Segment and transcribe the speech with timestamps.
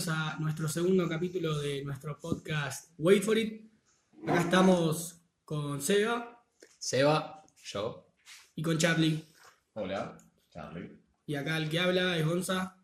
[0.00, 3.70] Bienvenidos a nuestro segundo capítulo de nuestro podcast Wait for It.
[4.22, 6.42] Acá estamos con Seba
[6.78, 8.08] Seba, yo.
[8.54, 9.22] y con Charlie.
[9.74, 10.16] Hola,
[10.48, 10.96] Charlie.
[11.26, 12.78] Y acá el que habla es Gonza.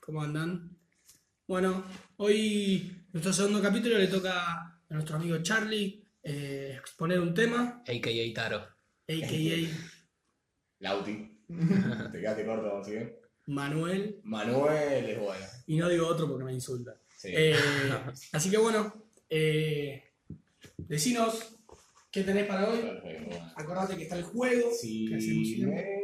[0.00, 0.78] ¿Cómo andan?
[1.48, 1.82] Bueno,
[2.18, 8.32] hoy nuestro segundo capítulo le toca a nuestro amigo Charlie eh, exponer un tema, A.K.A.
[8.32, 8.58] Taro.
[8.58, 9.68] a.k.a.
[10.78, 11.36] Lauti.
[11.48, 12.94] Te quedaste corto, ¿sí?
[13.50, 14.20] Manuel.
[14.24, 15.46] Manuel es bueno.
[15.66, 16.96] Y no digo otro porque me insulta.
[17.16, 17.28] Sí.
[17.32, 17.54] Eh,
[18.32, 18.94] así que bueno,
[19.28, 20.02] eh,
[20.78, 21.56] decinos
[22.10, 22.78] qué tenés para hoy.
[22.80, 23.36] Perfecto.
[23.56, 24.70] Acordate que está el juego.
[24.72, 26.00] Sí, que hacemos me-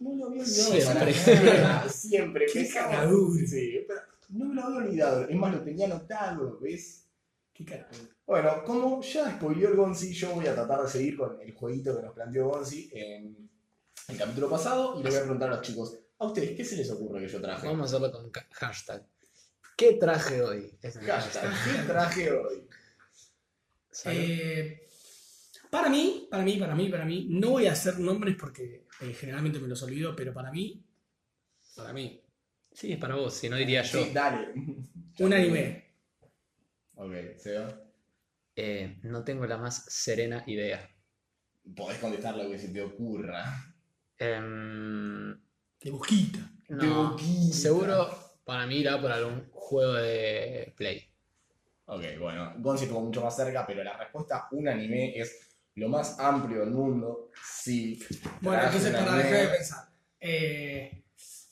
[0.00, 1.88] no lo había olvidado.
[1.88, 2.46] Siempre.
[2.52, 3.46] Qué cagadura.
[3.46, 5.28] Sí, pero no me lo había olvidado.
[5.28, 7.06] Es más, lo tenía anotado, ¿ves?
[7.52, 7.90] Qué carajo.
[8.26, 11.96] Bueno, como ya spoileó el Gonzi, yo voy a tratar de seguir con el jueguito
[11.96, 13.48] que nos planteó Gonzi en
[14.08, 16.76] el capítulo pasado y le voy a preguntar a los chicos, ¿a ustedes qué se
[16.76, 17.66] les ocurre que yo traje?
[17.66, 19.06] Vamos a hacerlo con hashtag.
[19.76, 20.76] ¿Qué traje hoy?
[20.82, 22.68] Es Hashtag, ¿qué traje hoy?
[24.06, 24.88] Eh,
[25.70, 29.12] para mí, para mí, para mí, para mí, no voy a hacer nombres porque eh,
[29.12, 30.84] generalmente me los olvido, pero para mí,
[31.76, 32.24] para mí,
[32.78, 34.04] Sí, es para vos, si no diría yo.
[34.04, 34.52] Sí, dale.
[35.18, 35.94] un anime.
[36.94, 37.76] Ok, Seba.
[38.54, 40.88] Eh, no tengo la más serena idea.
[41.74, 43.74] Podés contestar lo que se te ocurra.
[44.16, 45.36] Em,
[45.80, 46.38] De busquita.
[46.68, 47.54] no, boquita.
[47.54, 48.08] seguro
[48.44, 51.04] para mí irá por algún juego de Play.
[51.86, 55.38] Ok, bueno, Gonzi estuvo mucho más cerca, pero la respuesta un anime es
[55.74, 57.30] lo más amplio del mundo.
[57.42, 57.98] Sí.
[58.40, 59.88] Bueno, entonces para dejar de pensar.
[60.20, 61.02] Eh,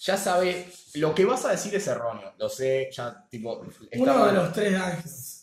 [0.01, 2.33] Ya sabe, lo que vas a decir es erróneo.
[2.39, 3.61] Lo sé, ya, tipo.
[3.93, 4.35] Uno de mal.
[4.35, 5.36] los tres ángeles.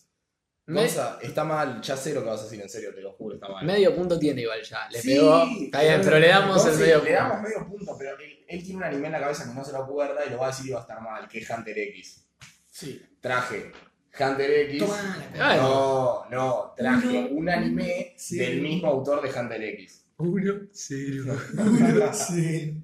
[0.66, 3.12] Me- Gonza, está mal, ya sé lo que vas a decir, en serio, te lo
[3.13, 3.66] juro, está mal.
[3.66, 4.88] medio punto tiene igual ya.
[4.90, 5.44] Le Sí, pegó.
[5.62, 7.13] Está bien, pero le damos el medio Le punto.
[7.13, 9.73] damos medio punto, pero él, él tiene un anime en la cabeza que no se
[9.73, 11.78] lo acuerda y lo va a decir y va a estar mal, que es Hunter
[11.78, 12.25] X.
[12.72, 13.02] Sí.
[13.19, 13.72] Traje
[14.19, 14.79] Hunter X.
[14.79, 15.59] Toma la Ay.
[15.59, 18.38] No, no, traje Uno, un anime sí.
[18.38, 20.06] del mismo autor de Hunter X.
[20.18, 21.35] Uno, cero.
[22.13, 22.81] sí.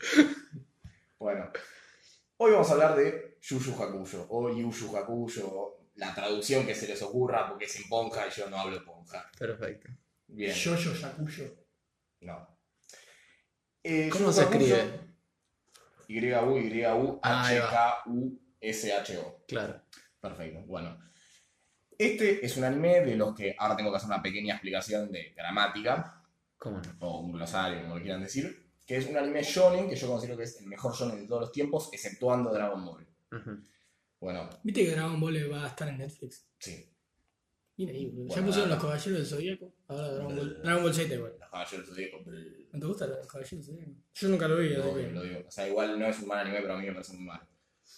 [1.17, 1.49] Bueno,
[2.37, 6.65] hoy vamos a hablar de Yu Yu Hakusho, o Yu Yu Hakusho, o la traducción
[6.65, 9.29] que se les ocurra, porque es en ponja y yo no hablo ponja.
[9.37, 9.89] Perfecto.
[10.27, 11.55] Bien, Yo-yo Yakuyo.
[12.21, 12.57] no.
[13.83, 14.99] Eh, ¿Cómo Yu se Yu escribe?
[17.21, 17.57] Ah, ahí
[18.09, 19.43] Y-U-Y-U-H-K-U-S-H-O.
[19.47, 19.81] Claro.
[20.19, 20.97] Perfecto, bueno.
[21.97, 25.33] Este es un anime de los que ahora tengo que hacer una pequeña explicación de
[25.35, 26.23] gramática,
[26.57, 26.91] ¿Cómo no?
[26.99, 30.37] o un glosario, como lo quieran decir, que es un anime shonen, que yo considero
[30.37, 33.05] que es el mejor shonen de todos los tiempos, exceptuando Dragon Ball.
[33.31, 33.61] Ujú.
[34.19, 36.45] Bueno, ¿Viste que Dragon Ball va a estar en Netflix?
[36.57, 36.85] sí,
[37.77, 38.35] Mira ahí, boludo.
[38.35, 39.73] ya pusieron los caballeros del Zodíaco.
[39.87, 40.61] Ahora Dragon Ball.
[40.61, 41.31] Dragon Ball Z igual.
[41.39, 42.37] los caballeros del Zodíaco, pero-
[42.73, 43.91] ¿No te gusta los caballeros del Zodíaco?
[44.13, 44.81] Yo nunca lo vi, así
[45.13, 45.43] Lo, digo.
[45.47, 47.41] O sea, igual no es un mal anime, pero a mí me parece muy mal.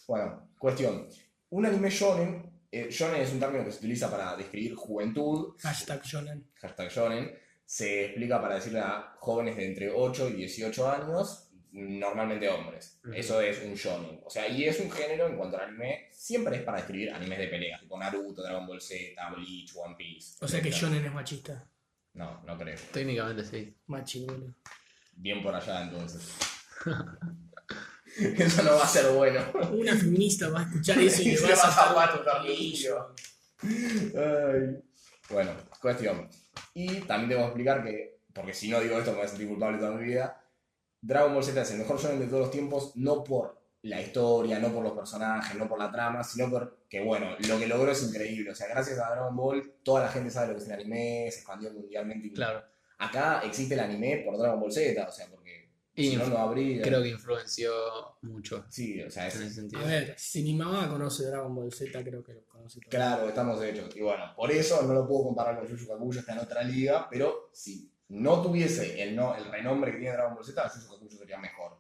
[0.08, 1.08] Bueno, cuestión.
[1.50, 6.04] Un anime shonen, eh, shonen es un término que se utiliza para describir juventud, Hashtag
[6.04, 6.48] Shonen.
[6.54, 7.32] hashtag shonen,
[7.66, 13.00] se explica para decirle a jóvenes de entre 8 y 18 años, normalmente hombres.
[13.14, 14.22] Eso es un shonen.
[14.26, 17.40] O sea, y es un género en cuanto al anime, siempre es para describir animes
[17.40, 20.38] de pelea, tipo Naruto, Dragon Ball Z, Bleach, One Piece.
[20.42, 20.72] O sea que.
[20.72, 21.68] Shonen es machista.
[22.14, 22.78] No, no creo.
[22.92, 23.76] Técnicamente sí.
[23.88, 24.54] Machi, boludo.
[25.14, 26.36] Bien por allá entonces.
[28.18, 29.40] Eso no va a ser bueno.
[29.72, 33.16] Una feminista va a escuchar eso y le va a un un tornillo.
[33.64, 34.84] Ay.
[35.30, 36.30] Bueno, cuestión.
[36.74, 39.78] Y también debo explicar que, porque si no digo esto me voy a sentir culpable
[39.78, 40.41] toda mi vida,
[41.02, 44.60] Dragon Ball Z es el mejor shonen de todos los tiempos, no por la historia,
[44.60, 48.04] no por los personajes, no por la trama, sino porque, bueno, lo que logró es
[48.04, 48.52] increíble.
[48.52, 51.28] O sea, gracias a Dragon Ball, toda la gente sabe lo que es el anime,
[51.32, 52.28] se expandió mundialmente.
[52.28, 52.64] y- Claro.
[53.00, 56.38] Acá existe el anime por Dragon Ball Z, o sea, porque Y si no, no
[56.38, 56.84] habría.
[56.84, 57.72] creo que influenció
[58.22, 59.82] mucho Sí, o sea, es, en ese sentido.
[59.82, 62.90] A ver, si mi mamá conoce Dragon Ball Z, creo que lo conoce todo.
[62.92, 63.96] Claro, estamos hechos.
[63.96, 66.62] Y bueno, por eso no lo puedo comparar con Yu Yu Hakusho, está en otra
[66.64, 70.94] liga, pero si no tuviese el, no, el renombre que tiene Dragon Ball Z, Yu
[70.94, 71.80] Hakusho sería mejor.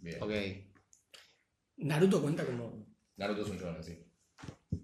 [0.00, 0.22] Bien.
[0.22, 0.32] Ok.
[1.76, 2.86] Naruto cuenta como.
[3.16, 4.02] Naruto es un shonen, sí.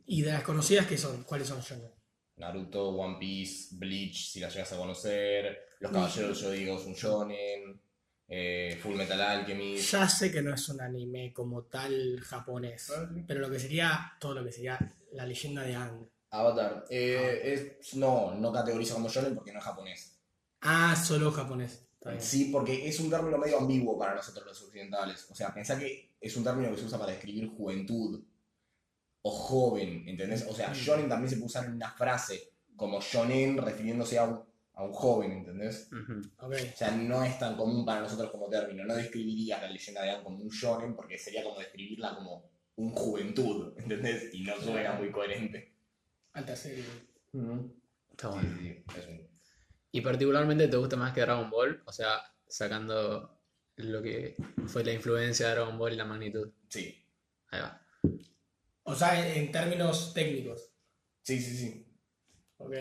[0.06, 1.24] Y de las conocidas, ¿qué son?
[1.24, 1.90] ¿Cuáles son Shonen?
[2.36, 6.94] Naruto, One Piece, Bleach, si la llegas a conocer, Los Caballeros yo digo es un
[6.94, 7.80] shonen,
[8.28, 9.92] eh, Full Metal Alchemist.
[9.92, 12.92] Ya sé que no es un anime como tal japonés,
[13.26, 14.78] pero lo que sería, todo lo que sería
[15.12, 16.08] la leyenda de Aang.
[16.30, 16.84] Avatar.
[16.90, 20.20] Eh, es, no, no categoriza como shonen porque no es japonés.
[20.60, 21.86] Ah, solo japonés.
[21.94, 22.22] Está bien.
[22.22, 25.26] Sí, porque es un término medio ambiguo para nosotros los occidentales.
[25.30, 28.22] O sea, pensá que es un término que se usa para describir juventud
[29.22, 30.46] o joven, ¿entendés?
[30.48, 34.42] O sea, shonen también se puede usar en una frase como shonen refiriéndose a un,
[34.74, 35.90] a un joven, ¿entendés?
[36.38, 38.84] O sea, no es tan común para nosotros como término.
[38.84, 42.92] No describiría la leyenda de Aang como un shonen porque sería como describirla como un
[42.92, 44.32] juventud, ¿entendés?
[44.32, 45.79] Y no suena muy coherente.
[46.32, 46.84] Alta serie.
[48.10, 48.58] Está Sí, bueno.
[48.58, 49.30] sí, sí, es un-
[49.92, 51.82] ¿Y particularmente te gusta más que Dragon Ball?
[51.86, 53.40] O sea, sacando
[53.76, 54.36] lo que
[54.66, 56.52] fue la influencia de Dragon Ball y la magnitud.
[56.68, 56.96] Sí,
[57.50, 57.84] Ahí va.
[58.84, 60.70] O sea, en, en términos técnicos.
[61.22, 61.86] sí, sí, sí.
[62.58, 62.72] Ok.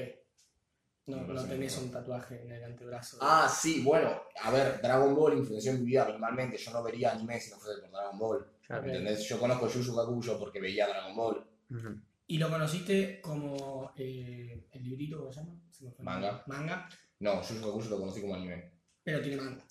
[1.07, 3.18] No, no parece tenés un tatuaje en el antebrazo.
[3.22, 6.57] Ah, sí, bueno, a ver, Dragon Ball influenció en mi vida minimalmente.
[6.57, 8.45] Yo no vería anime si no fuese por Dragon Ball.
[8.68, 8.86] Claro.
[8.86, 9.28] ¿Entendés?
[9.28, 11.44] Yo conozco Yu Yu Hakusho porque veía Dragon Ball.
[11.72, 12.00] Ujú.
[12.31, 15.60] ¿Y lo conociste como eh, el librito, ¿cómo se llama?
[15.72, 16.44] Se me fue el Manga.
[16.48, 16.90] Manga,
[17.20, 18.72] No, Yu Yu Hakusho lo conocí como anime.
[19.04, 19.64] pero tiene manga.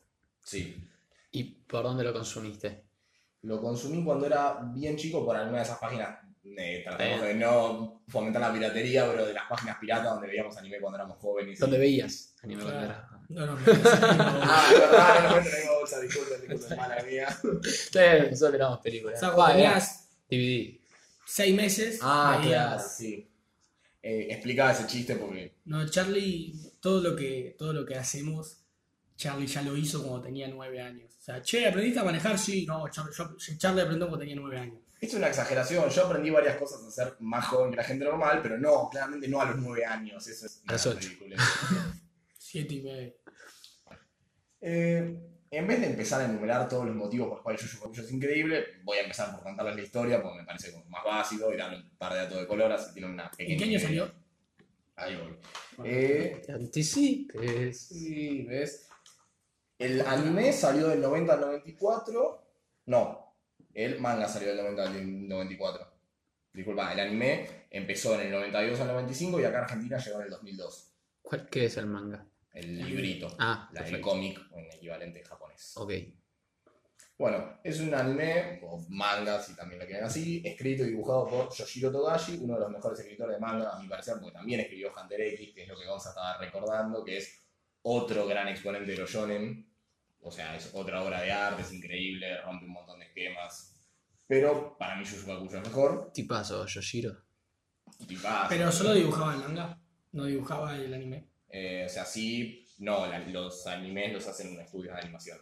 [0.44, 0.76] Sí.
[1.30, 2.84] ¿Y por dónde lo consumiste?
[3.42, 6.18] Lo consumí cuando era bien chico por alguna de esas páginas.
[6.56, 7.26] eh, tratamos Eh.
[7.26, 11.18] de no fomentar la piratería, pero de las páginas piratas donde veíamos anime cuando éramos
[11.18, 11.58] jóvenes.
[11.58, 12.76] y- ¿Dónde veías anime Claro.
[12.78, 13.60] cuando eras- No, no, no.
[14.42, 17.28] Ah, verdad, no me traigo bolsa, disculpen, disculpen, mala mía.
[17.62, 17.98] Sí,
[18.30, 19.20] nosotros miramos O películas.
[19.20, 20.77] sea, cuando Ah, era tenías DVD.
[21.30, 23.30] Seis meses, Ah, veías- claro, sí.
[24.02, 25.56] Eh, explicaba ese chiste porque.
[25.66, 28.58] No, Charlie, todo lo que, todo lo que hacemos,
[29.16, 31.12] Charlie ya lo hizo cuando tenía nueve años.
[31.18, 32.38] O sea, che, ¿aprendiste a manejar?
[32.38, 34.78] Sí, no, Charlie, yo- Charlie aprendió cuando tenía nueve años.
[35.00, 35.88] Es una exageración.
[35.90, 39.28] Yo aprendí varias cosas a ser más joven que la gente normal, pero no, claramente
[39.28, 40.26] no a los nueve años.
[40.26, 41.06] Eso es A los una ocho.
[41.08, 41.36] ridícula.
[42.38, 43.14] Siete y medio.
[44.60, 47.84] Eh, en vez de empezar a enumerar todos los motivos por los cuales Yu Yu
[47.84, 51.04] Hakusho es increíble, voy a empezar por contarles la historia porque me parece como más
[51.04, 53.52] básico y darle un par de datos de color, así tiene una pequeña.
[53.52, 54.12] ¿En qué año salió?
[54.96, 55.38] Ahí voy.
[55.84, 57.80] Eh, anticipes.
[57.80, 58.88] sí, ¿ves?
[59.78, 62.44] El anime salió del 90 al 94.
[62.86, 63.36] No,
[63.74, 65.92] el manga salió del 90 al 94.
[66.52, 70.30] Disculpa, el anime empezó en el 92 al 95 y acá Argentina llegó en el
[70.30, 70.92] 2002.
[71.22, 72.26] ¿Cuál, ¿Qué es el manga?
[72.52, 73.36] El librito.
[73.38, 75.72] Ah, la, el cómic en equivalente japonés.
[75.76, 75.92] Ok.
[77.18, 81.52] Bueno, es un anime, o manga si también lo quieren así, escrito y dibujado por
[81.52, 84.92] Yoshiro Togashi, uno de los mejores escritores de manga, a mi parecer, porque también escribió
[84.96, 87.42] Hunter X, que es lo que Gonza estaba recordando, que es
[87.82, 89.68] otro gran exponente de los shonen.
[90.20, 93.74] O sea, es otra obra de arte, es increíble, rompe un montón de esquemas.
[94.28, 96.12] Pero para mí Yu Yu Hakusho es mejor.
[96.12, 97.16] Tipazo, Yoshiro.
[98.06, 98.48] Tipazo.
[98.48, 99.80] Pero solo dibujaba el manga,
[100.12, 101.27] no dibujaba el anime.
[101.50, 105.38] Eh, o sea, sí, no, la- los animes los hacen en estudios de animación.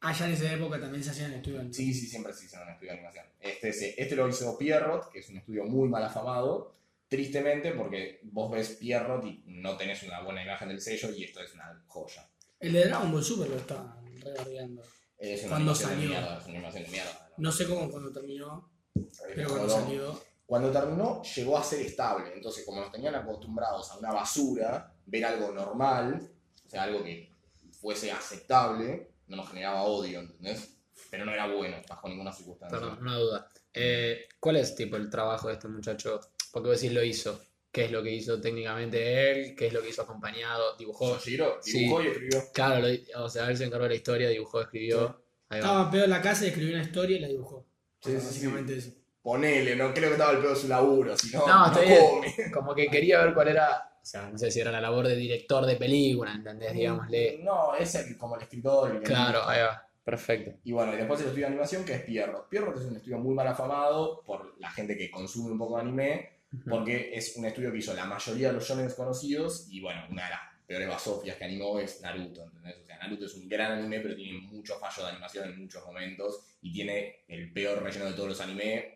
[0.00, 1.74] Ah, ya en esa época también se hacían estudios.
[1.74, 3.24] Sí, sí, siempre se hizo un estudio de animación.
[3.40, 6.74] Este, este lo hizo Pierrot, que es un estudio muy mal afamado,
[7.08, 11.40] tristemente porque vos ves Pierrot y no tenés una buena imagen del sello y esto
[11.40, 12.28] es una joya.
[12.60, 14.82] El de Dragon Ball Super lo estaban rebardeando.
[15.18, 16.08] Es una ¿Cuándo animación de salió?
[16.10, 17.30] mierda, es una animación de mierda.
[17.38, 20.22] No sé cómo cuando terminó, pero Cuando- cuando salió.
[20.46, 22.32] Cuando terminó, llegó a ser estable.
[22.34, 26.30] Entonces, como nos tenían acostumbrados a una basura, ver algo normal,
[26.66, 27.32] o sea, algo que
[27.80, 30.76] fuese aceptable, no nos generaba odio, ¿entendés?
[31.10, 32.78] Pero no era bueno, bajo ninguna circunstancia.
[32.78, 33.50] Perdón, una duda.
[33.72, 36.20] Eh, ¿Cuál es tipo el trabajo de este muchacho?
[36.52, 37.40] Porque vos decís lo hizo.
[37.72, 39.56] ¿Qué es lo que hizo técnicamente él?
[39.56, 40.76] ¿Qué es lo que hizo acompañado?
[40.76, 41.18] ¿Dibujó?
[41.18, 41.36] Sí.
[41.64, 42.42] dibujó y escribió.
[42.52, 45.20] Claro, lo- o sea, él se encargó de la historia, dibujó, escribió.
[45.50, 45.56] Va.
[45.56, 47.66] Estaba pedo en la casa y escribió una historia y la dibujó.
[48.00, 48.26] Sí, sí, sí.
[48.26, 48.90] Básicamente eso.
[49.24, 51.80] Ponele, no creo que estaba el pedo de su laburo, si no, No, no está
[51.80, 51.98] bien.
[51.98, 52.50] come.
[52.52, 53.90] Como que quería ver cuál era.
[54.04, 56.74] O sea, no sé si era la labor de director de película, ¿entendés?
[56.74, 57.38] Digámosle.
[57.42, 58.96] No, es el, como el escritor.
[58.96, 59.88] el Claro, ahí va.
[60.04, 60.58] Perfecto.
[60.62, 62.50] Y bueno, y después el estudio de animación que es Pierrot.
[62.50, 65.80] Pierrot es un estudio muy mal afamado por la gente que consume un poco de
[65.84, 66.30] anime,
[66.68, 70.24] porque es un estudio que hizo la mayoría de los shonen conocidos y bueno, una
[70.24, 72.76] de las peores basofias que animó es Naruto, ¿entendés?
[72.82, 75.82] O sea, Naruto es un gran anime, pero tiene muchos fallos de animación en muchos
[75.86, 78.93] momentos y tiene el peor relleno de todos los anime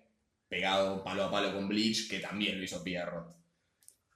[0.49, 3.37] pegado palo a palo con Bleach, que también lo hizo Pierrot.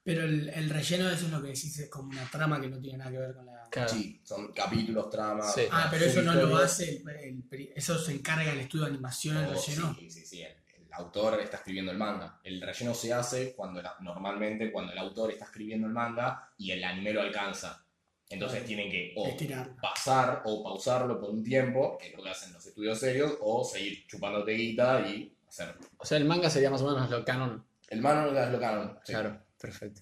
[0.04, 2.68] Pero el, el relleno de eso es lo que decís, es como una trama que
[2.68, 3.68] no tiene nada que ver con la.
[3.70, 3.88] Claro.
[3.88, 5.54] Sí, son capítulos, tramas.
[5.54, 5.62] Sí.
[5.70, 9.36] Ah, pero eso no lo hace, el, el eso se encarga el estudio de animación,
[9.36, 9.96] el Oh, relleno.
[9.98, 10.42] Sí, sí, sí.
[10.42, 12.40] El, el autor está escribiendo el manga.
[12.42, 16.72] El relleno se hace cuando la- normalmente cuando el autor está escribiendo el manga y
[16.72, 17.86] el anime lo alcanza.
[18.28, 19.76] Entonces tienen que o Estirar.
[19.80, 23.62] pasar o pausarlo por un tiempo, que es lo que hacen los estudios serios, o
[23.62, 25.74] seguir chupándote guita y hacer.
[25.98, 27.64] O sea, el manga sería más o menos lo canon.
[27.88, 28.98] El mano no es lo canon.
[29.04, 29.12] sí.
[29.12, 30.00] Claro, perfecto.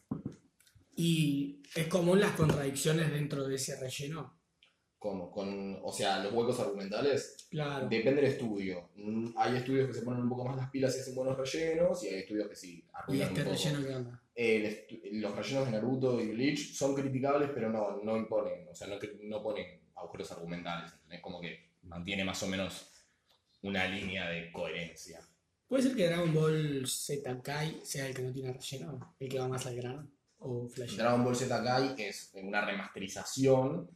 [0.96, 4.38] Y es común las contradicciones dentro de ese relleno.
[4.98, 7.88] Como con, o sea, los huecos argumentales Claro.
[7.88, 8.90] Depende del estudio.
[8.94, 12.04] Mm, Hay estudios que se ponen un poco más las pilas y hacen buenos rellenos,
[12.04, 13.50] y hay estudios que sí ¿Y este un poco.
[13.50, 14.22] relleno qué onda?
[15.12, 18.96] Los rellenos de Naruto y Bleach son criticables, pero no, no imponen, o sea, no,
[19.24, 20.92] no ponen agujeros argumentales.
[21.10, 22.88] Es como que mantiene más o menos
[23.62, 25.20] una línea de coherencia.
[25.70, 29.14] ¿Puede ser que Dragon Ball Z Kai sea el que no tiene relleno?
[29.20, 30.10] El que va más al grano.
[30.40, 30.96] o Flash.
[30.96, 33.88] Dragon Ball Z Kai es una remasterización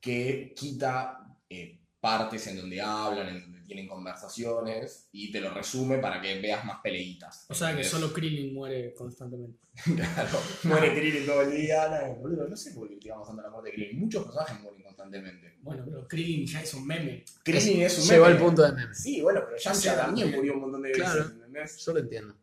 [0.00, 5.98] que quita eh, partes en donde hablan, en donde tienen conversaciones y te lo resume
[5.98, 7.46] para que veas más peleitas.
[7.48, 7.90] O sea que ¿entendés?
[7.90, 9.58] solo Krillin muere constantemente.
[9.96, 11.88] Claro, muere Krillin todo el día.
[11.88, 14.00] No, boludo, no sé por qué tanto la muerte de Krillin.
[14.00, 15.58] Muchos personajes mueren constantemente.
[15.62, 17.24] Bueno, pero Krillin ya es un meme.
[17.44, 18.36] Krillin es un Llegó meme.
[18.36, 18.94] al punto de meme.
[18.94, 20.36] Sí, bueno, pero ya Sí, también sí.
[20.36, 21.22] murió un montón de veces, Claro.
[21.30, 21.84] ¿entendés?
[21.84, 22.36] Yo lo entiendo.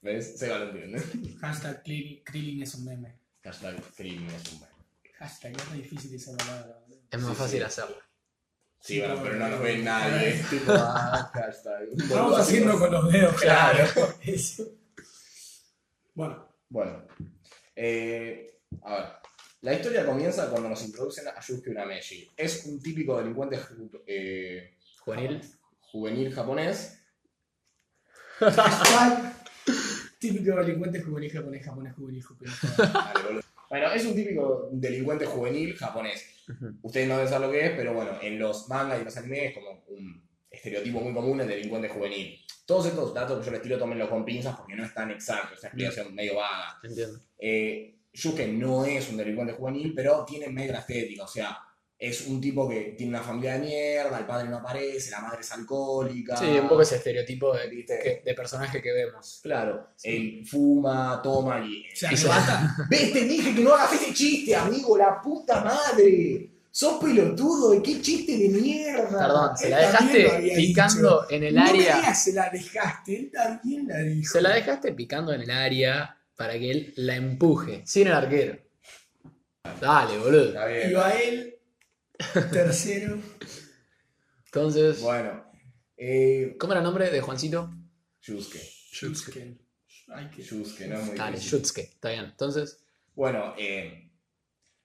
[0.00, 0.38] ¿Ves?
[0.38, 1.02] Se va lo entiende.
[1.40, 3.18] Hashtag Krillin, Krillin es un meme.
[3.42, 4.72] Hashtag Krillin es un meme.
[5.18, 6.84] Hashtag, es re difícil esa palabra.
[7.10, 7.64] Es más Sí, fácil sí.
[7.64, 7.96] hacerlo.
[8.80, 10.28] Sí, bueno, pero no nos ve nadie.
[10.30, 11.88] Es tipo, ah, hashtag.
[11.98, 13.84] Estamos haciendo con los dedos, Claro.
[16.14, 17.02] Bueno, Bueno,
[17.76, 19.04] eh, a ver.
[19.60, 22.30] La historia comienza cuando nos introducen a Yusuke Urameshi.
[22.36, 23.58] Es un típico delincuente
[24.06, 25.40] eh, Juvenil.
[25.80, 27.00] juvenil japonés.
[30.20, 32.24] típico delincuente juvenil japonés, japonés juvenil
[33.24, 33.42] boludo.
[33.68, 36.24] Bueno, es un típico delincuente juvenil japonés.
[36.82, 39.50] Ustedes no deben saber lo que es, pero bueno, en los mangas y los animes
[39.50, 42.38] es como un estereotipo muy común el delincuente juvenil.
[42.66, 45.54] Todos estos datos que yo les tiro, tómenlos con pinzas porque no es tan exacto,
[45.54, 46.78] es una explicación medio vaga.
[46.82, 47.20] Entiendo.
[47.38, 51.58] Eh, Yusuke no es un delincuente juvenil, pero tiene media estética, o sea,
[51.98, 55.40] es un tipo que tiene una familia de mierda, el padre no aparece, la madre
[55.40, 56.36] es alcohólica.
[56.36, 57.98] Sí, un poco ese estereotipo de, ¿Viste?
[58.02, 59.40] que- de personaje que vemos.
[59.42, 61.84] Claro, él fuma, toma y...
[61.94, 62.28] Se Y se-.
[62.88, 66.50] Te dije que no hagas ese chiste, amigo, la puta madre.
[66.70, 69.18] Sos pelotudo, ¿qué chiste de mierda?
[69.18, 71.96] Perdón, se la dejaste picando en el no me área.
[71.96, 74.32] digas se la dejaste, él también la dijo.
[74.32, 77.82] Se la dejaste picando en el área para que él la empuje.
[77.84, 78.58] Sin el arquero.
[79.80, 80.44] Dale, boludo.
[80.48, 80.90] Está bien.
[80.90, 81.57] Y va él,
[82.52, 83.18] tercero.
[84.46, 85.44] Entonces, Bueno,
[85.96, 87.70] eh, ¿cómo era el nombre de Juancito?
[88.22, 88.60] Yusuke.
[89.32, 89.58] Que...
[90.36, 91.58] Yusuke, no es muy Dale, difícil.
[91.60, 91.80] Shutsuke.
[91.82, 92.24] Está bien.
[92.24, 92.82] Entonces,
[93.14, 94.10] Bueno, eh,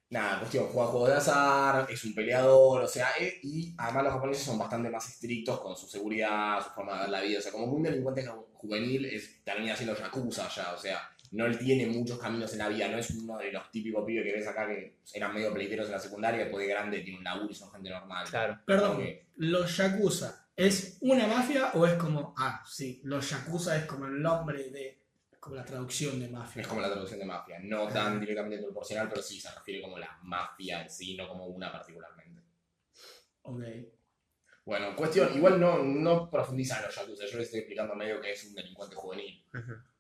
[0.10, 4.14] nada, cuestión, juega juegos de azar, es un peleador, o sea, eh, y además los
[4.14, 7.42] japoneses son bastante más estrictos con su seguridad, su forma de ver la vida, o
[7.42, 11.58] sea, como un delincuente ju- juvenil es, termina siendo yakuza ya, o sea, no él
[11.58, 14.48] tiene muchos caminos en la vida, no es uno de los típicos pibes que ves
[14.48, 17.56] acá que eran medio pleiteros en la secundaria, después de grande tiene un laburo y
[17.56, 18.28] son gente normal.
[18.30, 18.60] claro.
[18.66, 19.04] Perdón,
[19.38, 24.22] los Yakuza, ¿es una mafia o es como, ah, sí, los Yakuza es como el
[24.22, 25.02] nombre de,
[25.40, 26.62] como la traducción de mafia?
[26.62, 29.98] Es como la traducción de mafia, no tan directamente proporcional, pero sí se refiere como
[29.98, 32.44] la mafia en sí, no como una particularmente.
[33.42, 33.64] Ok.
[34.66, 38.32] Bueno, cuestión, igual no, no profundiza en los yakuza, yo les estoy explicando medio que
[38.34, 39.44] es un delincuente juvenil.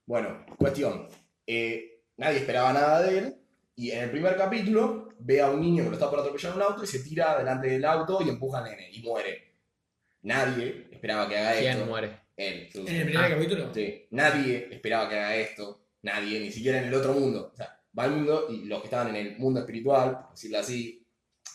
[0.05, 1.07] Bueno, cuestión,
[1.47, 3.35] eh, nadie esperaba nada de él,
[3.75, 6.61] y en el primer capítulo ve a un niño que lo está por atropellar un
[6.61, 9.53] auto y se tira delante del auto y empuja al nene, y muere.
[10.21, 11.85] Nadie esperaba que haga ¿Quién esto.
[11.85, 12.19] muere?
[12.37, 12.69] Él.
[12.73, 13.29] ¿En el primer Ah.
[13.29, 13.73] capítulo?
[13.73, 17.51] Sí, nadie esperaba que haga esto, nadie, ni siquiera en el otro mundo.
[17.53, 20.59] O sea, va al mundo y los que estaban en el mundo espiritual, por decirlo
[20.59, 21.05] así,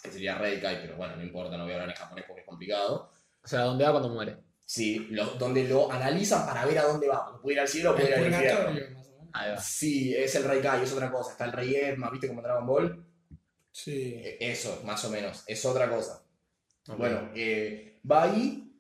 [0.02, 2.46] que sería Reikai, pero bueno, no importa, no voy a hablar en japonés porque es
[2.46, 3.10] complicado.
[3.42, 4.36] O sea, ¿dónde va cuando muere?
[4.64, 7.92] Sí, lo- donde lo analizan para ver a dónde va, porque puede ir al cielo
[7.92, 8.97] o puede ir al infierno.
[9.32, 9.58] Ahí va.
[9.58, 11.32] Sí, es el Reikai, es otra cosa.
[11.32, 13.04] Está el Rey Edma, ¿viste como Dragon Ball?
[13.70, 14.14] Sí.
[14.16, 16.22] Eh, Eso, más o menos, es otra cosa.
[16.96, 18.72] Bueno, eh, va ahí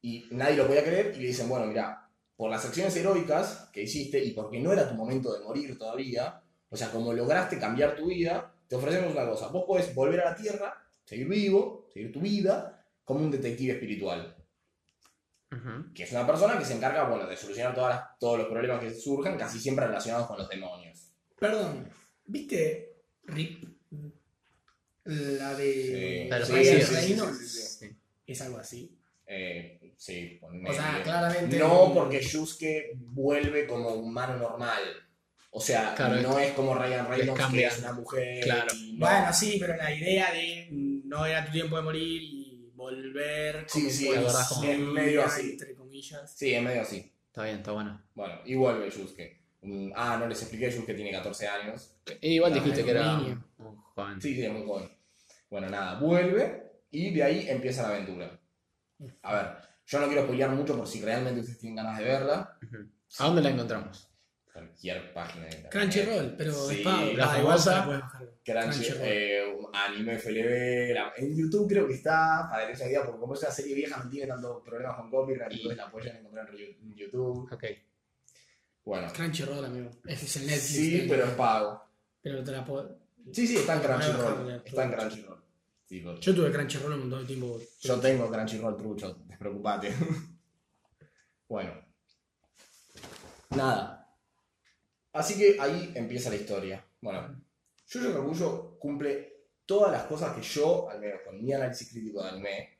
[0.00, 3.82] y nadie lo podía creer y le dicen, bueno, mira, por las acciones heroicas que
[3.82, 6.40] hiciste y porque no era tu momento de morir todavía,
[6.70, 9.48] o sea, como lograste cambiar tu vida, te ofrecemos una cosa.
[9.48, 10.74] Vos podés volver a la Tierra,
[11.04, 14.36] seguir vivo, seguir tu vida, como un detective espiritual,
[15.94, 18.80] Que es una persona que se encarga, bueno, de solucionar todas las- todos los problemas
[18.80, 21.10] que surjan, casi siempre relacionados con los demonios.
[21.38, 21.88] Perdón,
[22.26, 22.92] ¿viste
[23.24, 23.64] Rip?
[25.04, 26.88] La de La de los sí, Ryan sí, fallecidos.
[26.88, 27.38] sí, sí, Reynolds.
[27.38, 27.86] sí, sí.
[27.88, 27.96] Sí.
[28.26, 28.94] Es algo así.
[29.26, 31.58] Eh, sí, O sea, claramente.
[31.58, 34.82] No, porque Yusuke vuelve como humano normal.
[35.50, 38.44] O sea, Claro, no es como Ryan Reynolds, que es una mujer.
[38.44, 38.74] Claro.
[38.74, 39.06] y no.
[39.06, 42.37] Bueno, sí, pero la idea de no era tu tiempo de morir y
[42.96, 45.50] volver Sí, como sí, verdad, policía, como- es medio así.
[45.52, 46.32] entre comillas.
[46.36, 47.12] Sí, es medio así.
[47.26, 48.02] Está bien, está bueno.
[48.14, 49.38] Bueno, y vuelve Yusuke.
[49.62, 51.94] Mm, Ah, no les expliqué, Yusuke tiene 14 años.
[52.20, 53.44] Y igual No, dijiste que un era niño.
[53.58, 54.20] un joven.
[54.22, 54.90] Sí, sí, es muy joven.
[55.50, 58.38] Bueno, nada, vuelve y de ahí empieza la aventura.
[59.22, 59.46] A ver,
[59.86, 62.56] yo no quiero spoilear mucho por si realmente ustedes tienen ganas de verla.
[63.18, 64.07] ¿A dónde la encontramos?
[64.58, 65.72] Cualquier página de internet.
[65.72, 67.12] Crunchyroll, pero Sí, es pago.
[67.12, 69.00] la Ah, igual famosa- Crunchyroll.
[69.04, 73.42] eh, anime FLB, la- en YouTube creo que está, para se idea, porque como es
[73.42, 76.94] una serie vieja no tiene tanto problemas con copyright, Y- entonces la pueden encontrar en
[76.94, 77.52] YouTube.
[77.52, 77.64] Ok.
[78.84, 79.90] Bueno, Crunchyroll, amigo.
[80.06, 80.62] Ese es el Netflix.
[80.66, 81.84] sí, pero es pago.
[82.22, 82.98] pero te la puedo.
[83.32, 84.62] Sí, sí, está en Crunchyroll.
[84.64, 84.92] Está en.
[84.92, 85.38] Crunchyroll.
[86.20, 87.58] Yo tuve Crunchyroll un montón de tiempo.
[87.80, 89.94] Yo tengo Crunchyroll trucho, despreocupate.
[91.48, 91.72] bueno.
[93.50, 93.97] Nada.
[95.12, 96.84] Así que ahí empieza la historia.
[97.00, 97.40] Bueno,
[97.86, 102.22] Yu Yu Hakusho cumple todas las cosas que yo, al menos con mi análisis crítico
[102.22, 102.78] de anime,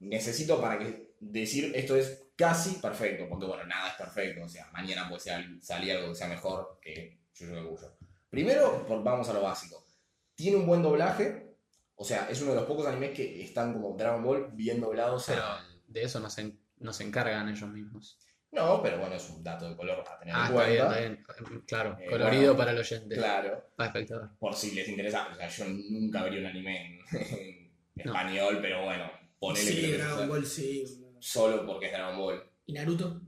[0.00, 4.68] necesito para que decir esto es casi perfecto, porque bueno, nada es perfecto, o sea,
[4.72, 5.20] mañana puede
[5.60, 7.96] salir algo que sea mejor que Yu Yu Hakusho.
[8.30, 9.86] Primero, vamos a lo básico.
[10.34, 11.54] Tiene un buen doblaje,
[11.94, 15.24] o sea, es uno de los pocos animes que están como Dragon Ball bien doblados.
[15.26, 15.42] Pero
[15.86, 18.18] de eso no se, en- no se encargan ellos mismos.
[18.52, 21.32] No, pero bueno, es un dato de color a tener Ah, en está bien, cuenta.
[21.32, 21.62] está bien.
[21.66, 23.14] Claro, Eh, colorido bueno, para el oyente.
[23.16, 23.64] Claro.
[23.76, 24.30] Para el espectador.
[24.38, 25.28] por si les interesa.
[25.32, 27.72] O sea, yo nunca vería un anime en, en
[28.06, 28.12] No.
[28.12, 30.84] español, pero bueno, ponele Sí, que Dragon Ball sí.
[31.18, 32.42] solo porque es Dragon Ball.
[32.66, 33.20] ¿Y Naruto?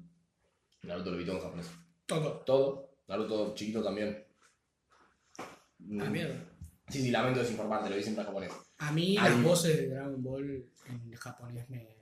[0.83, 1.71] Naruto lo vi todo en japonés.
[2.07, 2.31] Todo.
[2.41, 2.91] Todo.
[3.09, 4.25] Naruto chiquito también.
[5.39, 6.37] Ah, mierda.
[6.89, 8.53] Sí, sí, lamento desinformarte, lo vi siempre en japonés.
[8.79, 11.94] A mí Hay- las voces de Dragon Ball en japonés me...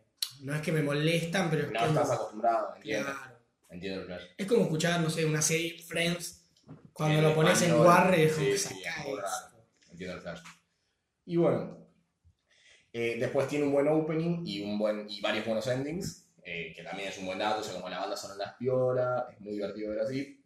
[0.43, 1.87] No es que me molestan, pero es No que...
[1.87, 3.13] estás acostumbrado, entiendo.
[3.13, 3.39] Claro.
[3.71, 4.21] Entiendo el plan.
[4.37, 6.51] Es como escuchar, no sé, una serie Friends.
[6.93, 9.23] Cuando lo pones en Warre, es como que.
[9.93, 10.41] Entiendo el flash.
[11.27, 11.79] Y bueno,
[12.93, 16.83] eh, después tiene un buen opening y, un buen, y varios buenos endings, eh, que
[16.83, 19.53] también es un buen dato, o sea, como la banda sonora es piola, es muy
[19.53, 20.43] divertido ver así.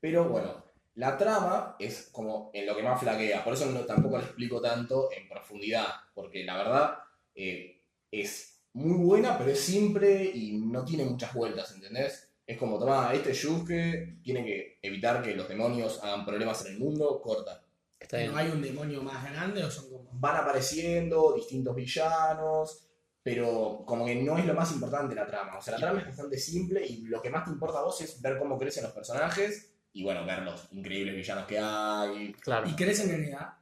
[0.00, 0.64] Pero bueno,
[0.96, 4.60] la trama es como en lo que más flaquea, por eso no, tampoco le explico
[4.60, 6.98] tanto en profundidad, porque la verdad
[7.36, 12.28] eh, es muy buena, pero es simple y no tiene muchas vueltas, ¿entendés?
[12.46, 16.78] Es como, toma, este Yusuke tiene que evitar que los demonios hagan problemas en el
[16.78, 17.64] mundo, corta.
[17.98, 18.32] Está bien.
[18.32, 20.10] ¿No hay un demonio más grande o son como.?
[20.12, 22.86] Van apareciendo distintos villanos,
[23.22, 25.56] pero como que no es lo más importante la trama.
[25.56, 27.98] O sea, la trama es bastante simple y lo que más te importa a vos
[28.02, 32.34] es ver cómo crecen los personajes y, bueno, ver los increíbles villanos que hay.
[32.34, 32.68] Claro.
[32.68, 33.54] ¿Y crecen en edad?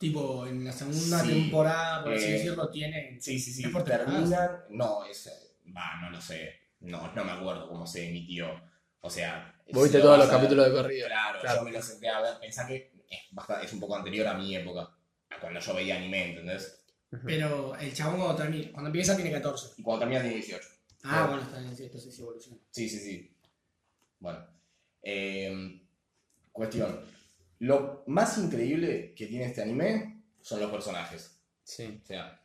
[0.00, 1.28] Tipo, en la segunda Sí.
[1.28, 3.20] temporada, por así Eh, decirlo, tienen.
[3.20, 3.64] Sí, sí, sí.
[3.64, 4.14] ¿Es por temporadas?
[4.30, 4.50] Terminan.
[4.70, 5.30] No, es.
[5.76, 6.54] Va, no lo sé.
[6.80, 8.48] No, no me acuerdo cómo se emitió.
[9.02, 9.54] O sea.
[9.70, 11.06] Vos viste si todos los ver- capítulos de corrido.
[11.06, 11.58] Claro, Claro.
[11.60, 12.40] yo me lo senté a ver.
[12.40, 14.88] Pensá que es, bastante- es un poco anterior a mi época.
[15.28, 16.82] A cuando yo veía anime, ¿entendés?
[17.26, 19.74] Pero el chabón cuando termina, cuando empieza tiene 14.
[19.76, 20.66] Y cuando termina tiene 18.
[21.04, 22.58] Ah, bueno, está bien, sí, entonces sí evoluciona.
[22.70, 23.36] Sí, sí, sí.
[24.18, 24.46] Bueno.
[25.02, 25.82] eh,
[26.52, 27.00] cuestión.
[27.60, 31.38] Lo más increíble que tiene este anime son los personajes.
[31.62, 32.00] Sí.
[32.02, 32.42] O sea,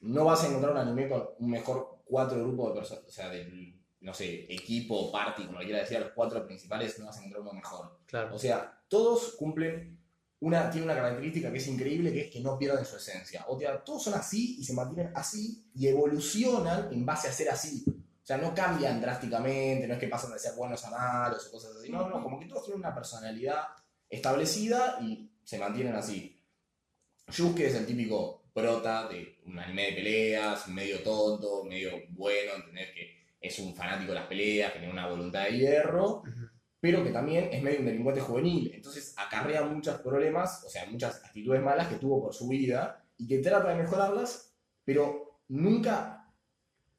[0.00, 3.04] no vas a encontrar un anime con un mejor cuatro grupos de personas.
[3.04, 7.16] O sea, del, no sé, equipo, party, como quiera decir, los cuatro principales, no vas
[7.16, 7.98] a encontrar uno mejor.
[8.06, 8.34] Claro.
[8.34, 9.98] O sea, todos cumplen
[10.40, 13.44] una, tiene una característica que es increíble, que es que no pierden su esencia.
[13.48, 17.50] O sea, todos son así y se mantienen así y evolucionan en base a ser
[17.50, 17.84] así.
[17.86, 21.52] O sea, no cambian drásticamente, no es que pasan de ser buenos a malos o
[21.52, 21.90] cosas así.
[21.90, 23.62] No, no, como que todos tienen una personalidad
[24.08, 26.40] establecida y se mantienen así.
[27.28, 32.90] Yusuke es el típico prota de un anime de peleas, medio tonto, medio bueno, ¿entendés?
[32.92, 36.22] Que es un fanático de las peleas, que tiene una voluntad de hierro
[36.86, 38.70] pero que también es medio un delincuente juvenil.
[38.72, 43.26] Entonces acarrea muchos problemas, o sea, muchas actitudes malas que tuvo por su vida y
[43.26, 46.32] que trata de mejorarlas, pero nunca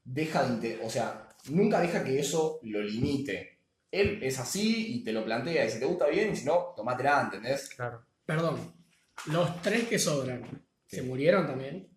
[0.04, 3.57] deja de, o sea, nunca deja que eso lo limite.
[3.90, 6.74] Él es así y te lo plantea, y si te gusta bien, y si no,
[6.76, 7.70] tomátela, ¿entendés?
[7.70, 8.04] Claro.
[8.26, 8.74] Perdón,
[9.26, 11.88] los tres que sobran, ¿se murieron también?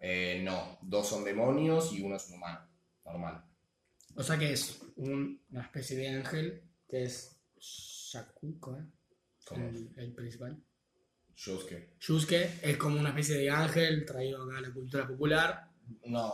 [0.00, 2.68] Eh, no, dos son demonios y uno es un humano,
[3.04, 3.44] normal.
[4.16, 8.84] O sea que es un- una especie de ángel que es Shakuko, ¿eh?
[9.44, 10.60] Como el, el principal.
[11.36, 11.94] Yusuke.
[12.00, 15.70] Yusuke es como una especie de ángel traído acá a la cultura popular.
[16.06, 16.32] No,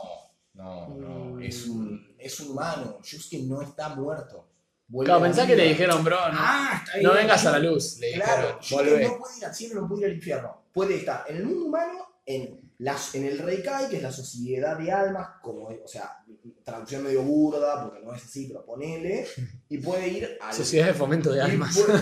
[0.54, 1.42] no, no, Mm.
[1.42, 3.00] es un, es un humano.
[3.02, 4.53] Yusuke no está muerto.
[4.90, 7.08] Claro, a la pensá que le dijeron, bro, no, Ah, está bien.
[7.08, 7.98] no vengas a la luz.
[7.98, 10.62] Le Claro, dijeron, no puede ir al cielo, no puede ir al infierno.
[10.72, 14.76] Puede estar en el mundo humano, en, las, en el Reikai, que es la sociedad
[14.78, 16.22] de almas, como, o sea,
[16.64, 19.26] traducción medio burda, porque no es así, pero ponele,
[19.68, 21.76] y puede ir al, Sociedad de fomento de y almas.
[21.78, 21.98] puede,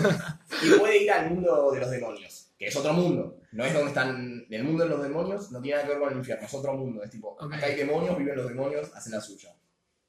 [0.75, 3.39] y puede ir al mundo de los demonios, que es otro mundo.
[3.51, 6.01] No es donde están, en el mundo de los demonios no tiene nada que ver
[6.01, 7.03] con el infierno, es otro mundo.
[7.03, 9.55] Es tipo, acá hay demonios, viven los demonios, hacen la suya.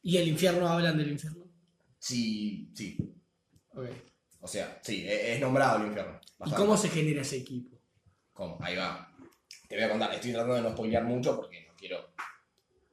[0.02, 1.43] ¿Y el infierno hablan del infierno?
[2.04, 2.98] Sí, sí.
[3.70, 3.86] Ok.
[4.42, 6.20] O sea, sí, e- es nombrado el infierno.
[6.44, 7.78] ¿Y cómo se genera ese equipo?
[8.34, 8.58] ¿Cómo?
[8.60, 9.10] Ahí va.
[9.66, 12.10] Te voy a contar, estoy tratando de no spoilear mucho porque no quiero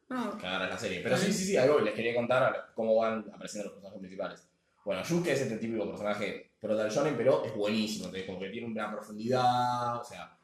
[0.08, 1.02] No, que agarres la serie.
[1.04, 4.48] Pero sí, sí, sí, ahí voy, les quería contar cómo van apareciendo los personajes principales.
[4.86, 8.92] Bueno, Yusuke es este típico personaje shonen, pero es buenísimo, entonces como que tiene una
[8.94, 10.38] profundidad, o sea,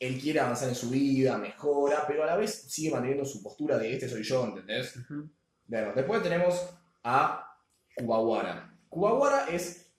[0.00, 3.78] él quiere avanzar en su vida, mejora, pero a la vez sigue manteniendo su postura
[3.78, 4.96] de este soy yo, ¿entendés?
[4.96, 5.30] Ujú.
[5.68, 6.68] Bueno, después tenemos
[7.04, 7.45] a
[7.96, 8.72] Kubawara.
[8.88, 9.92] Kubawara es,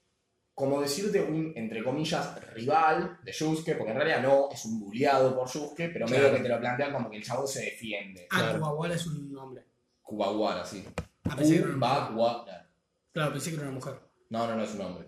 [0.53, 5.35] como decirte, un, entre comillas, rival de Yusuke, porque en realidad no, es un bulleado
[5.35, 6.37] por Yusuke, pero medio Claro.
[6.37, 8.27] que te lo plantean como que el chabón se defiende.
[8.31, 8.59] ah, Claro.
[8.59, 9.63] Kuwawara es un nombre.
[10.01, 10.85] Kubawara, sí.
[11.29, 11.61] Ah, pensé.
[13.11, 13.99] Claro, pensé que era una mujer.
[14.29, 15.07] No, no, no es un hombre.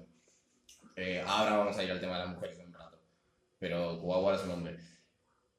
[0.95, 2.99] Eh, ahora vamos a ir al tema de las mujeres en un rato.
[3.57, 4.77] Pero Kuwabara es un hombre.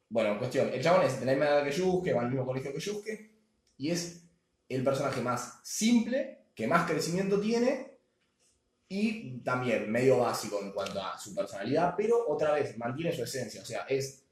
[0.08, 0.68] Bueno, cuestión.
[0.72, 3.30] El chabón es de la misma edad que Yusuke, va al mismo colegio que Yusuke.
[3.78, 4.24] Y es
[4.68, 7.90] el personaje más simple, que más crecimiento tiene.
[8.88, 11.94] Y también medio básico en cuanto a su personalidad.
[11.96, 13.62] Pero otra vez, mantiene su esencia.
[13.62, 14.24] O sea, es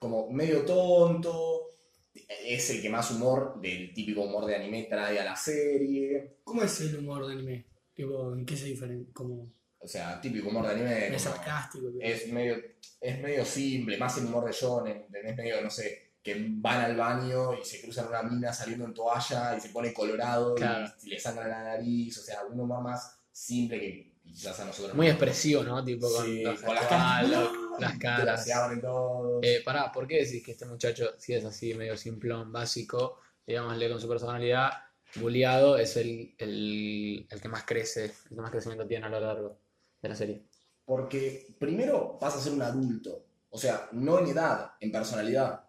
[0.00, 1.68] como medio tonto.
[2.12, 6.38] Es el que más humor del típico humor de anime trae a la serie.
[6.42, 7.66] ¿Cómo es el humor de anime?
[7.94, 9.12] Tipo, ¿en qué se diferencia?
[9.12, 11.14] Como O sea, típico humor de anime.
[11.14, 11.92] es sarcástico.
[12.00, 12.56] es medio,
[13.00, 15.36] es medio simple, más el humor de shonen, ¿entendés?
[15.36, 19.56] Medio, no sé, que van al baño y se cruzan una mina saliendo en toalla
[19.56, 20.92] y se pone colorado Claro.
[21.02, 24.94] y le sangra la nariz, o sea, un humor más simple que quizás a nosotros
[24.94, 25.82] Muy expresivo, ¿no?
[25.84, 27.30] Tipo con, Sí, los con las caras.
[27.78, 28.44] las caras.
[28.44, 29.40] se abren todos.
[29.42, 33.88] Eh, pará, ¿por qué decís que este muchacho, si es así, medio simplón, básico, digámosle
[33.88, 34.70] con su personalidad,
[35.16, 39.20] bulleado, es el, el, el que más crece, el que más crecimiento tiene a lo
[39.20, 39.58] largo
[40.02, 40.44] de la serie?
[40.84, 45.64] Porque primero pasa a ser un adulto, o sea, no en edad, en personalidad.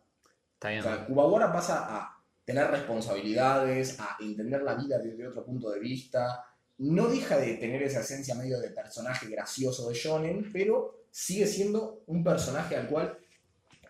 [0.62, 0.84] Está O bien.
[0.84, 6.46] sea, Kubawara pasa a tener responsabilidades, a entender la vida desde otro punto de vista.
[6.78, 12.04] No deja de tener esa esencia medio de personaje gracioso de Shonen, pero sigue siendo
[12.06, 13.18] un personaje al cual,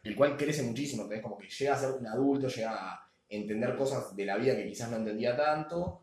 [0.04, 1.04] el cual crece muchísimo.
[1.04, 1.24] ¿entendés?
[1.24, 4.68] Como que llega a ser un adulto, llega a entender cosas de la vida que
[4.68, 6.02] quizás no entendía tanto.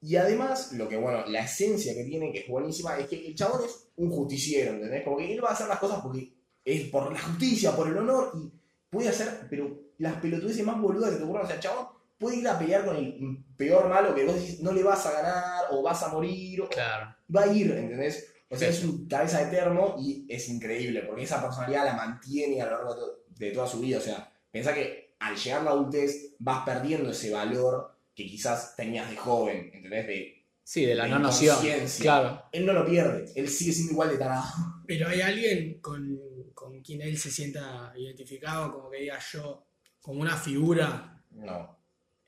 [0.00, 3.34] Y además, lo que, bueno, la esencia que tiene, que es buenísima, es que el
[3.34, 5.02] chabón es un justiciero, ¿entendés?
[5.02, 6.32] Como que él va a hacer las cosas porque
[6.64, 8.52] es por la justicia, por el honor, y
[8.96, 11.86] puede hacer, pero las pelotudeces más boludas que te ocurran, o sea, chabón
[12.18, 15.12] puede ir a pelear con el peor malo que vos decís, no le vas a
[15.12, 17.14] ganar, o vas a morir, o Claro.
[17.34, 18.32] va a ir, ¿entendés?
[18.48, 22.60] O sea, es un cabeza de termo y es increíble, porque esa personalidad la mantiene
[22.62, 23.98] a lo largo de, to- de toda su vida.
[23.98, 28.74] O sea, pensá que al llegar a la adultez vas perdiendo ese valor que quizás
[28.76, 30.06] tenías de joven, ¿entendés?
[30.06, 30.32] De,
[30.62, 31.56] Sí, de la de no noción.
[32.00, 32.42] Claro.
[32.50, 34.44] Él no lo pierde, él sigue siendo igual de tarado.
[34.86, 36.18] Pero hay alguien con,
[36.56, 39.66] con quien él se sienta identificado, como que diga yo,
[40.00, 41.22] como una figura.
[41.32, 41.78] No,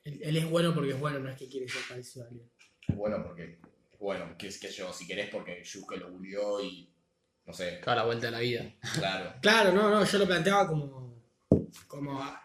[0.04, 2.50] Él, él es bueno porque es bueno, no es que quiere ser parecido a alguien.
[2.86, 3.58] es bueno porque,
[3.98, 6.92] bueno, que es que yo, si querés porque Yusuke lo bulió y,
[7.46, 8.74] no sé, Cada la vuelta de la vida.
[8.94, 9.32] claro.
[9.40, 11.22] Claro, no, no, yo lo planteaba como,
[11.86, 12.44] como a-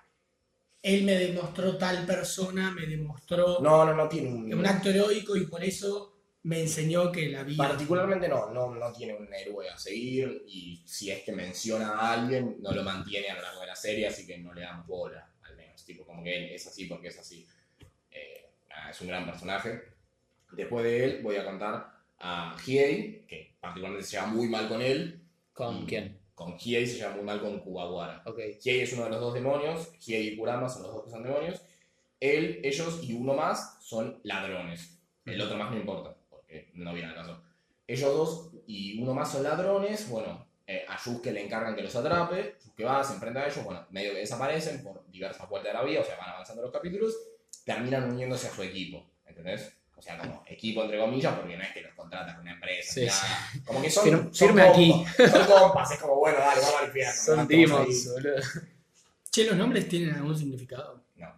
[0.81, 4.53] él me demostró tal persona, me demostró No, no, no tiene un...
[4.53, 6.12] un acto heroico y por eso
[6.43, 7.69] me enseñó que la vida...
[7.69, 12.13] Particularmente no, no, no tiene un héroe a seguir y si es que menciona a
[12.13, 14.85] alguien, no lo mantiene a lo largo de la serie, así que no le dan
[14.85, 15.83] bola, al menos.
[15.85, 17.47] Tipo, como que él es así porque es así.
[18.11, 19.83] Eh, nada, es un gran personaje.
[20.51, 24.81] Después de él voy a contar a Hiei, que particularmente se lleva muy mal con
[24.81, 25.21] él.
[25.53, 26.19] ¿Con quién?
[26.35, 28.21] Con Hiei se lleva muy mal con Kuwabara.
[28.25, 28.39] Ok.
[28.61, 31.23] Hiei es uno de los dos demonios, Hiei y Kurama son los dos que son
[31.23, 31.61] demonios.
[32.19, 34.99] Él, ellos y uno más son ladrones.
[35.25, 36.17] El otro más no importa,
[36.73, 37.41] no viene al caso.
[37.87, 40.07] Ellos dos y uno más son ladrones.
[40.09, 42.55] Bueno, eh, a Yusuke le encargan que los atrape.
[42.59, 43.63] Yusuke va, se enfrenta a ellos.
[43.63, 46.71] Bueno, medio que desaparecen por diversas vueltas de la vida, o sea, van avanzando los
[46.71, 47.13] capítulos.
[47.65, 49.73] Terminan uniéndose a su equipo, ¿entendés?
[49.95, 52.93] O sea, como equipo entre comillas, porque no es que los contratan una empresa.
[52.93, 53.07] Sí.
[53.63, 54.05] Como que son.
[54.05, 54.91] Firme- son aquí.
[54.91, 57.13] compas, Son compas, es como, bueno, dale, vamos al infierno.
[57.21, 58.35] Son demons, boludo.
[59.31, 61.03] Che, ¿los nombres tienen algún significado?
[61.15, 61.33] No.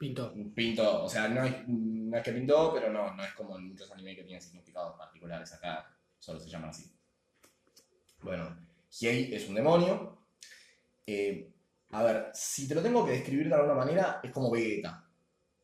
[0.00, 0.32] Pintó.
[0.54, 3.68] Pintó, o sea, no es, no es que pintó, pero no, no es como en
[3.68, 5.52] muchos animes que tienen significados particulares.
[5.52, 6.90] Acá solo se llaman así.
[8.22, 8.56] Bueno,
[8.98, 10.16] Hiei es un demonio.
[11.06, 11.52] Eh,
[11.90, 15.04] a ver, si te lo tengo que describir de alguna manera, es como Vegeta.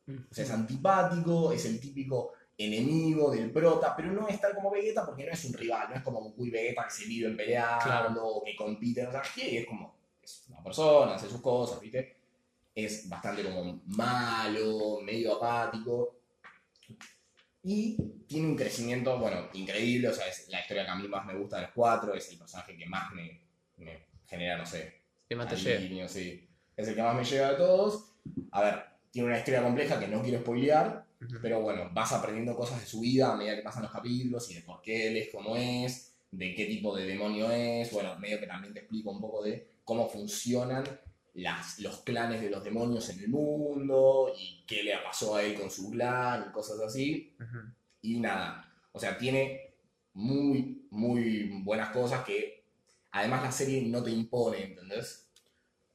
[0.07, 4.71] O sea, es antipático, es el típico enemigo del prota, pero no es tal como
[4.71, 7.39] Vegeta porque no es un rival, no es como Goku y Vegeta que se viven
[7.39, 8.27] peleando Claro.
[8.27, 9.07] o que compiten.
[9.07, 12.16] O sea, Hiei es como, es una persona, hace sus cosas, ¿viste?
[12.77, 16.21] Es bastante como malo, medio apático.
[17.63, 17.97] Y
[18.29, 20.09] tiene un crecimiento, bueno, increíble.
[20.09, 22.15] O sea, es la historia que a mí más me gusta de los cuatro.
[22.15, 23.41] Es el personaje que más me,
[23.79, 26.49] me genera, no sé, ¿Qué más te cariño, sí.
[26.77, 28.13] Es el que más me llega de todos.
[28.53, 31.05] A ver, tiene una historia compleja que no quiero spoilear.
[31.41, 34.55] Pero bueno, vas aprendiendo cosas de su vida a medida que pasan los capítulos y
[34.55, 37.91] de por qué él es como es, de qué tipo de demonio es.
[37.91, 40.85] Bueno, medio que también te explico un poco de cómo funcionan
[41.37, 45.55] las, los clanes de los demonios en el mundo y qué le pasó a él
[45.59, 47.37] con su clan y cosas así.
[48.03, 49.75] Y nada, o sea, tiene
[50.15, 52.65] muy, muy buenas cosas que
[53.11, 55.29] además la serie no te impone, ¿entendés?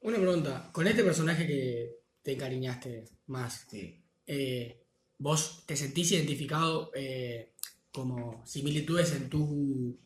[0.01, 3.99] Una pregunta, con este personaje que te encariñaste más, Sí.
[4.27, 4.83] eh,
[5.17, 7.53] ¿vos te sentís identificado eh,
[7.91, 9.97] como similitudes en tu,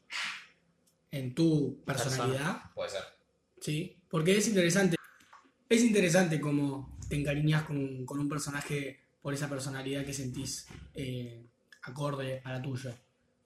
[1.11, 2.61] en tu personalidad?
[2.73, 3.03] Puede ser.
[3.61, 4.95] Sí, porque es interesante.
[5.69, 11.43] Es interesante cómo te encariñas con, con un personaje por esa personalidad que sentís eh,
[11.83, 12.95] acorde a la tuya.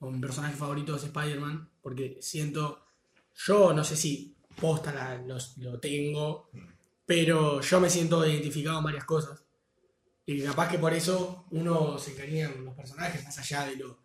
[0.01, 2.85] o mi personaje favorito es Spider-Man, porque siento,
[3.35, 6.49] yo no sé si posta la- los- lo tengo,
[7.05, 9.43] pero yo me siento identificado en varias cosas.
[10.25, 13.97] Y capaz que por eso uno se encariña con los personajes más allá de lo,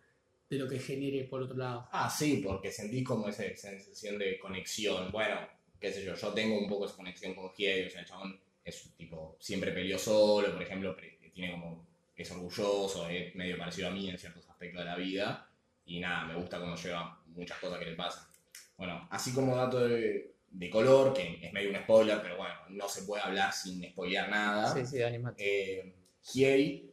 [0.49, 1.87] de lo que genere por otro lado.
[1.93, 5.11] Ah, sí, porque sentís como esa sensación de conexión.
[5.13, 5.37] Bueno,
[5.85, 8.39] qué sé yo, yo tengo un poco esa conexión con Hiei, o sea, el chabón
[8.63, 10.95] es tipo, siempre peleó solo, por ejemplo,
[11.33, 15.47] tiene como, es orgulloso, es medio parecido a mí en ciertos aspectos de la vida,
[15.85, 18.23] y nada, me gusta cómo lleva muchas cosas que le pasan.
[18.77, 22.89] Bueno, así como dato de, de color, que es medio un spoiler, pero bueno, no
[22.89, 24.73] se puede hablar sin spoilear nada.
[24.73, 25.35] Sí, sí, animate.
[25.37, 25.93] Eh,
[26.33, 26.91] Hiei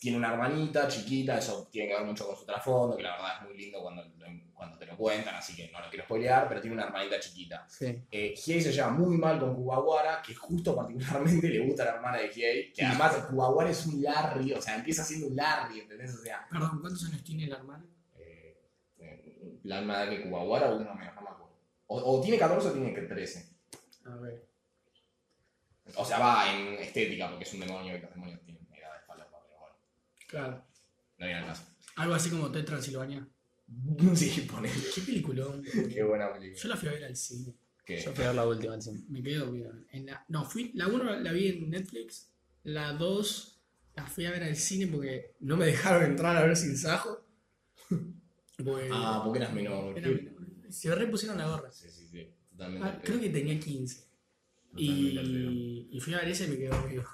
[0.00, 3.36] tiene una hermanita chiquita, eso tiene que ver mucho con su trasfondo, que la verdad
[3.40, 4.04] es muy lindo cuando,
[4.52, 7.66] cuando te lo cuentan, así que no lo quiero spoilear, pero tiene una hermanita chiquita.
[7.68, 8.02] Sí.
[8.10, 11.92] Eh, Hiei se lleva muy mal con Kuwawara, que justo particularmente le gusta a la
[11.94, 15.80] hermana de Hiei, que además Kuwawara es un Larry, o sea, empieza siendo un Larry,
[15.80, 16.14] ¿entendés?
[16.14, 17.84] O sea, Perdón, ¿cuántos años tiene la hermana?
[18.18, 18.56] eh,
[19.00, 21.50] eh, la hermana de Kuwawara, uno menos, no me acuerdo.
[21.86, 23.48] O, o tiene 14 o tiene 13.
[24.04, 24.46] A ver.
[25.96, 28.98] O sea, va en estética, porque es un demonio y los demonios tienen edad de
[28.98, 29.74] espalda, pero bueno,
[30.32, 30.64] Claro.
[31.18, 31.62] no viene al caso.
[31.96, 33.28] Algo así como Ted Transilvania.
[34.16, 34.68] Sí, pone.
[34.94, 35.62] Qué peliculón.
[35.62, 36.60] Qué buena película.
[36.62, 37.54] Yo la fui a ver al cine.
[37.84, 38.98] Que- Yo fui a ver la última encima.
[39.08, 39.72] Me quedé dormido.
[39.90, 42.28] En la, no, fui, la 1 la vi en Netflix.
[42.64, 43.60] La 2
[43.96, 47.24] la fui a ver al cine porque no me dejaron entrar a ver sin sajo.
[48.62, 49.96] Porque Ah, porque eras menor.
[49.98, 50.32] era menor.
[50.70, 51.70] se repusieron la gorra.
[51.72, 52.28] Sí, sí, sí.
[52.50, 52.86] Totalmente.
[52.88, 54.04] Ah, creo que tenía 15.
[54.70, 55.50] Totalmente al pedo.
[55.50, 57.04] Y, y fui a ver ese y me quedé dormido.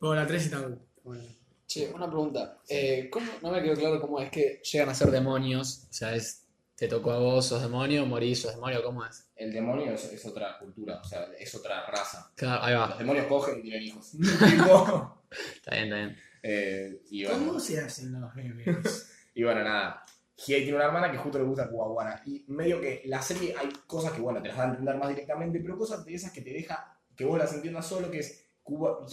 [0.00, 1.24] Pero la 3 estaba bueno.
[1.68, 2.58] Che, una pregunta.
[2.68, 5.86] Eh, ¿cómo, no me quedó claro cómo es que llegan a ser demonios.
[5.90, 6.44] O sea, es.
[6.74, 9.28] Te tocó a vos, sos demonio, morís, sos demonio, ¿cómo es?
[9.34, 12.30] El demonio es, es otra cultura, o sea, es otra raza.
[12.36, 12.96] Claro, ahí Los va.
[12.96, 14.12] demonios cogen y tienen hijos.
[14.48, 15.24] Tipo,
[15.56, 16.16] Está bien, está bien.
[16.44, 19.10] eh, y, bueno, ¿Cómo se hacen los bebés?
[19.34, 20.04] y bueno, nada.
[20.46, 22.22] Hiei tiene una hermana que justo le gusta Kuwawara.
[22.24, 25.08] Y medio que la serie hay cosas que, bueno, te las da a entender más
[25.08, 28.44] directamente, pero cosas de esas que te deja que vos las entiendas solo, que es.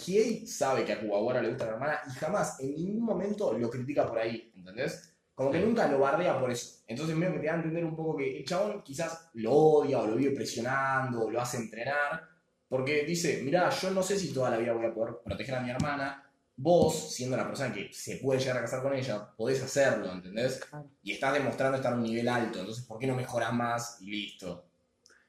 [0.04, 3.70] Hiei sabe que a Kuwawara le gusta la hermana y jamás, en ningún momento, lo
[3.70, 5.14] critica por ahí, ¿entendés?
[5.34, 6.82] Como que nunca lo bardea por eso.
[6.86, 10.00] Entonces, medio que te da a entender un poco que el chabón quizás lo odia
[10.00, 12.22] o lo vive presionando o lo hace entrenar.
[12.68, 15.60] Porque dice, mirá, yo no sé si toda la vida voy a poder proteger a
[15.60, 16.22] mi hermana.
[16.56, 20.60] Vos, siendo la persona que se puede llegar a casar con ella, podés hacerlo, ¿entendés?
[21.02, 22.60] Y estás demostrando estar a un nivel alto.
[22.60, 24.64] Entonces, ¿por qué no mejorás más y listo?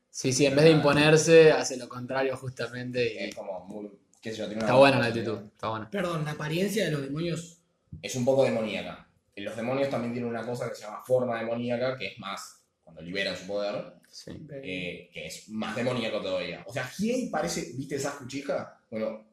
[0.10, 3.92] Sí, sí, en vez de imponerse, hace lo contrario justamente y Es como muy...
[4.22, 5.90] qué sé yo, tiene una está buena la actitud, está buena.
[5.90, 7.60] Perdón, la apariencia de los demonios.
[8.02, 9.08] Es un poco demoníaca.
[9.36, 13.02] Los demonios también tienen una cosa que se llama forma demoníaca, que es más cuando
[13.02, 13.94] liberan su poder.
[14.10, 14.32] Sí.
[14.64, 16.64] eh, que es más demoníaco todavía.
[16.66, 18.80] O sea, Hiei parece, ¿viste esa Uchiha?
[18.90, 19.26] Bueno,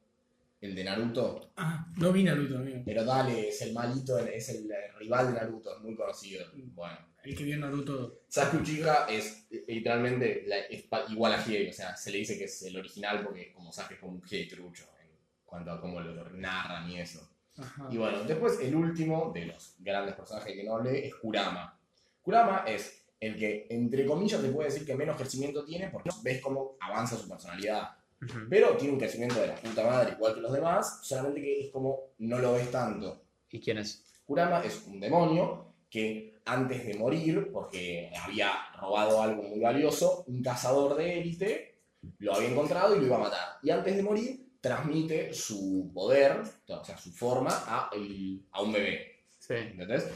[0.60, 1.52] el de Naruto.
[1.56, 2.82] Ah, no vi Naruto, amigo.
[2.84, 4.68] Pero dale, es el malito, es el
[4.98, 6.44] rival de Naruto, es muy conocido.
[6.54, 8.20] Bueno, El que vio Naruto.
[8.28, 12.36] Sasuke Uchiha es literalmente la- es pa- igual a Hiei, o sea, se le dice
[12.38, 15.08] que es el original porque como Sasuke es como un Hiei trucho en
[15.44, 17.28] cuanto a cómo lo narran y eso.
[17.56, 17.88] Ajá.
[17.90, 21.78] Y bueno, después el último de los grandes personajes que no hablé es Kurama.
[22.20, 26.42] Kurama es el que, entre comillas, te puede decir que menos crecimiento tiene porque ves
[26.42, 27.90] cómo avanza su personalidad.
[28.20, 28.38] Ujú.
[28.50, 31.70] Pero tiene un crecimiento de la puta madre igual que los demás, solamente que es
[31.70, 33.22] como no lo ves tanto.
[33.50, 34.04] ¿Y quién es?
[34.26, 40.42] Kurama es un demonio que antes de morir, porque había robado algo muy valioso, un
[40.42, 41.80] cazador de élite
[42.18, 43.48] lo había encontrado y lo iba a matar.
[43.62, 48.72] Y antes de morir, transmite su poder, o sea, su forma, a, el- a un
[48.72, 49.24] bebé.
[49.38, 49.54] Sí.
[49.54, 50.08] ¿Entendés?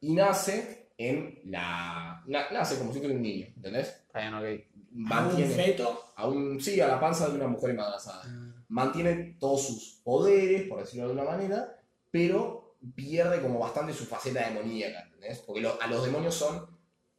[0.00, 2.22] Y nace en la.
[2.26, 3.88] na- nace como si fuera un niño, ¿entendés?
[4.06, 4.64] Está bien, ok.
[4.94, 5.54] ¿Un Mantiene.
[5.54, 6.12] feto?
[6.16, 10.68] A un, sí, a la panza de una mujer embarazada Ah, mantiene todos sus poderes,
[10.68, 11.76] por decirlo de alguna manera,
[12.10, 12.61] pero
[12.94, 15.38] pierde como bastante su faceta demoníaca, ¿entendés?
[15.40, 16.66] Porque lo- a los demonios son,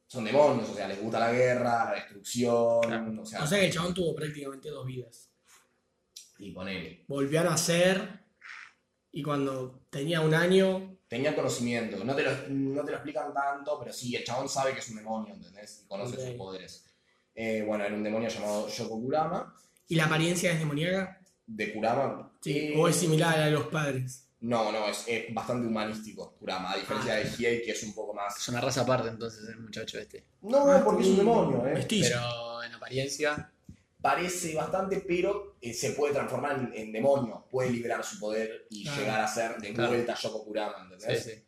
[0.07, 3.21] son demonios, o sea, les gusta la guerra, la destrucción, Claro.
[3.21, 5.29] o sea, O sea que el chabón tuvo prácticamente dos vidas.
[6.39, 7.05] y ponele.
[7.07, 8.19] Volvió a nacer
[9.11, 10.97] y cuando tenía un año.
[11.07, 14.73] Tenía conocimiento, no te, lo, no te lo explican tanto, pero sí, el chabón sabe
[14.73, 15.81] que es un demonio, ¿entendés?
[15.83, 16.85] Y conoce sus poderes.
[17.35, 19.55] Eh, bueno, era un demonio llamado Yoko Kurama,
[19.87, 21.19] ¿Y la apariencia es demoníaca?
[21.45, 22.31] de Kurama.
[22.41, 22.57] Sí.
[22.57, 24.27] eh, ¿O es similar a la de los padres?
[24.43, 27.17] No, no, es, es bastante humanístico Kurama, a diferencia Ah.
[27.17, 28.35] de Hiei, que es un poco más...
[28.37, 30.25] Es una raza aparte entonces el muchacho este.
[30.41, 31.73] No, Ah, porque es un demonio, ¿eh?
[31.75, 32.09] Mestizo.
[32.09, 33.51] Pero en apariencia,
[34.01, 38.83] parece bastante, pero eh, se puede transformar en, en demonio, puede liberar su poder y
[38.83, 38.99] Claro.
[39.01, 39.89] llegar a ser de Claro.
[39.91, 41.23] vuelta Yoko Kurama, sí, ¿entendés?
[41.23, 41.45] sí.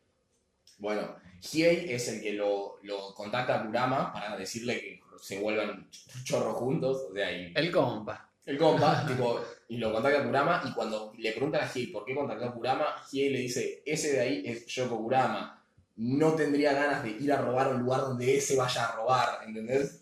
[0.78, 1.16] Bueno,
[1.52, 5.90] Hiei es el que lo, lo contacta a Kurama para decirle que se vuelvan
[6.24, 8.30] chorros juntos, o sea, y El compa.
[8.46, 12.06] El compa, tipo, y lo contacta a Kurama, y cuando le preguntan a Hiei por
[12.06, 15.52] qué contactó a Kurama, Hiei le dice, ese de ahí es Yoko Kurama.
[15.98, 19.40] no tendría ganas de ir a robar a un lugar donde ese vaya a robar,
[19.48, 20.02] ¿entendés?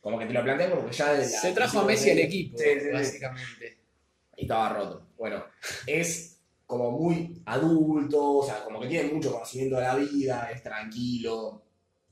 [0.00, 2.18] Como que te lo plantean como que ya de la- Se trajo a Messi al
[2.18, 3.78] equipo, Sí, sí, básicamente.
[4.36, 5.06] y estaba roto.
[5.16, 5.44] Bueno,
[5.86, 10.60] es como muy adulto, o sea, como que tiene mucho conocimiento de la vida, es
[10.62, 11.62] tranquilo,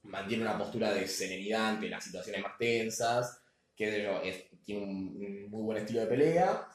[0.05, 3.41] mantiene una postura de serenidad ante las situaciones más tensas,
[3.77, 6.69] qué sé yo, es- tiene un, muy buen estilo de pelea.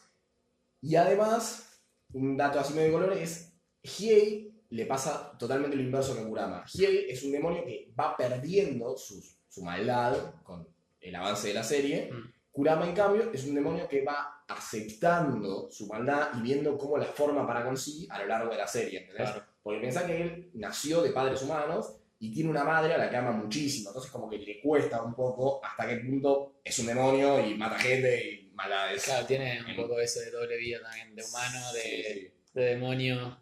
[0.82, 6.16] Y además, un dato así medio de color es, Hiei le pasa totalmente lo inverso
[6.16, 6.64] que Kurama.
[6.66, 10.68] Hiei es un demonio que va perdiendo su, su maldad con
[11.02, 12.12] el avance de la serie.
[12.12, 12.32] Mm.
[12.52, 17.06] Kurama, en cambio, es un demonio que va aceptando su maldad y viendo cómo la
[17.06, 19.30] forma para conseguir a lo largo de la serie, ¿entendés?
[19.30, 19.46] Claro.
[19.62, 23.18] Porque pensá que él nació de padres humanos y tiene una madre a la que
[23.18, 27.46] ama muchísimo, entonces como que le cuesta un poco hasta qué punto es un demonio
[27.46, 29.04] y mata gente y maldades.
[29.04, 32.32] Claro, tiene un poco eso de doble vida también, de humano, de, Sí, sí.
[32.54, 33.38] de demonio.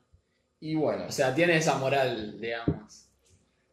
[0.62, 3.10] Y bueno, O sea, tiene esa moral, digamos.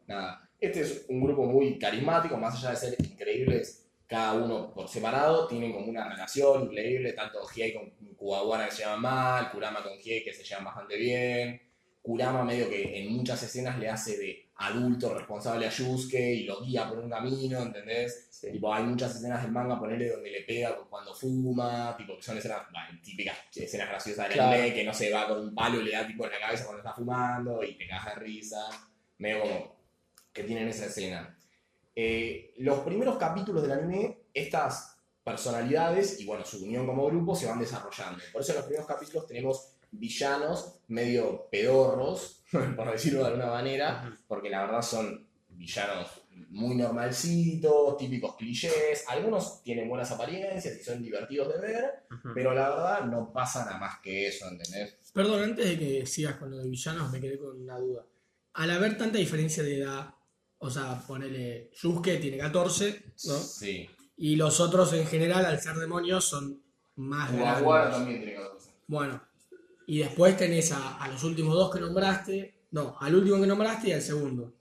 [0.07, 4.87] nada, este es un grupo muy carismático, más allá de ser increíbles cada uno por
[4.87, 9.83] separado, tienen como una relación increíble, tanto Hiei con Kuwabara que se llevan mal, Kurama
[9.83, 11.61] con Hiei que se llevan bastante bien,
[12.01, 16.61] Kurama medio que en muchas escenas le hace de adulto responsable a Yusuke y lo
[16.63, 18.27] guía por un camino, ¿entendés?
[18.31, 18.51] Sí.
[18.51, 22.37] Tipo, hay muchas escenas del manga, ponerle donde le pega cuando fuma, tipo, que son
[22.37, 24.51] escenas, bah, típicas escenas graciosas del Claro.
[24.57, 26.63] anime, que no se va con un palo y le da tipo en la cabeza
[26.65, 28.67] cuando está fumando y te cagas de risa,
[29.19, 29.75] medio como
[30.33, 31.37] que tienen esa escena.
[31.95, 37.47] Eh, los primeros capítulos del anime, estas personalidades y bueno, su unión como grupo se
[37.47, 38.23] van desarrollando.
[38.31, 42.36] Por eso en los primeros capítulos tenemos villanos medio pedorros,
[42.75, 46.07] por decirlo de alguna manera, porque la verdad son villanos
[46.49, 49.05] muy normalcitos, típicos clichés.
[49.07, 51.91] Algunos tienen buenas apariencias y son divertidos de ver,
[52.33, 54.97] pero la verdad no pasan a más que eso, ¿entendés?
[55.13, 58.05] Perdón, antes de que sigas con lo de villanos, me quedé con una duda.
[58.53, 60.13] Al haber tanta diferencia de edad,
[60.59, 63.33] o sea, ponele, Yusuke tiene 14, ¿no?
[63.35, 63.89] Sí.
[64.17, 66.61] Y los otros en general, al ser demonios, son
[66.95, 67.91] más grandes.
[67.91, 68.71] también tiene 14.
[68.87, 69.21] Bueno,
[69.87, 73.87] y después tenés a, a los últimos dos que nombraste, no, al último que nombraste
[73.89, 74.53] y al segundo.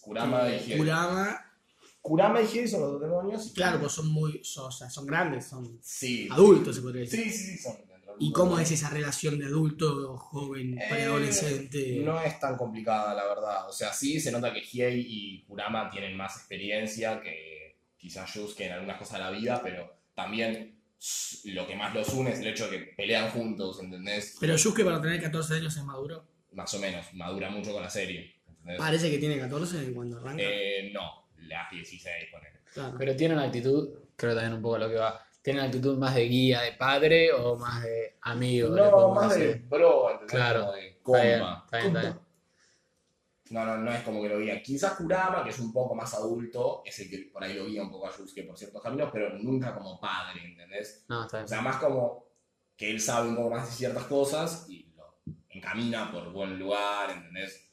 [0.00, 0.78] Kurama y Hiei.
[0.78, 1.44] Kurama,
[2.00, 3.46] Kurama y Hiei son los dos demonios.
[3.46, 6.28] y- claro, pues son muy, son, o sea, son grandes, son Sí.
[6.30, 7.24] adultos, se podría decir.
[7.24, 7.76] Sí, sí, sí, son
[8.20, 12.00] ¿Y cómo es esa relación de adulto, joven, Eh, preadolescente?
[12.04, 13.68] No es tan complicada, la verdad.
[13.68, 18.62] O sea, sí se nota que Hiei y Kurama tienen más experiencia que quizás Yusuke
[18.66, 20.77] en algunas cosas de la vida, pero también
[21.44, 24.36] lo que más los une es el hecho de que pelean juntos, ¿entendés?
[24.40, 26.24] Pero Yusuke para tener 14 años es maduro.
[26.52, 28.78] Más o menos, madura mucho con la serie, ¿entendés?
[28.78, 30.42] Parece que tiene 14 cuando arranca.
[30.44, 32.58] Eh, no, le das 16, ponele.
[32.72, 32.96] Claro.
[32.98, 35.24] Pero tiene una actitud, creo también un poco a lo que va.
[35.40, 38.70] ¿Tiene una actitud más de guía, de padre o más de amigo?
[38.70, 40.34] No, más de bro, ¿entendés?
[40.34, 40.60] Claro.
[40.60, 41.62] Como de Está bien, compa.
[41.64, 42.27] está bien, está bien.
[43.50, 44.62] No, no, no es como que lo guía.
[44.62, 47.82] Quizás Kurama, que es un poco más adulto, es el que por ahí lo guía
[47.82, 51.04] un poco a Yusuke por ciertos caminos, pero nunca como padre, ¿entendés?
[51.08, 52.26] No, está O sea, más como
[52.76, 57.10] que él sabe un poco más de ciertas cosas y lo encamina por buen lugar,
[57.10, 57.68] ¿entendés?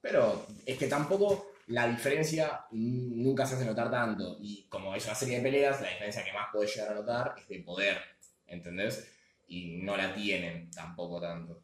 [0.00, 4.36] Pero es que tampoco la diferencia nunca se hace notar tanto.
[4.40, 7.34] Y como es una serie de peleas, la diferencia que más podés llegar a notar
[7.36, 7.98] es de poder,
[8.46, 9.12] ¿entendés?
[9.48, 11.62] Y no la tienen tampoco tanto.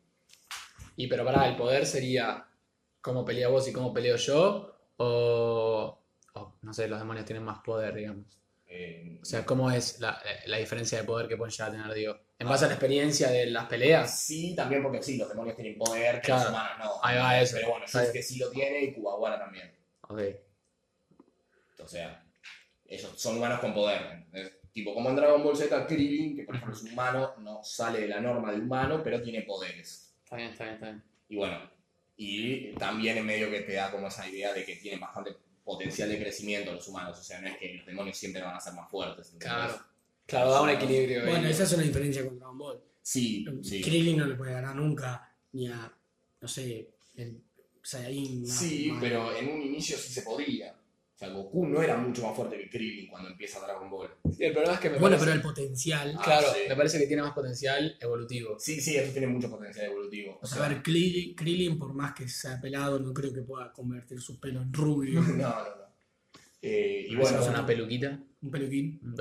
[0.96, 2.44] Y pero para el poder sería
[3.02, 5.98] cómo pelea vos y cómo peleo yo, o,
[6.34, 8.38] o, no sé, los demonios tienen más poder, digamos.
[8.66, 11.92] Eh, O sea, ¿cómo es la, la diferencia de poder que pueden llegar a tener,
[11.94, 12.16] digo?
[12.38, 14.18] En base a la experiencia de las peleas.
[14.18, 16.40] Sí, también porque sí, los demonios tienen poder, que Claro.
[16.44, 16.92] los humanos no.
[17.04, 17.56] Ahí va eso.
[17.56, 19.70] Pero bueno, Está Yusuke sí lo tiene y Kuwabara también.
[20.08, 20.20] Ok.
[21.84, 22.24] O sea,
[22.86, 24.02] ellos son humanos con poder.
[24.12, 24.52] ¿entendés?
[24.72, 28.08] Tipo, como en Dragon Ball Z, Krillin, que por ejemplo es humano, no sale de
[28.08, 30.14] la norma de humano, pero tiene poderes.
[30.24, 31.02] Está bien, está bien, está bien.
[31.28, 31.70] Y bueno,
[32.22, 35.32] y también en medio que te da como esa idea de que tienen bastante
[35.64, 37.18] potencial de crecimiento los humanos.
[37.18, 39.32] O sea, no es que los demonios siempre van a ser más fuertes.
[39.32, 39.48] ¿entendés?
[39.50, 39.84] Claro.
[40.26, 41.22] Claro, da un equilibrio.
[41.26, 41.52] Bueno, ahí.
[41.52, 42.80] esa es una diferencia con Dragon Ball.
[43.02, 43.80] Sí, sí.
[43.82, 45.92] Krillin no le puede ganar nunca, ni a,
[46.40, 47.42] no sé, el
[47.82, 48.46] Saiyajin.
[48.46, 50.74] Sí, más- pero en un inicio sí se podía.
[51.22, 54.10] O sea, Goku no era mucho más fuerte que Krillin cuando empieza Dragon Ball.
[54.36, 56.16] Sí, el problema es que me Bueno, parece, pero el potencial.
[56.18, 56.60] Ah, claro, sí.
[56.68, 58.58] me parece que tiene más potencial evolutivo.
[58.58, 60.40] Sí, sí, eso tiene mucho potencial evolutivo.
[60.42, 63.72] O sea, a ver, Krillin, Krillin, por más que sea pelado, no creo que pueda
[63.72, 65.20] convertir su pelo en rubio.
[65.22, 65.92] no, no, no.
[66.60, 68.18] Eh, y bueno, una peluquita.
[68.42, 69.00] Un peluquín.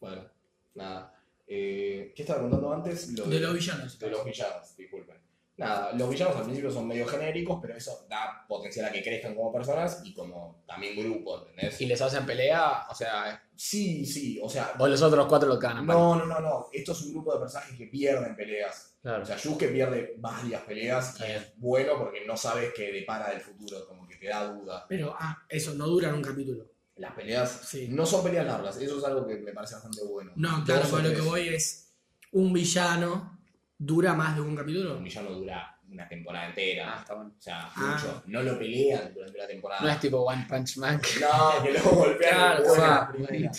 [0.00, 0.30] bueno,
[0.76, 1.14] nada.
[1.46, 3.10] Eh, ¿Qué estaba contando antes?
[3.12, 3.98] Lo De los villanos.
[3.98, 5.16] De los villanos, disculpen.
[5.58, 9.34] Nada, los villanos al principio son medio genéricos, pero eso da potencial a que crezcan
[9.34, 11.80] como personas y como también grupo, ¿entendés?
[11.80, 15.58] Y les hacen pelea, o sea, Sí, sí, o sea, vos los otros cuatro lo
[15.58, 15.84] ganan.
[15.84, 18.94] no, no, no, no, esto es un grupo de personajes que pierden peleas.
[19.02, 19.24] Claro.
[19.24, 23.40] O sea, Yusuke pierde varias peleas y es bueno porque no sabes qué depara del
[23.40, 24.86] futuro, como que te da duda.
[24.88, 26.66] Pero, ah, eso, no duran un capítulo.
[26.94, 27.88] Las peleas Sí.
[27.90, 30.30] no son peleas largas, eso es algo que me parece bastante bueno.
[30.36, 31.92] No, claro, o pero lo que voy es.
[32.30, 33.37] Un villano
[33.78, 34.96] dura más de un capítulo.
[34.96, 36.96] Un villano dura una temporada Ah, entera.
[37.00, 37.32] está bueno.
[37.38, 37.96] O sea, Ah.
[38.02, 38.22] mucho.
[38.26, 39.80] No lo pelean durante la temporada.
[39.82, 41.00] No es tipo One Punch Man.
[41.20, 43.50] No, que luego golpean Claro, primera.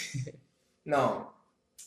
[0.86, 1.34] No.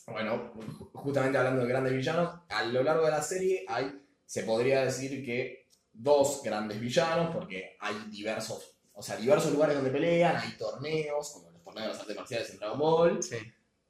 [0.07, 4.43] Bueno, ju- justamente hablando de grandes villanos, a lo largo de la serie hay, se
[4.43, 10.35] podría decir que dos grandes villanos, porque hay diversos, o sea, diversos lugares donde pelean,
[10.35, 13.37] hay torneos, como los torneos de las artes marciales en Dragon Ball, Sí.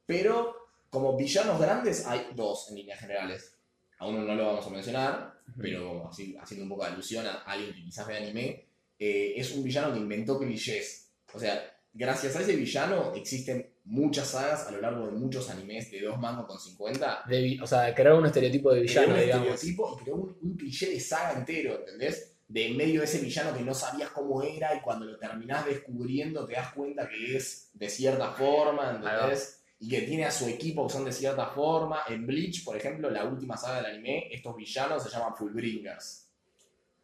[0.06, 0.54] pero
[0.90, 3.53] como villanos grandes hay dos en líneas generales.
[3.98, 7.42] A uno no lo vamos a mencionar, pero así, haciendo un poco de alusión a
[7.42, 8.66] alguien que quizás ve anime,
[8.98, 11.10] eh, es un villano que inventó clichés.
[11.32, 15.90] O sea, gracias a ese villano existen muchas sagas a lo largo de muchos animes
[15.90, 17.24] de dos mangos con 50.
[17.28, 19.46] De vi- o sea, crear un estereotipo de Creó villano, un digamos.
[19.54, 22.30] estereotipo y creó un, un cliché de saga entero, ¿entendés?
[22.48, 25.66] De en medio de ese villano que no sabías cómo era y cuando lo terminás
[25.66, 29.62] descubriendo te das cuenta que es de cierta forma, ¿entendés?
[29.80, 32.02] Y que tiene a su equipo que son de cierta forma.
[32.08, 36.28] En Bleach, por ejemplo, la última saga del anime, estos villanos se llaman Fullbringers.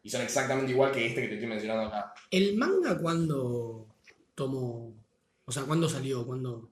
[0.03, 2.13] Y son exactamente igual que este que te estoy mencionando acá.
[2.31, 3.87] ¿El manga cuándo
[4.33, 4.93] tomó.
[5.45, 6.25] O sea, cuándo salió?
[6.25, 6.69] ¿Cuándo.?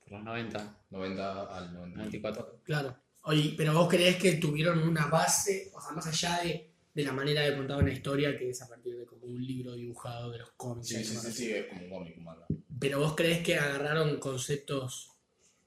[0.00, 1.98] Por los 90, 90 al 90.
[1.98, 2.60] 94.
[2.64, 2.96] Claro.
[3.24, 7.12] Oye, pero vos creés que tuvieron una base, o sea, más allá de, de la
[7.12, 10.38] manera de contar una historia, que es a partir de como un libro dibujado de
[10.38, 10.88] los cómics.
[10.88, 12.46] Sí, sí, sí, sí, es como un cómic, un manga.
[12.80, 15.12] Pero vos creés que agarraron conceptos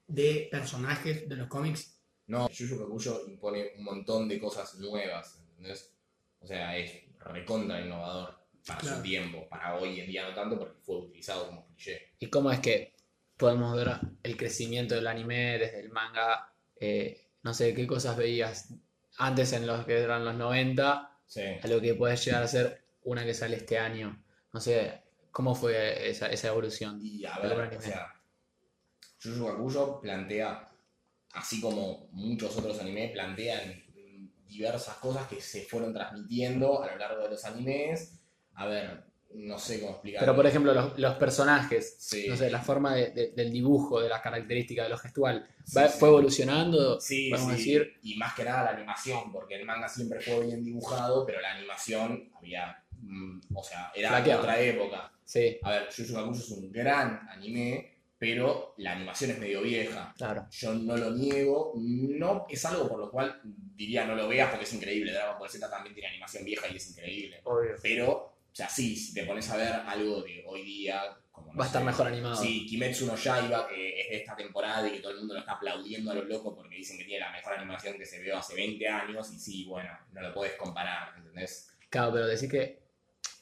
[0.07, 1.99] de personajes de los cómics.
[2.28, 5.93] No, Yuyu Kakuyo impone un montón de cosas nuevas, ¿entendés?
[6.39, 8.97] O sea, es recontra innovador para Claro.
[8.97, 12.14] su tiempo, para hoy en día no tanto porque fue utilizado como cliché.
[12.20, 12.93] ¿Y cómo es que
[13.38, 13.89] podemos ver
[14.24, 16.53] el crecimiento del anime desde el manga?
[16.80, 18.74] Eh, no sé, ¿qué cosas veías
[19.18, 21.41] antes en los que eran los 90 Sí.
[21.61, 24.24] a lo que puede llegar a ser una que sale este año?
[24.53, 25.01] No sé,
[25.34, 26.99] ¿cómo fue esa, esa evolución?
[27.03, 28.13] Y a ver, o sea,
[29.19, 30.69] Yuyu Kakuyo plantea,
[31.34, 33.84] así como muchos otros animes, plantean
[34.47, 38.19] diversas cosas que se fueron transmitiendo a lo largo de los animes.
[38.53, 39.03] A ver,
[39.34, 40.19] no sé cómo explicar.
[40.19, 42.27] Pero por ejemplo, los, los personajes, Sí.
[42.29, 45.75] no sé, la forma de- de- del dibujo, de las características, de lo gestual, Sí,
[45.75, 45.99] ¿va- sí.
[45.99, 47.01] ¿fue evolucionando?
[47.01, 47.93] Sí, podemos sí, decir.
[48.03, 51.55] y más que nada la animación, porque el manga siempre fue bien dibujado, pero la
[51.55, 52.82] animación había,
[53.54, 54.41] o sea, era Flaqueaba.
[54.41, 55.12] otra época.
[55.26, 59.62] Sí, A ver, Yu Yu Hakusho es un gran anime, pero la animación es medio
[59.62, 60.14] vieja.
[60.18, 60.47] claro.
[60.51, 64.66] Yo no lo niego, no es algo por lo cual diría no lo veas porque
[64.66, 65.12] es increíble.
[65.12, 67.41] Dragon Ball Z también tiene animación vieja y es increíble.
[67.43, 67.76] Obvio.
[67.82, 71.01] Pero, o sea, sí, si te pones a ver algo de hoy día,
[71.32, 72.36] como no Va a estar sé, mejor animado.
[72.36, 75.39] Sí, Kimetsu no Yaiba, que es de esta temporada y que todo el mundo lo
[75.39, 78.38] está aplaudiendo a lo loco porque dicen que tiene la mejor animación que se vio
[78.38, 81.70] hace 20 años y sí, bueno, no lo puedes comparar, ¿entendés?
[81.89, 82.82] Claro, pero decir que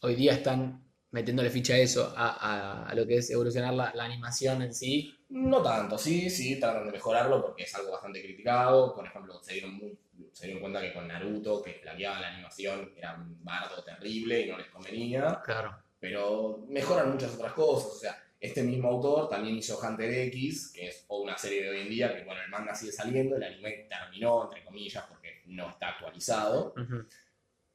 [0.01, 3.91] hoy día están metiéndole ficha a eso, a, a- a lo que es evolucionar la,
[3.93, 5.13] la animación en sí.
[5.29, 8.93] No tanto, sí, sí, tratan de mejorarlo porque es algo bastante criticado.
[8.95, 9.97] Por ejemplo, se dieron, muy-
[10.31, 14.49] se dieron cuenta que con Naruto, que flaqueaba la animación, era un bardo terrible y
[14.49, 15.41] no les convenía.
[15.43, 15.75] Claro.
[15.99, 17.91] Pero mejoran muchas otras cosas.
[17.91, 21.81] O sea, este mismo autor también hizo Hunter X, que es una serie de hoy
[21.81, 25.69] en día, que bueno, el manga sigue saliendo, el anime terminó, entre comillas, porque no
[25.69, 26.73] está actualizado.
[26.77, 27.05] Ujú.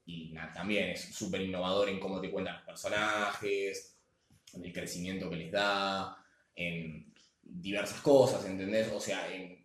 [0.07, 3.97] Y nada, también es súper innovador en cómo te cuentan los personajes,
[4.55, 6.17] en el crecimiento que les da,
[6.55, 8.89] en diversas cosas, ¿entendés?
[8.93, 9.65] O sea, en,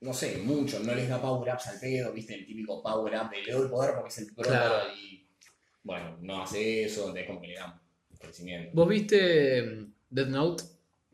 [0.00, 2.34] no sé, mucho, no les da power-ups al pedo, ¿viste?
[2.34, 4.94] El típico power-up de le doy poder porque es el prota Claro.
[4.96, 5.26] y,
[5.84, 7.80] bueno, no hace eso, entonces como que le da
[8.18, 8.70] crecimiento.
[8.74, 10.64] ¿Vos viste mm, Death Note?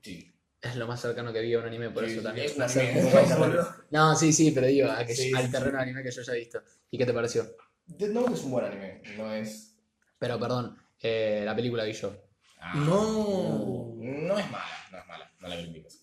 [0.02, 0.30] Sí.
[0.62, 2.46] Es lo más cercano que vi a un anime, por Sí, eso también.
[2.46, 3.58] es un anime.
[3.90, 5.76] No, sí, sí, pero digo, a que- Sí, al terreno sí.
[5.76, 6.62] de anime que yo ya he visto.
[6.90, 7.44] ¿Y qué te pareció?
[7.86, 9.76] Death Note es un buen anime, no es...
[10.18, 12.14] Pero perdón, eh, la película vi yo.
[12.60, 13.18] Ah, No.
[13.18, 16.00] uh, no es mala, no es mala, no la critiques.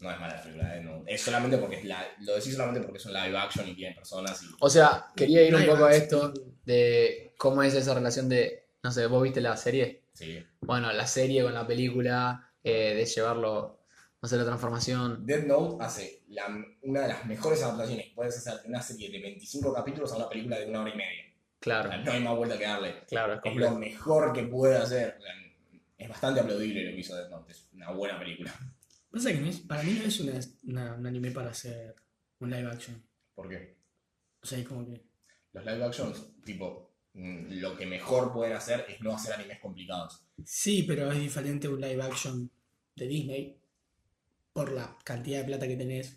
[0.00, 1.02] No es mala la película, eh, no.
[1.06, 3.94] Es solamente porque es la, lo decís solamente porque es un live action y tiene
[3.94, 4.46] personas y.
[4.60, 8.90] O sea, quería ir un poco a esto de cómo es esa relación de, no
[8.90, 10.04] sé, vos viste la serie.
[10.12, 10.44] Sí.
[10.60, 13.83] Bueno, la serie con la película, eh, de llevarlo,
[14.24, 15.26] no sé, la transformación.
[15.26, 19.10] Death Note hace la- una de las mejores adaptaciones que puedes hacer de una serie
[19.10, 21.24] de 25 capítulos a una película de una hora y media.
[21.28, 22.94] O Claro, sea, no hay más vuelta que darle.
[23.06, 25.16] claro, es Es lo mejor que puede hacer.
[25.18, 25.32] O sea,
[25.98, 27.52] es bastante aplaudible lo que hizo Death Note.
[27.52, 28.50] Es una buena película.
[29.10, 31.94] Pasa que no es- para mí no es una, una- un anime para hacer
[32.40, 33.02] un live action.
[33.34, 33.76] ¿Por qué?
[34.42, 35.04] O sea, es como que.
[35.52, 40.24] los live actions, tipo, mm, lo que mejor pueden hacer es no hacer animes complicados.
[40.46, 42.50] Sí, pero es diferente un live action
[42.96, 43.60] de Disney
[44.54, 46.16] por la cantidad de plata que tenés.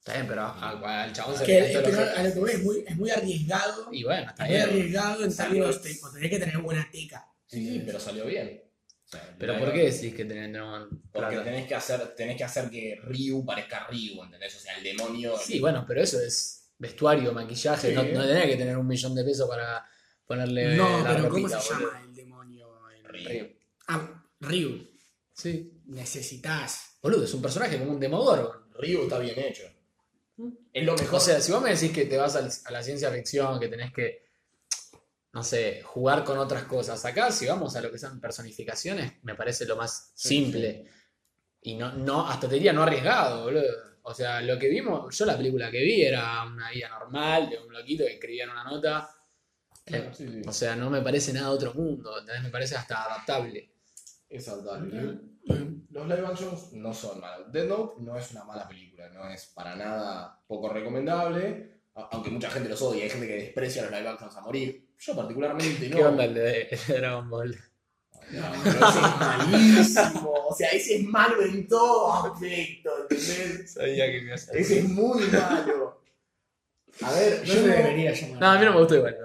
[0.00, 2.84] Está bien, pero al chabón se Que, le los a lo que voy, es muy,
[2.86, 3.88] es muy arriesgado.
[3.92, 7.26] Y bueno, está Es muy arriesgado en Salió- términos tipo, tenés que tener buena teca.
[7.46, 8.62] Sí, sí, pero salió bien.
[9.06, 11.44] O sea, el Pero ¿por qué decís que tendrán Porque plata?
[11.44, 14.56] tenés que, hacer, tenés que hacer que Ryu parezca Ryu, ¿entendés?
[14.56, 15.36] O sea, el demonio.
[15.38, 17.90] Sí, bueno, pero eso es vestuario, maquillaje.
[17.90, 17.94] Sí.
[17.94, 19.86] No, no tenés que tener un millón de pesos para
[20.26, 21.70] ponerle No, la pero ¿cómo se boludo.
[21.90, 22.68] llama el demonio?
[22.90, 23.46] en- Ryu.
[23.88, 24.88] Ah, Ryu.
[25.34, 25.80] Sí.
[25.86, 26.93] Necesitas.
[27.04, 28.64] Boludo, es un personaje como un demogorgon.
[28.78, 29.64] Ryu está bien hecho.
[30.72, 31.16] Es lo mejor.
[31.16, 33.92] O sea, si vos me decís que te vas a la ciencia ficción, que tenés
[33.92, 34.22] que,
[35.34, 37.04] no sé, jugar con otras cosas.
[37.04, 40.86] Acá, si vamos a lo que son personificaciones, me parece lo más Sí, simple.
[41.60, 43.98] Y no, no, hasta te diría no arriesgado, boludo.
[44.04, 47.58] O sea, lo que vimos, yo la película que vi era una guía normal de
[47.58, 49.10] un loquito que escribía en una nota.
[49.84, 50.40] Claro, sí, sí.
[50.46, 52.44] O sea, no me parece nada de otro mundo, ¿entendés?
[52.44, 53.74] Me parece hasta adaptable.
[54.30, 55.33] Es adaptable.
[55.90, 57.52] Los live actions no son malos.
[57.52, 62.50] Dead Note no es una mala película, no es para nada poco recomendable, aunque mucha
[62.50, 64.88] gente los odia, hay gente que desprecia los live actions a morir.
[64.98, 65.96] Yo particularmente no.
[65.96, 67.56] ¿Qué onda el de, Dragon Ball?
[68.32, 70.32] No, pero ese es malísimo.
[70.48, 73.72] O sea, ese es malo en todo aspecto, ¿entendés?
[73.72, 76.00] Sabía que me ibas a Ese es muy malo.
[77.02, 78.40] A ver, No yo no, debería llamar.
[78.40, 79.16] No, a mí no me gustó igual.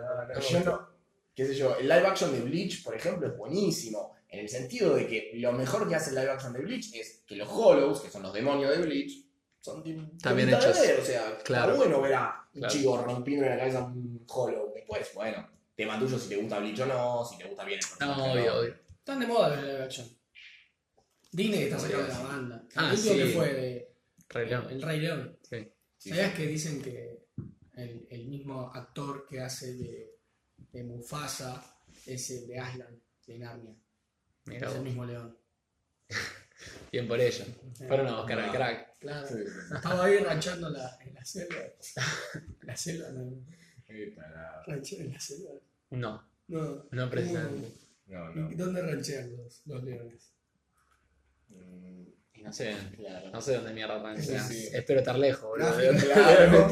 [0.50, 0.90] yo no-
[1.34, 4.16] qué sé yo, el live action de Bleach, por ejemplo, es buenísimo.
[4.32, 7.24] En el sentido de que lo mejor que hace el live action de Bleach es
[7.26, 9.26] que los Hollows, que son los demonios de Bleach,
[9.60, 10.80] son de- de hechos.
[10.80, 11.72] ver, O sea, Claro.
[11.74, 12.74] está bueno ver a un Claro.
[12.74, 14.72] chico rompiendo en la cabeza un Hollow.
[14.74, 17.86] Después, bueno, tema tuyo si te gusta Bleach o no, si te gusta bien el
[17.90, 18.22] personaje.
[18.22, 18.76] No, obvio, obvio.
[19.00, 20.08] Están de moda los live action.
[21.32, 22.64] Disney está sacando la banda.
[22.76, 23.20] Ah, el último sí.
[23.20, 23.92] que fue de
[24.30, 24.68] Rey León.
[24.70, 25.38] El Rey León.
[25.50, 25.72] Sí.
[25.98, 27.26] Sí, ¿Sabías que dicen que
[27.76, 30.16] el, el mismo actor que hace de,
[30.72, 33.76] de Mufasa es el de Aslan, de Narnia?
[34.50, 35.38] Mira es el mismo león.
[36.92, 37.46] Bien por ello.
[37.88, 39.00] Pero no, cara al crack.
[39.00, 39.28] Claro.
[39.28, 39.76] Sí, sí.
[39.76, 41.56] Estaba ahí ranchando la, en la selva.
[42.64, 43.46] La selva, no.
[43.88, 44.16] En
[45.14, 45.54] la selva.
[45.92, 46.86] No, No.
[46.92, 47.72] no precisamente.
[48.08, 48.50] No, ¿Y no.
[48.66, 50.34] ¿Dónde ranchean los, los leones?
[51.50, 53.30] Mm, Y no sé, Claro.
[53.32, 54.68] no sé dónde mierda Sí, sí.
[54.74, 55.70] Espero estar lejos, boludo.
[55.70, 56.70] No, ¿De dónde- claro.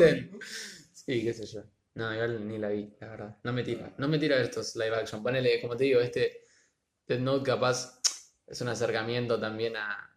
[0.94, 1.64] Sí, qué sé yo.
[1.96, 3.38] No, igual ni la vi, la verdad.
[3.44, 3.94] No me tira.
[3.98, 5.24] No me tira estos live action.
[5.24, 6.46] Ponele, como te digo, este
[7.08, 8.00] Dead Note capaz
[8.46, 10.14] es un acercamiento también a,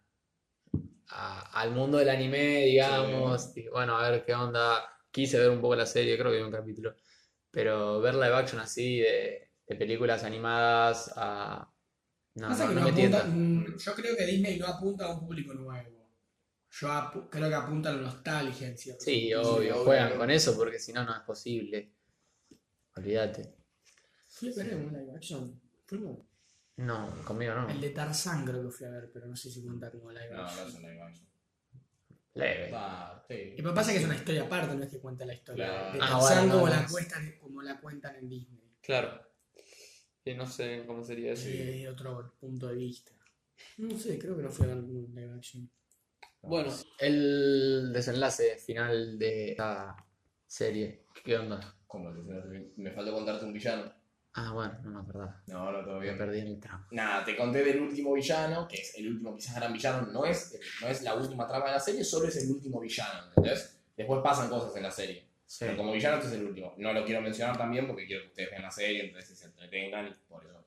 [1.09, 3.51] a- al mundo del anime, digamos.
[3.55, 4.83] Y bueno, a ver qué onda.
[5.11, 6.95] Quise ver un poco la serie, creo que vi un capítulo.
[7.49, 11.67] Pero ver live action así de, de películas animadas a.
[12.35, 13.23] No, no, que no no me apunta- tienta.
[13.25, 16.07] mm, yo creo que Disney no apunta a un público nuevo.
[16.73, 19.41] Yo apu- creo que apunta a la nostalgia en cierto Sí, sentido.
[19.55, 21.91] obvio, juegan con eso porque si no, no es posible.
[22.95, 23.53] Olvídate.
[24.41, 25.61] Un live action.
[25.85, 26.19] Fuimos.
[26.81, 27.69] No, conmigo no.
[27.69, 30.29] El de Tarzán creo que fui a ver, pero no sé si cuenta como live
[30.31, 30.63] No, action.
[30.63, 31.27] no es un live action.
[32.33, 32.73] Leve.
[33.27, 33.55] Sí.
[33.57, 35.93] Y pasa que es una historia aparte, no es que cuenta la historia Claro.
[35.93, 36.91] de Ah, Tarzán bueno, no, como, no la es.
[36.91, 38.63] cuentan, como la cuentan en Disney.
[38.81, 39.21] Claro.
[40.23, 41.47] Y no sé cómo sería eso.
[41.47, 43.11] Desde otro punto de vista.
[43.77, 45.69] No sé, creo que no fui a ver ningún live action.
[46.43, 49.95] Bueno, el desenlace final de esta
[50.47, 51.05] serie.
[51.23, 51.75] ¿Qué onda?
[51.85, 53.93] ¿Cómo te- Me faltó contarte un villano.
[54.33, 55.41] Ah, bueno, no me acordaba.
[55.47, 56.17] No, no, todo Me bien.
[56.17, 56.85] perdí en el tramo.
[56.91, 60.57] Nada, te conté del último villano, que es el último quizás gran villano, no es,
[60.81, 63.77] no es la última trama de la serie, solo es el último villano, ¿entendés?
[63.97, 65.27] Después pasan cosas en la serie.
[65.45, 65.65] Sí.
[65.65, 66.73] Pero como villano este es el último.
[66.77, 70.07] No lo quiero mencionar también porque quiero que ustedes vean la serie, entonces se entretengan
[70.07, 70.65] y por eso.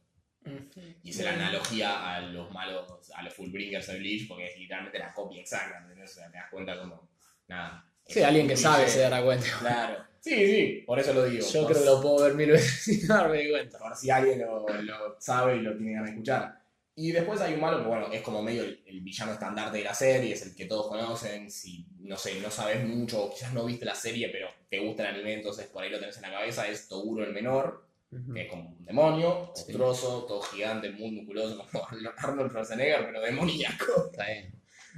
[1.02, 5.14] Hice la analogía a los malos, a los Fullbringers de Bleach, porque es literalmente la
[5.14, 6.10] copia exacta, ¿entendés?
[6.10, 7.08] O sea, te das cuenta como,
[7.48, 7.90] nada.
[8.06, 9.46] Sí, alguien que sabe se dará cuenta.
[9.60, 10.04] Claro.
[10.20, 11.46] Sí, sí, por eso lo digo.
[11.46, 13.78] Yo Por creo que lo puedo ver mil veces sin darme cuenta.
[13.78, 16.60] por si alguien lo, lo sabe y lo tiene ganas de escuchar.
[16.96, 19.84] Y después hay un malo que, bueno, es como medio el, el villano estandarte de
[19.84, 21.50] la serie, es el que todos conocen.
[21.50, 25.02] Si, no sé, no sabes mucho, o quizás no viste la serie, pero te gusta
[25.08, 27.84] el anime, entonces por ahí lo tenés en la cabeza, es Toguro el menor,
[28.32, 29.62] que es como un demonio, Sí.
[29.64, 31.86] monstruoso, todo gigante, muy musculoso, como
[32.18, 34.06] Arnold Schwarzenegger, pero demoníaco.
[34.12, 34.54] Está bien.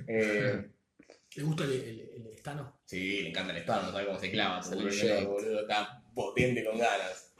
[0.06, 0.66] Eh,
[1.36, 2.80] ¿Le gusta el, el, el estano?
[2.84, 4.60] Sí, le encanta el estado, no sabe cómo se clava.
[4.60, 5.28] Es Toguro el el menor, shake.
[5.28, 7.32] boludo, está potente con ganas.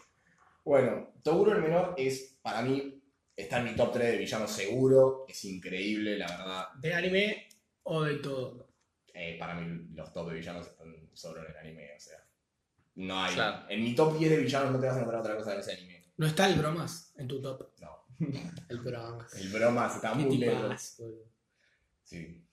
[0.64, 3.02] Bueno, Toguro el menor es, para mí,
[3.36, 5.24] está en mi top 3 de villanos seguro.
[5.28, 6.64] Es increíble, la verdad.
[6.80, 7.48] ¿De anime
[7.84, 8.68] o de todo?
[9.14, 12.18] Eh, para mí, los top de villanos están solo en el anime, o sea.
[12.96, 13.34] No hay.
[13.34, 13.68] Claro.
[13.70, 15.72] En mi top 10 de villanos no te vas a encontrar otra cosa en ese
[15.72, 16.04] anime.
[16.18, 17.70] ¿No está el bromas en tu top?
[17.80, 18.06] No.
[18.68, 19.34] El bromas.
[19.34, 20.96] El bromas está ¿Qué muy lejos.
[22.02, 22.45] Sí.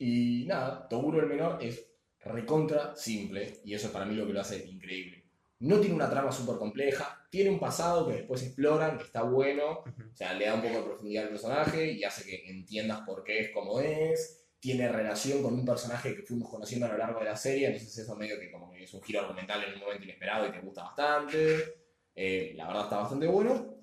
[0.00, 1.86] Y nada, Toguro el menor es
[2.20, 5.24] recontra simple y eso es para mí lo que lo hace increíble.
[5.60, 9.80] no tiene una trama súper compleja, tiene un pasado que después exploran, que está bueno,
[9.80, 9.84] o
[10.14, 13.40] sea, le da un poco de profundidad al personaje y hace que entiendas por qué
[13.40, 14.38] es como es.
[14.58, 17.96] Tiene relación con un personaje que fuimos conociendo a lo largo de la serie, entonces
[17.98, 20.60] eso medio que como que es un giro argumental en un momento inesperado y te
[20.60, 21.74] gusta bastante.
[22.14, 23.76] Eh, la verdad está bastante bueno,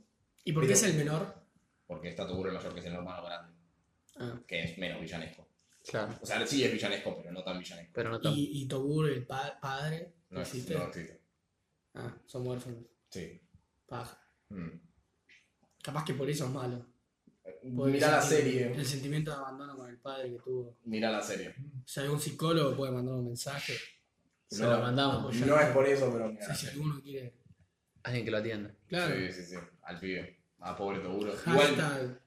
[0.44, 1.36] ¿Y por qué es el menor?
[1.88, 3.54] porque está Toguro mayor que es el hermano grande,
[4.20, 4.40] Ah.
[4.48, 5.47] que es menos villanesco.
[5.88, 7.92] Claro, O sea, sí es villanesco, pero no tan villanesco.
[7.94, 8.38] pero no tanto.
[8.38, 10.74] Y, y Toguro, el pa- padre, No, es- ¿existe?
[10.76, 11.22] no existe.
[11.94, 12.84] Ah, son huérfanos.
[13.10, 13.42] Sí.
[13.88, 14.22] Paja.
[14.50, 14.70] Mm.
[15.82, 16.86] Capaz que por eso es malo.
[17.76, 18.74] Por Mirá la serie.
[18.74, 20.78] El sentimiento de abandono con el padre que tuvo.
[20.84, 21.56] Mirá la serie.
[21.86, 23.74] Si algún psicólogo puede mandar un mensaje.
[24.50, 25.18] Se No, lo mandamos.
[25.24, 25.48] apoyar.
[25.48, 27.34] No es por eso, pero mirá si alguno quiere.
[28.04, 28.74] Alguien que lo atienda.
[28.88, 29.16] Claro.
[29.16, 29.56] Sí, sí, sí.
[29.84, 30.40] Al pibe.
[30.60, 31.34] A pobre Toguro.
[31.46, 32.22] Igual,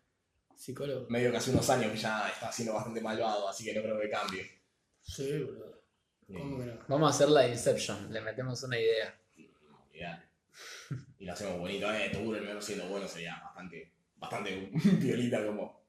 [0.61, 1.07] psicólogo.
[1.09, 3.99] medio que hace unos años que ya está siendo bastante malvado, así que no creo
[4.01, 4.51] que cambie.
[5.03, 5.81] Sí, boludo.
[6.27, 6.79] ¿Cómo que no?
[6.89, 9.19] Vamos a hacer la Inception, le metemos una idea.
[9.93, 10.29] Ideal.
[11.19, 11.93] Y lo hacemos bonito.
[11.93, 15.81] Eh, Toguro el menos siendo bueno sería bastante, bastante violita como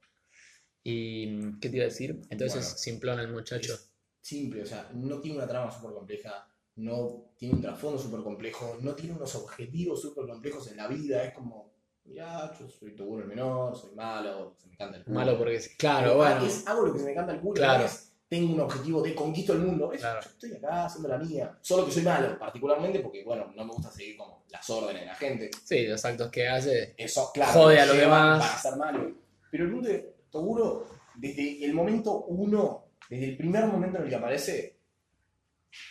[0.84, 2.22] ¿Y qué te iba a decir?
[2.30, 2.78] Entonces Bueno.
[2.78, 3.78] simplón el muchacho.
[4.19, 4.63] simple.
[4.63, 6.47] O sea, no tiene una trama súper compleja,
[6.78, 11.24] no tiene un trasfondo súper complejo, no tiene unos objetivos súper complejos en la vida.
[11.24, 11.72] Es como,
[12.12, 15.20] mirá, yo soy Toguro el menor, soy malo, se me encanta el culo.
[15.20, 15.62] Malo porque.
[15.78, 16.45] Claro, Pero, bueno.
[16.45, 17.53] es, hago lo que se me canta el culo.
[17.53, 17.86] Claro.
[17.86, 19.91] es, tengo un objetivo de conquisto el mundo.
[19.91, 20.22] Es, Claro.
[20.22, 21.57] Yo estoy acá haciendo la mía.
[21.62, 25.07] Solo que soy malo, particularmente porque, bueno, no me gusta seguir como las órdenes de
[25.07, 25.51] la gente.
[25.64, 26.93] Sí, los actos que hace.
[26.97, 27.51] Eso, claro.
[27.51, 28.39] Jode a los demás.
[28.39, 29.12] Para ser malo.
[29.49, 34.09] Pero el mundo de Toguro, desde el momento uno, desde el primer momento en el
[34.09, 34.78] que aparece,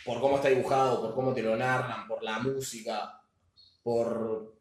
[0.05, 3.21] por cómo está dibujado, por cómo te lo narran, por la música,
[3.83, 4.60] por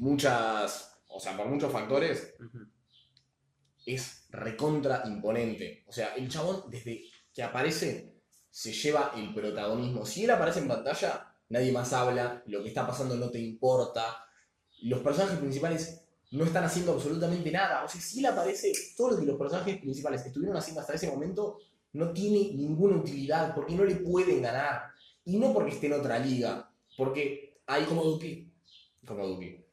[0.00, 2.34] muchas, o sea, por muchos factores,
[3.86, 5.84] es recontra imponente.
[5.86, 8.14] O sea, el chabón, desde que aparece,
[8.48, 10.04] se lleva el protagonismo.
[10.04, 14.24] Si él aparece en pantalla, nadie más habla, lo que está pasando no te importa.
[14.82, 17.84] Los personajes principales no están haciendo absolutamente nada.
[17.84, 21.10] O sea, si él aparece, todo lo que los personajes principales estuvieron haciendo hasta ese
[21.10, 21.58] momento
[21.92, 24.92] no tiene ninguna utilidad, porque no le pueden ganar.
[25.24, 28.50] Y no porque esté en otra liga, porque hay como Duki.
[29.04, 29.69] Como Duki.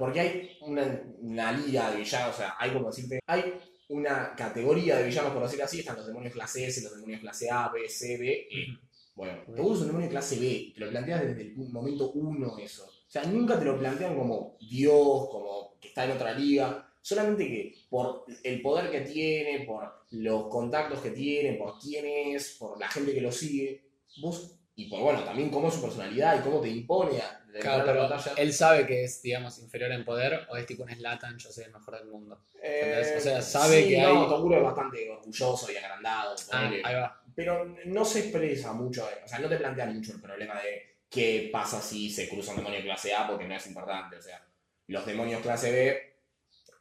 [0.00, 3.52] Porque hay una, una liga de villanos, o sea, hay como decirte, hay
[3.90, 7.50] una categoría de villanos, por decirlo así, están los demonios clase S, los demonios clase
[7.50, 8.66] A, B, C, D, E.
[9.14, 9.42] Bueno.
[9.54, 12.86] Toguro es un demonio clase B, te lo planteas desde el momento uno eso.
[12.86, 17.46] O sea, nunca te lo plantean como Dios, como que está en otra liga, solamente
[17.46, 22.80] que por el poder que tiene, por los contactos que tiene, por quién es, por
[22.80, 23.84] la gente que lo sigue,
[24.22, 27.84] vos, y por bueno, también cómo es su personalidad y cómo te impone a Claro,
[27.84, 28.32] pero batalla.
[28.36, 31.64] él sabe que es, digamos, inferior en poder o es tipo un Slatan, yo soy
[31.64, 32.44] el mejor del mundo.
[32.62, 33.16] ¿entendés?
[33.16, 36.94] O sea, sabe sí, que no, hay- Toguro es bastante orgulloso y agrandado, Ah, ahí
[36.94, 37.22] va.
[37.34, 41.48] pero no se expresa mucho, o sea, no te plantean mucho el problema de qué
[41.52, 44.46] pasa si se cruza un demonio clase A porque no es importante, o sea,
[44.86, 46.10] los demonios clase B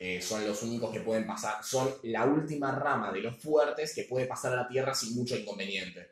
[0.01, 4.03] eh, son los únicos que pueden pasar, son la última rama de los fuertes que
[4.03, 6.11] puede pasar a la Tierra sin mucho inconveniente,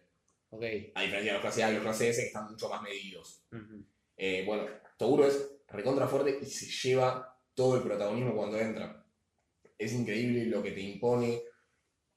[0.50, 0.64] Ok.
[0.96, 3.42] a diferencia de los clase A y los clase S que están mucho más medidos.
[3.52, 3.84] Ujú.
[4.18, 4.66] Eh, bueno,
[4.98, 9.06] Toguro es recontra fuerte y se lleva todo el protagonismo cuando entra.
[9.78, 11.42] Es increíble lo que te impone,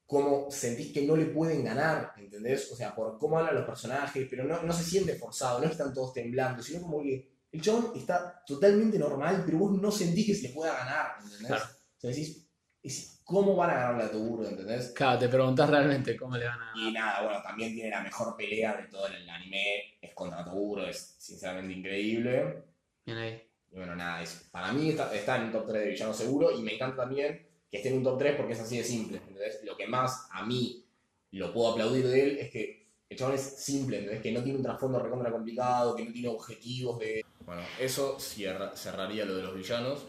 [0.05, 2.71] cómo sentís que no le pueden ganar, ¿entendés?
[2.71, 5.93] O sea, por cómo hablan los personajes, pero no, no se siente forzado, no están
[5.93, 10.35] todos temblando, sino como que el chabón está totalmente normal, pero vos no sentís que
[10.35, 11.47] se le pueda ganar, ¿entendés?
[11.47, 11.65] Claro.
[11.97, 12.47] O sea, decís,
[12.83, 14.91] es- ¿cómo van a ganarle a Toguro, ¿entendés?
[14.91, 18.35] Claro, te preguntás realmente cómo le van a Y nada, bueno, también tiene la mejor
[18.37, 22.63] pelea de todo el anime, es contra Toguro, es sinceramente increíble.
[23.05, 23.41] Bien ahí.
[23.71, 26.51] Y bueno, nada, es, para mí está, está en un top 3 de villano seguro
[26.51, 29.17] y me encanta también que esté en un top 3 porque es así de simple.
[29.17, 29.61] ¿entendés?
[29.63, 30.85] Lo que más a mí
[31.31, 34.21] lo puedo aplaudir de él es que el chabón es simple, ¿entendés?
[34.21, 37.25] que no tiene un trasfondo recontra complicado, que no tiene objetivos de...
[37.45, 40.05] Bueno, eso cierra- cerraría lo de los villanos.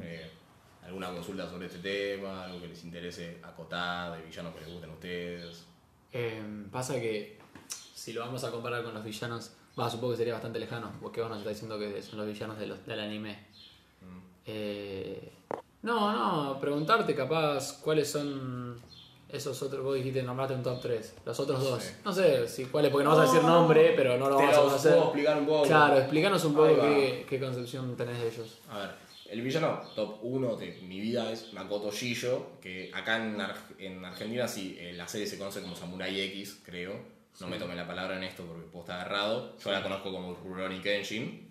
[0.00, 0.30] Eh,
[0.86, 2.44] ¿Alguna consulta sobre este tema?
[2.44, 5.64] ¿Algo que les interese acotar de villanos que les gusten a ustedes?
[6.12, 7.38] Eh, pasa que
[7.94, 11.20] si lo vamos a comparar con los villanos, va, supongo que sería bastante lejano, porque
[11.20, 13.46] vos nos estás diciendo que son los villanos de los- del anime.
[14.00, 14.18] Mm.
[14.46, 15.32] Eh,
[15.82, 18.80] no, no, preguntarte capaz cuáles son
[19.28, 21.82] esos otros, vos dijiste nombrate un top 3, los otros dos.
[21.82, 21.94] Sí.
[22.04, 24.58] No sé si cuáles, porque no vas a decir nombre, pero no lo Te vamos
[24.58, 24.92] a conocer.
[24.92, 25.62] puedo explicar un poco.
[25.64, 28.58] Claro, explícanos un poco qué, qué concepción tenés de ellos.
[28.70, 28.90] A ver,
[29.30, 34.04] el villano top 1 de mi vida es Makoto Shijo, que acá en, Ar- en
[34.04, 36.94] Argentina sí, eh, la serie se conoce como Samurai X, creo.
[37.40, 39.56] No me tomen la palabra en esto porque puedo estar agarrado.
[39.62, 41.50] Yo la conozco como Rurouni Kenshin.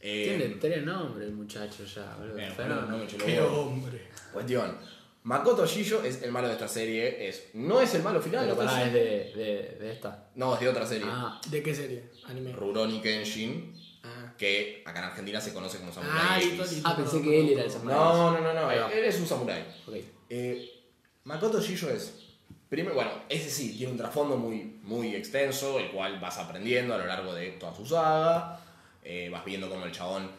[0.00, 2.34] Eh, Tiene tres nombres el muchacho ya, boludo.
[2.56, 4.08] bueno, no los Qué hombre.
[4.32, 4.76] Cuestión.
[5.24, 7.26] Makoto Shijo es el malo de esta serie.
[7.28, 8.44] Es, no es el malo final.
[8.48, 9.00] Pero no es de,
[9.34, 10.28] de, de esta.
[10.36, 11.06] No, es de otra serie.
[11.10, 12.04] Ah, ¿De qué serie?
[12.26, 12.52] Anime.
[12.52, 13.74] Rurouni Kenshin,
[14.38, 16.80] que acá en Argentina se conoce como Samurai Ah, X.
[16.84, 17.98] ah pensé que él era el samurái.
[17.98, 18.70] No, no, no, no.
[18.70, 19.62] Él es un samurái.
[19.86, 19.94] Ok.
[20.30, 20.70] Eh,
[21.24, 22.24] Makoto Shijo es.
[22.68, 26.98] Primero, bueno, ese sí, tiene un trasfondo muy, muy extenso, el cual vas aprendiendo a
[26.98, 28.60] lo largo de toda su saga.
[29.02, 30.30] Eh, vas viendo cómo el chabón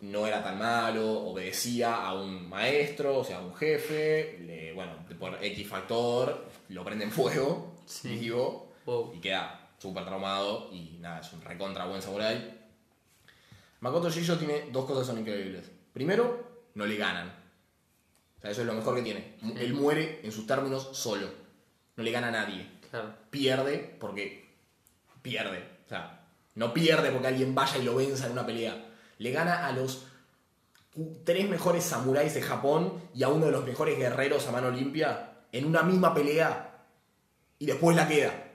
[0.00, 4.38] no era tan malo, obedecía a un maestro, o sea, a un jefe.
[4.46, 8.08] le- bueno, por X factor lo prende en fuego, Sí.
[8.16, 9.12] vivo, Wow.
[9.14, 10.70] y queda súper traumado.
[10.72, 12.61] Y nada, es un recontra buen samurái.
[13.82, 15.68] Makoto Shijo tiene dos cosas que son increíbles.
[15.92, 17.28] Primero, no le ganan.
[18.38, 19.36] O sea, eso es lo mejor que tiene.
[19.58, 21.26] Él muere en sus términos solo.
[21.96, 22.70] No le gana a nadie.
[22.90, 23.12] Claro.
[23.30, 24.48] Pierde porque
[25.20, 25.68] pierde.
[25.84, 28.88] O sea, no pierde porque alguien vaya y lo venza en una pelea.
[29.18, 30.06] Le gana a los
[31.24, 35.38] tres mejores samuráis de Japón y a uno de los mejores guerreros a mano limpia
[35.50, 36.84] en una misma pelea
[37.58, 38.51] y después la queda.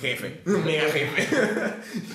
[0.00, 1.26] Jefe, mega jefe.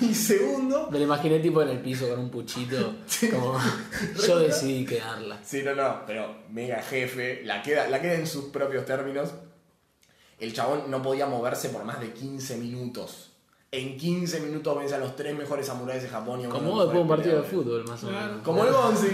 [0.02, 2.94] y segundo, Me lo imaginé tipo en el piso con un puchito.
[3.32, 3.58] Como
[4.26, 5.40] yo decidí quedarla.
[5.42, 9.30] Sí, no, no, pero mega jefe, la queda, la queda en sus propios términos.
[10.38, 13.32] El chabón no podía moverse por más de 15 minutos.
[13.72, 16.92] En 15 minutos vence a los tres mejores samuráis de Japón y a Como después
[16.94, 18.26] de un partido de fútbol, más o Claro.
[18.28, 18.42] menos.
[18.42, 19.06] Como el Gonzi.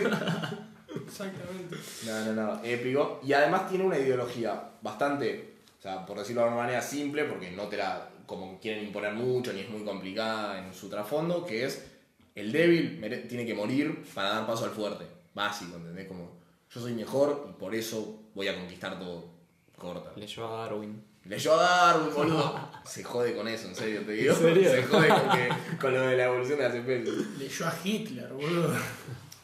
[1.07, 1.77] exactamente.
[2.07, 3.21] No, no, no, épico.
[3.25, 7.51] Y además tiene una ideología bastante, o sea, por decirlo de una manera simple, porque
[7.51, 11.65] no te la como quieren imponer mucho ni es muy complicada en su trasfondo, que
[11.65, 11.85] es
[12.35, 15.05] el débil tiene que morir para dar paso al fuerte.
[15.35, 16.07] Básico, ¿entendés?
[16.09, 16.37] Como
[16.75, 19.35] yo soy mejor y por eso voy a conquistar todo.
[19.79, 20.13] Corta.
[20.17, 21.03] Leyó a Darwin.
[21.25, 22.71] Leyó a Darwin, boludo.
[22.85, 24.33] Se jode con eso, en serio, te digo.
[24.33, 24.71] ¿En serio?
[24.71, 27.15] Se jode con, que- con lo de la evolución de las especies.
[27.39, 28.75] Leyó a Hitler, boludo.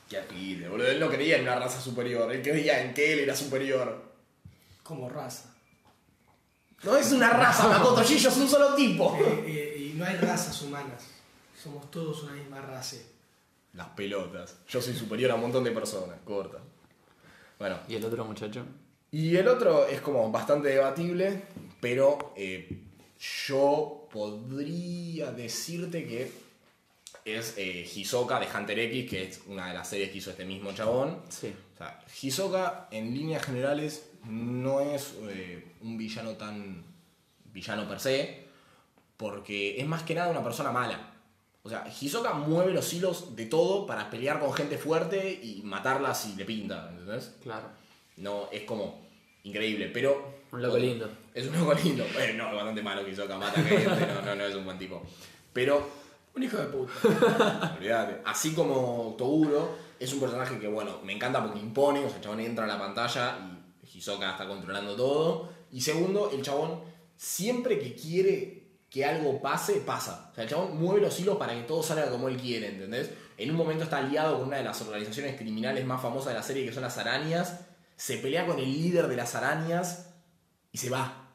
[0.08, 0.86] Qué apide, boludo.
[0.88, 4.02] Él no creía en una raza superior, él creía en que él era superior.
[4.82, 5.51] Como raza.
[6.82, 9.16] No es una raza, Makoto Shijo es un solo tipo.
[9.16, 11.04] Eh, eh, y no hay razas humanas.
[11.60, 12.96] Somos todos una misma raza.
[13.74, 14.56] Las pelotas.
[14.68, 16.58] Yo soy superior a un montón de personas, corta.
[17.58, 18.64] Bueno, ¿Y el otro muchacho?
[19.12, 21.42] y el otro es como bastante debatible,
[21.80, 22.80] pero eh,
[23.46, 26.30] yo podría decirte que
[27.24, 30.44] es eh, Hisoka de Hunter X, que es una de las series que hizo este
[30.44, 31.22] mismo chabón.
[31.28, 31.52] Sí.
[31.74, 36.84] O sea, Hisoka en líneas generales no es eh, un villano tan
[37.44, 38.44] villano per se,
[39.16, 41.10] porque es más que nada una persona mala.
[41.62, 46.14] O sea, Hisoka mueve los hilos de todo para pelear con gente fuerte y matarla
[46.14, 47.36] si le pinta, ¿entendés?
[47.42, 47.68] Claro.
[48.16, 49.06] No, es como
[49.44, 50.42] increíble, pero...
[50.50, 51.08] Un loco lindo.
[51.32, 52.04] Es un loco lindo.
[52.12, 55.02] Bueno, no, es bastante malo Hisoka mata gente, no, no, no es un buen tipo.
[55.52, 56.01] Pero
[56.34, 57.74] Un hijo de puta.
[57.78, 58.22] Olvídate.
[58.24, 62.22] Así como Toguro es un personaje que, bueno, me encanta porque impone, o sea, el
[62.22, 63.38] chabón entra a la pantalla
[63.82, 65.50] y Hisoka está controlando todo.
[65.70, 66.80] Y segundo, el chabón
[67.16, 70.30] siempre que quiere que algo pase, pasa.
[70.32, 73.10] O sea, el chabón mueve los hilos para que todo salga como él quiere, ¿entendés?
[73.38, 76.42] En un momento está aliado con una de las organizaciones criminales más famosas de la
[76.42, 77.60] serie, que son las arañas.
[77.96, 80.10] Se pelea con el líder de las arañas
[80.72, 81.30] y se va.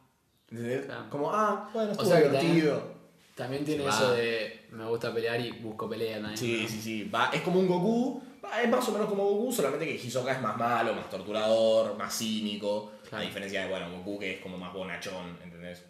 [0.50, 0.86] ¿Entendés?
[0.86, 1.10] Claro.
[1.10, 2.98] Como, ah, bueno, O estuvo sea que divertido.
[3.36, 4.12] También tiene Se eso va.
[4.14, 6.38] de me gusta pelear y busco pelea también.
[6.38, 6.68] Sí, ¿no?
[6.68, 7.04] sí, sí.
[7.04, 8.22] Va, es como un Goku.
[8.44, 11.98] va, es más o menos como Goku, solamente que Hisoka es más malo, más torturador,
[11.98, 12.92] más cínico.
[13.08, 13.24] Claro.
[13.24, 15.84] A diferencia de, bueno, Goku que es como más bonachón, ¿entendés?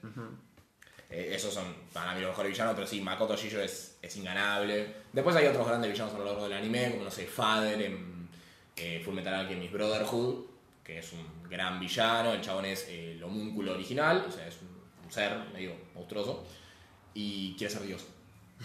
[1.09, 4.93] Eh, esos son para mí los mejores villanos, pero sí, Makoto Shijo es, es inganable.
[5.13, 8.29] Después hay otros grandes villanos a lo largo del anime, como no sé, Father en
[8.75, 10.45] eh, Full Metal Alchemist Brotherhood,
[10.83, 12.33] que es un gran villano.
[12.33, 16.45] El chabón es eh, el homúnculo original, o sea, es un, un ser medio monstruoso.
[17.13, 18.05] Y quiere ser Dios.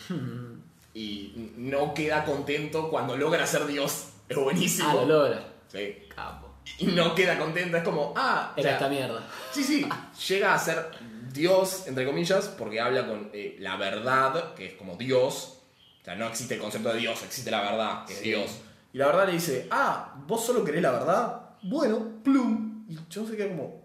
[0.94, 4.08] y no queda contento cuando logra ser Dios.
[4.28, 4.88] Es buenísimo.
[4.90, 5.44] Ah, lo logra.
[5.68, 5.96] Sí.
[6.14, 6.52] Capo.
[6.78, 9.26] Y no queda contento, es como, ah, o Era sea, esta mierda.
[9.52, 9.86] Sí, sí,
[10.28, 10.90] llega a ser
[11.32, 15.58] Dios, entre comillas, porque habla con eh, la verdad, que es como Dios.
[16.00, 18.22] O sea, no existe el concepto de Dios, existe la verdad, que es.
[18.22, 18.58] Dios.
[18.92, 21.40] Y la verdad le dice, ah, vos solo querés la verdad.
[21.62, 22.84] Bueno, plum.
[22.88, 23.82] Y yo se queda como,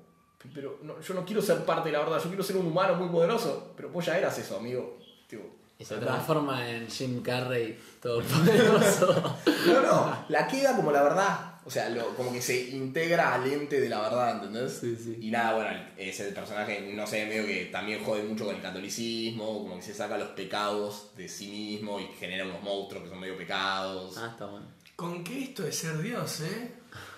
[0.54, 2.96] pero no, yo no quiero ser parte de la verdad, yo quiero ser un humano
[2.96, 3.74] muy poderoso.
[3.76, 5.00] Pero vos ya eras eso, amigo.
[5.28, 5.44] Tipo,
[5.80, 9.38] Y se transforma en Jim Carrey todopoderoso.
[9.68, 11.54] No, no, la queda como la verdad.
[11.66, 14.78] O sea, lo- como que se integra al ente de la verdad, ¿entendés?
[14.80, 15.18] Sí, sí.
[15.22, 19.46] Y nada, bueno, ese personaje, no sé, medio que también jode mucho con el catolicismo,
[19.64, 23.20] como que se saca los pecados de sí mismo y genera unos monstruos que son
[23.20, 24.18] medio pecados.
[24.18, 24.66] ah, está bueno.
[24.96, 26.72] ¿Con qué esto de ser Dios, eh?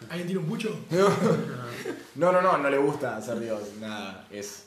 [0.09, 0.77] ¿Alguien tiene un pucho?
[2.15, 4.65] No, no, no, no le gusta ser Dios, nada, es,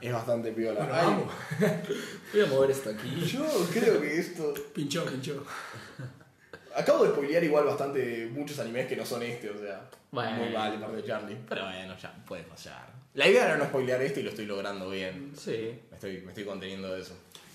[0.00, 0.78] es bastante piola.
[0.78, 1.34] Bueno, Ay, vamos.
[2.32, 3.24] Voy a mover esto aquí.
[3.24, 4.54] yo creo que esto...
[4.72, 5.44] Pinchó, pinchó.
[6.76, 9.88] Acabo de spoilear igual bastante muchos animes que no son este, o sea.
[10.12, 10.36] Bueno.
[10.36, 11.36] Muy mal de parte de Charlie.
[11.48, 12.86] Pero bueno, ya puede fallar.
[13.14, 15.32] La idea era no spoilear este y lo estoy logrando bien.
[15.36, 15.80] Sí.
[15.90, 17.14] Me estoy, me estoy conteniendo de eso.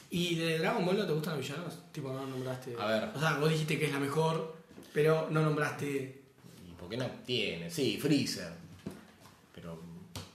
[0.09, 1.79] ¿Y de Dragon Ball no te gustan los villanos?
[1.91, 2.75] Tipo, no nombraste.
[2.77, 3.09] A ver.
[3.15, 4.55] O sea, vos dijiste que es la mejor,
[4.93, 6.20] pero no nombraste.
[6.91, 7.69] ¿Y por qué no tiene?
[7.69, 8.51] Sí, Freezer.
[9.55, 9.79] Pero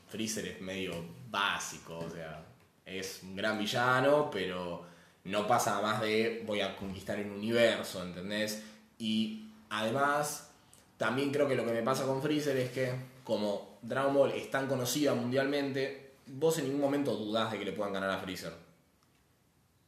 [0.09, 0.92] Freezer es medio
[1.30, 2.44] básico, o sea,
[2.84, 4.86] es un gran villano, pero
[5.24, 8.62] no pasa más de voy a conquistar el universo, ¿entendés?
[8.98, 10.50] Y además,
[10.96, 12.92] también creo que lo que me pasa con Freezer es que
[13.24, 17.72] como Dragon Ball es tan conocida mundialmente, vos en ningún momento dudás de que le
[17.72, 18.52] puedan ganar a Freezer.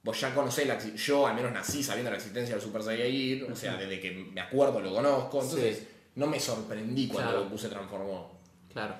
[0.03, 3.57] Vos ya conocés la yo al menos nací sabiendo la existencia del Super Saiyajin, o
[3.57, 5.87] sea, desde que me acuerdo lo conozco, entonces Sí.
[6.19, 7.45] No me sorprendí cuando Claro.
[7.45, 8.31] Goku se transformó.
[8.73, 8.95] Claro.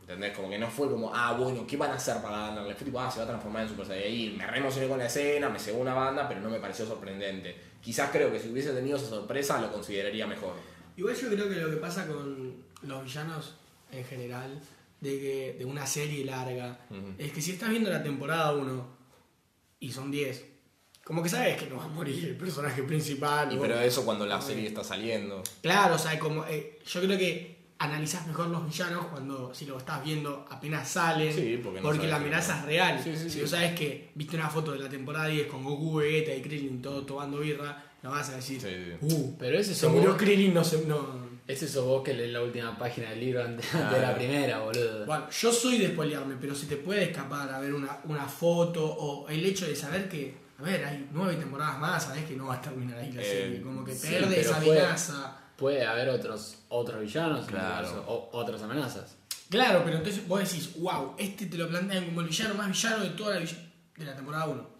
[0.00, 0.36] ¿Entendés?
[0.36, 2.74] Como que no fue como, ah, bueno, ¿qué van a hacer para ganarle?
[2.74, 4.36] Fue tipo, ah, se va a transformar en Super Saiyajin.
[4.36, 7.56] Me re emocioné con la escena, me cegó una banda, pero no me pareció sorprendente.
[7.80, 10.54] Quizás creo que si hubiese tenido esa sorpresa lo consideraría mejor.
[10.96, 13.54] Igual yo creo que lo que pasa con los villanos
[13.92, 14.60] en general,
[15.00, 16.80] de, que, de una serie larga,
[17.18, 18.86] es que si estás viendo la temporada 1
[19.78, 20.44] y son 10,
[21.08, 23.50] como que sabes que no va a morir el personaje principal.
[23.52, 25.42] Y o- pero eso cuando la serie está saliendo.
[25.62, 29.78] Claro, o sea, como, eh, yo creo que analizás mejor los villanos cuando si lo
[29.78, 31.32] estás viendo apenas salen.
[31.32, 33.00] Sí, porque no sabes la amenaza es real.
[33.02, 33.40] Sí, sí, si sí.
[33.40, 36.82] vos sabes que viste una foto de la temporada 10 con Goku, Vegeta y Krillin
[36.82, 39.14] todo tomando birra, no vas a decir, Sí, sí.
[39.14, 40.84] uh, Pero ese se murió Krillin, no se.
[40.84, 41.26] No.
[41.46, 45.06] ese sos vos que lees la última página del libro antes de la primera, boludo.
[45.06, 48.84] Bueno, yo soy de spoilearme, pero si te puede escapar a ver una, una foto
[48.84, 52.46] o el hecho de saber que, a ver, hay nueve temporadas más, sabes que no
[52.46, 55.36] va a terminar ahí la Eh, serie, como que sí, pierde esa puede- amenaza.
[55.56, 57.86] Puede haber otros, otros villanos, Claro.
[57.88, 59.16] incluso, o otras amenazas.
[59.50, 63.02] Claro, pero entonces vos decís, wow, este te lo plantean como el villano más villano
[63.04, 64.77] de toda la, de la temporada 1.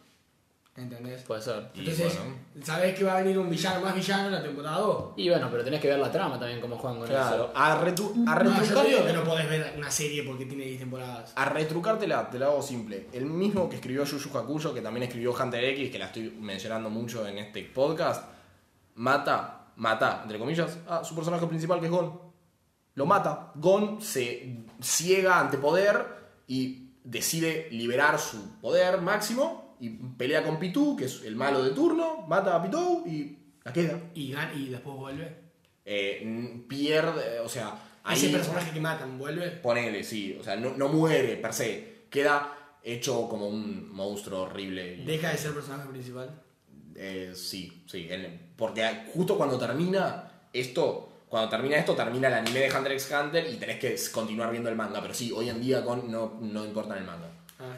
[0.79, 1.23] ¿Entendés?
[1.25, 1.71] Puede ser.
[1.75, 2.37] Entonces, bueno.
[2.65, 5.13] sabés que va a venir un villano más villano en la temporada 2.
[5.17, 7.53] Y bueno, pero tenés que ver la trama también, cómo juegan con Claro, eso.
[7.55, 10.47] a, retu- a No, yo te retrucarte- digo que no podés ver una serie porque
[10.47, 11.33] tiene 10 temporadas.
[11.35, 13.09] A retrucártela, te la hago simple.
[13.13, 16.31] El mismo que escribió Yu Yu Hakusho, que también escribió Hunter X, que la estoy
[16.41, 18.25] mencionando mucho en este podcast,
[18.95, 22.21] mata, mata, entre comillas, a su personaje principal que es Gon.
[22.95, 23.53] Lo mata.
[23.57, 26.05] Gon se ciega ante poder
[26.47, 31.71] y decide liberar su poder máximo y pelea con Pitu, que es el malo de
[31.71, 34.01] turno, mata a Pitu y la queda.
[34.15, 35.35] Y, gan- y después vuelve.
[35.85, 37.75] Eh, pierde, o sea,
[38.05, 38.17] ahí...
[38.19, 39.51] Ese personaje que matan, vuelve.
[39.51, 40.37] Ponele, sí.
[40.41, 42.05] O sea, no, no muere per se.
[42.11, 44.97] Queda hecho como un monstruo horrible.
[44.97, 46.43] y- Deja de ser personaje principal.
[46.95, 48.07] eh, sí, sí.
[48.11, 53.11] en- porque justo cuando termina esto, cuando termina esto, termina el anime de Hunter x
[53.13, 55.01] Hunter y tenés que continuar viendo el manga.
[55.01, 57.29] Pero sí, hoy en día con no, no importa en el manga.
[57.61, 57.77] Ah,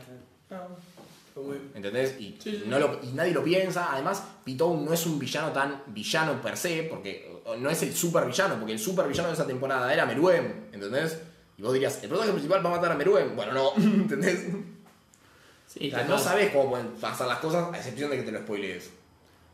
[0.49, 0.77] claro.
[1.75, 2.21] ¿Entendés?
[2.21, 2.65] Y, Sí, sí.
[2.67, 3.93] No lo- y nadie lo piensa.
[3.93, 8.27] Además, Pitou no es un villano tan villano per se, porque no es el super
[8.27, 11.19] villano, porque el super villano de esa temporada era Meruem, ¿entendés?
[11.59, 13.35] Y vos dirías, ¿el personaje principal va a matar a Meruem?
[13.37, 14.47] Bueno, no, ¿entendés?
[15.67, 18.17] Sí, O sea, que no no- sabes cómo pueden pasar las cosas, a excepción de
[18.17, 18.91] que te lo spoilees.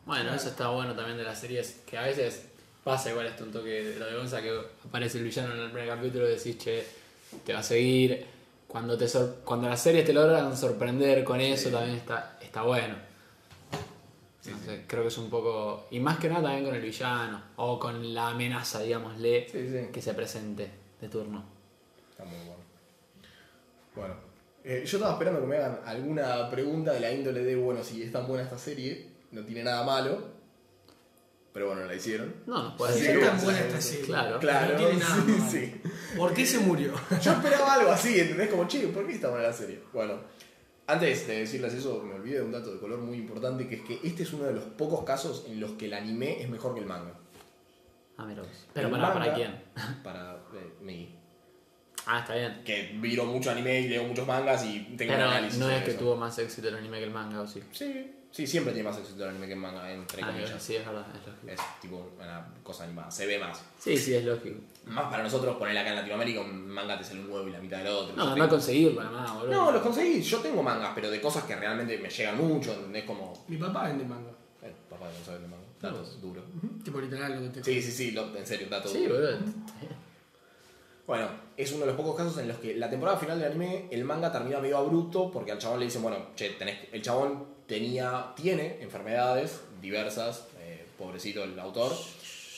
[0.07, 2.43] Bueno, eso está bueno también de las series, que a veces
[2.85, 4.57] pasa igual esto un toque de lo de Gonza, que
[4.89, 6.87] aparece el villano en el primer capítulo y decís, che,
[7.45, 8.24] te va a seguir.
[8.77, 12.95] Cuando, te sor- cuando las series te logran sorprender con eso también está, está bueno.
[14.51, 15.87] No sé, creo que es un poco...
[15.91, 19.89] Y más que nada también con el villano, o con la amenaza, digámosle, Sí, sí.
[19.91, 20.70] que se presente
[21.01, 21.43] de turno.
[22.11, 22.55] Está muy bueno.
[23.95, 24.14] Bueno,
[24.62, 28.03] eh, yo estaba esperando que me hagan alguna pregunta de la índole de, bueno, si
[28.03, 30.36] es tan buena esta serie, no tiene nada malo.
[31.57, 32.34] Pero bueno, la hicieron.
[32.44, 33.88] No, nos puede es tan buena esta sí.
[33.88, 34.04] serie.
[34.04, 34.38] Claro.
[34.40, 35.80] Claro, No tiene nada sí, sí.
[36.14, 36.92] ¿Por qué se murió?
[37.22, 38.50] Yo esperaba algo así, ¿entendés?
[38.50, 39.80] Como, che, ¿por qué está buena la serie?
[39.94, 40.18] Bueno,
[40.86, 43.80] antes de decirles eso, me olvidé de un dato de color muy importante, que es
[43.84, 46.74] que este es uno de los pocos casos en los que el anime es mejor
[46.74, 47.14] que el manga.
[48.18, 48.50] Ah, mira vos.
[48.74, 49.62] Pero El para, ¿para manga- quién?
[50.04, 51.09] Para eh, mí.
[52.04, 52.62] Ah, está bien.
[52.66, 55.59] Que miro mucho anime y leo muchos mangas y tengo un Pero análisis.
[55.59, 55.98] no es que eso.
[56.00, 57.62] tuvo más éxito el anime que el manga, ¿o sí?
[57.72, 60.62] Sí, sí, siempre tiene más éxito el anime que el manga, entre Ah, comillas.
[60.62, 61.49] sí, es verdad, es lógico.
[61.49, 63.62] Es tipo una cosa animada, se ve más.
[63.78, 64.57] Sí, sí, es lógico.
[64.84, 67.61] Más para nosotros poner acá en Latinoamérica un manga te sale un huevo y la
[67.61, 68.14] mitad del otro.
[68.14, 69.53] No, a tengo- conseguirlo, además, boludo.
[69.53, 70.20] No, los conseguí.
[70.22, 73.05] Yo tengo mangas, pero de cosas que realmente me llegan mucho, ¿entendés?
[73.05, 73.45] Como.
[73.49, 74.30] Mi papá vende manga.
[74.62, 75.64] Eh, papá no sabe de manga.
[75.80, 76.45] Datos duros.
[76.84, 79.39] Tipo literal lo que te Sí, sí, sí, lo- en serio, datos Sí, boludo.
[81.07, 83.87] Bueno, es uno de los pocos casos en los que la temporada final del anime,
[83.93, 87.45] el manga termina medio abrupto porque al chabón le dicen, bueno, che, tenés, el chabón
[87.66, 91.92] tenía, tiene enfermedades diversas, eh, pobrecito el autor.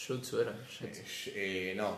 [0.07, 0.53] Jutsu era.
[0.83, 1.05] Eh,
[1.35, 1.97] eh, no,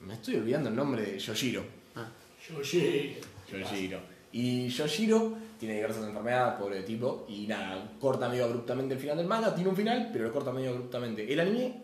[0.00, 1.64] me estoy olvidando el nombre de Yoshiro.
[1.96, 2.08] Ah,
[2.48, 3.16] Yo sí.
[3.50, 4.00] Yoshiro.
[4.30, 9.26] Y Yoshiro tiene diversas enfermedades, pobre tipo, y nada, corta medio abruptamente el final del
[9.26, 11.32] manga, tiene un final, pero lo corta medio abruptamente.
[11.32, 11.82] El anime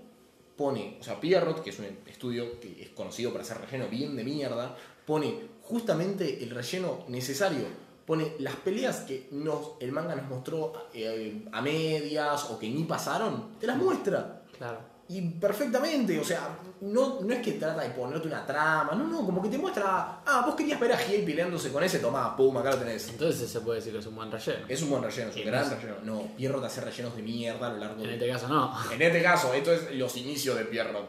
[0.56, 4.14] pone, o sea, Pierrot, que es un estudio que es conocido por hacer relleno bien
[4.14, 7.66] de mierda, pone justamente el relleno necesario.
[8.06, 12.84] Pone las peleas que nos, el manga nos mostró eh, a medias o que ni
[12.84, 14.42] pasaron, te las muestra.
[14.58, 14.78] Claro.
[15.08, 16.48] Y perfectamente, o sea,
[16.80, 20.20] no, no es que trata de ponerte una trama, no, no, como que te muestra,
[20.24, 23.08] ah, vos querías ver a Hiei peleándose con ese, tomá, pum, acá lo tenés.
[23.08, 24.64] Entonces se puede decir que es un buen relleno.
[24.66, 25.96] Es un buen relleno, es un gran no- relleno.
[26.04, 28.14] No, Pierrot hace rellenos de mierda a lo largo En de...
[28.14, 28.74] este caso no.
[28.92, 31.08] En este caso, esto es los inicios de Pierrot.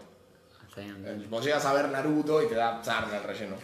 [0.78, 3.56] Eh, Vos llegas a ver Naruto y te da sarna el relleno.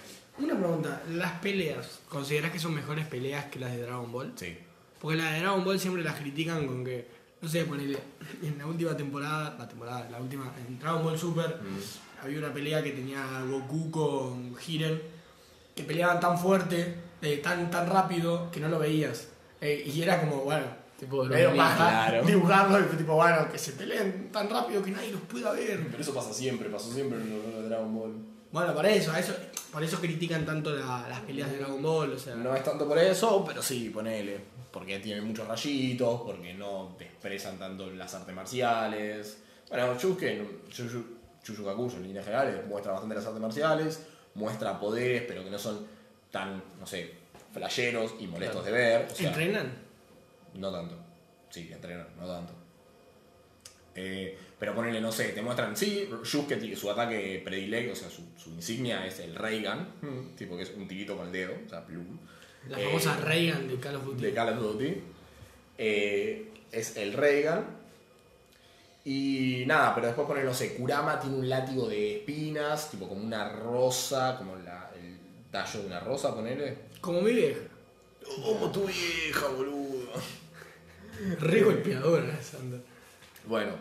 [0.41, 4.33] Una pregunta, ¿las peleas considerás que son mejores peleas que las de Dragon Ball?
[4.35, 4.57] Sí.
[4.99, 7.07] Porque las de Dragon Ball siempre las critican con que,
[7.41, 7.97] no sé, ponele,
[8.41, 11.59] en la última temporada, la temporada, la última, en Dragon Ball Super,
[12.23, 15.01] había una pelea que tenía Goku con Jiren,
[15.75, 19.27] que peleaban tan fuerte, eh, tan, tan rápido, que no lo veías.
[19.59, 22.23] Eh, y era como, bueno, Tipo Lee, paja claro.
[22.27, 25.87] dibujarlo y fue tipo, bueno, que se peleen tan rápido que nadie los pueda ver.
[25.89, 28.13] Pero eso pasa siempre, pasó siempre en los de Dragon Ball.
[28.51, 29.33] Bueno, por eso, a eso,
[29.71, 32.35] por eso critican tanto la- las peleas de Dragon Ball, o sea...
[32.35, 34.39] No es tanto por eso, pero sí, ponele.
[34.71, 39.37] Porque tienen muchos rayitos, porque no te expresan tanto las artes marciales.
[39.69, 44.05] Bueno, Yusuke, Yuyu Kakuyo en líneas generales, muestra bastante las artes marciales,
[44.35, 45.85] muestra poderes, pero que no son
[46.31, 47.13] tan, no sé,
[47.53, 49.07] flasheros y molestos de ver.
[49.11, 49.71] O sea, ¿Entrenan?
[50.53, 50.95] No tanto.
[51.49, 52.53] Sí, entrenan, no tanto.
[53.95, 56.07] Eh, pero ponele, no sé, te muestran, sí,
[56.59, 59.87] tiene su ataque predilecto, o sea, su, su insignia es el Raygun,
[60.37, 62.19] tipo que es un tirito con el dedo, o sea, plum.
[62.69, 64.21] La Eh, famosa Reagan de Call of Duty.
[64.21, 65.01] de Call of Duty.
[65.79, 67.65] Eh, es el Reagan.
[69.03, 73.23] Y nada, pero después poner, no sé, Kurama tiene un látigo de espinas, tipo como
[73.23, 75.17] una rosa, como la- el
[75.49, 76.77] tallo de una rosa, ponele.
[77.01, 77.61] Como mi vieja.
[78.45, 80.11] Como tu vieja, boludo.
[81.39, 82.79] Re golpeadora, Sandra.
[83.47, 83.71] Bueno,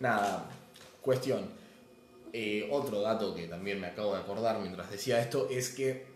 [0.00, 0.50] nada,
[1.00, 1.48] cuestión.
[2.32, 6.06] Eh, otro dato que también me acabo de acordar mientras decía esto es que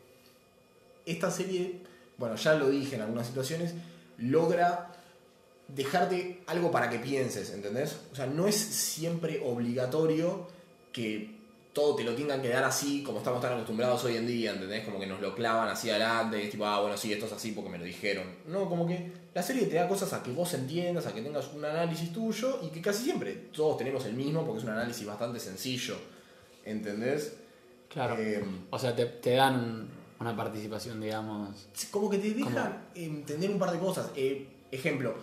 [1.07, 1.81] esta serie,
[2.19, 3.75] bueno, ya lo dije en algunas situaciones,
[4.19, 4.93] logra
[5.69, 7.97] dejarte algo para que pienses, ¿entendés?
[8.13, 10.47] O sea, no es siempre obligatorio
[10.93, 11.37] que
[11.75, 14.85] todo te lo tengan que dar así como estamos tan acostumbrados hoy en día, ¿entendés?
[14.85, 17.33] Como que nos lo clavan así adelante, y es tipo, ah, bueno, sí, esto es
[17.33, 18.25] así porque me lo dijeron.
[18.47, 21.53] No, como que la serie te da cosas a que vos entiendas, a que tengas
[21.53, 25.05] un análisis tuyo y que casi siempre todos tenemos el mismo porque es un análisis
[25.05, 25.97] bastante sencillo,
[26.65, 27.35] ¿entendés?
[27.89, 28.17] Claro.
[28.19, 29.89] Eh, O sea, te, te dan un-
[30.21, 31.67] una participación, digamos.
[31.91, 34.11] como que te dejan entender un par de cosas.
[34.17, 35.15] Eh, ejemplo,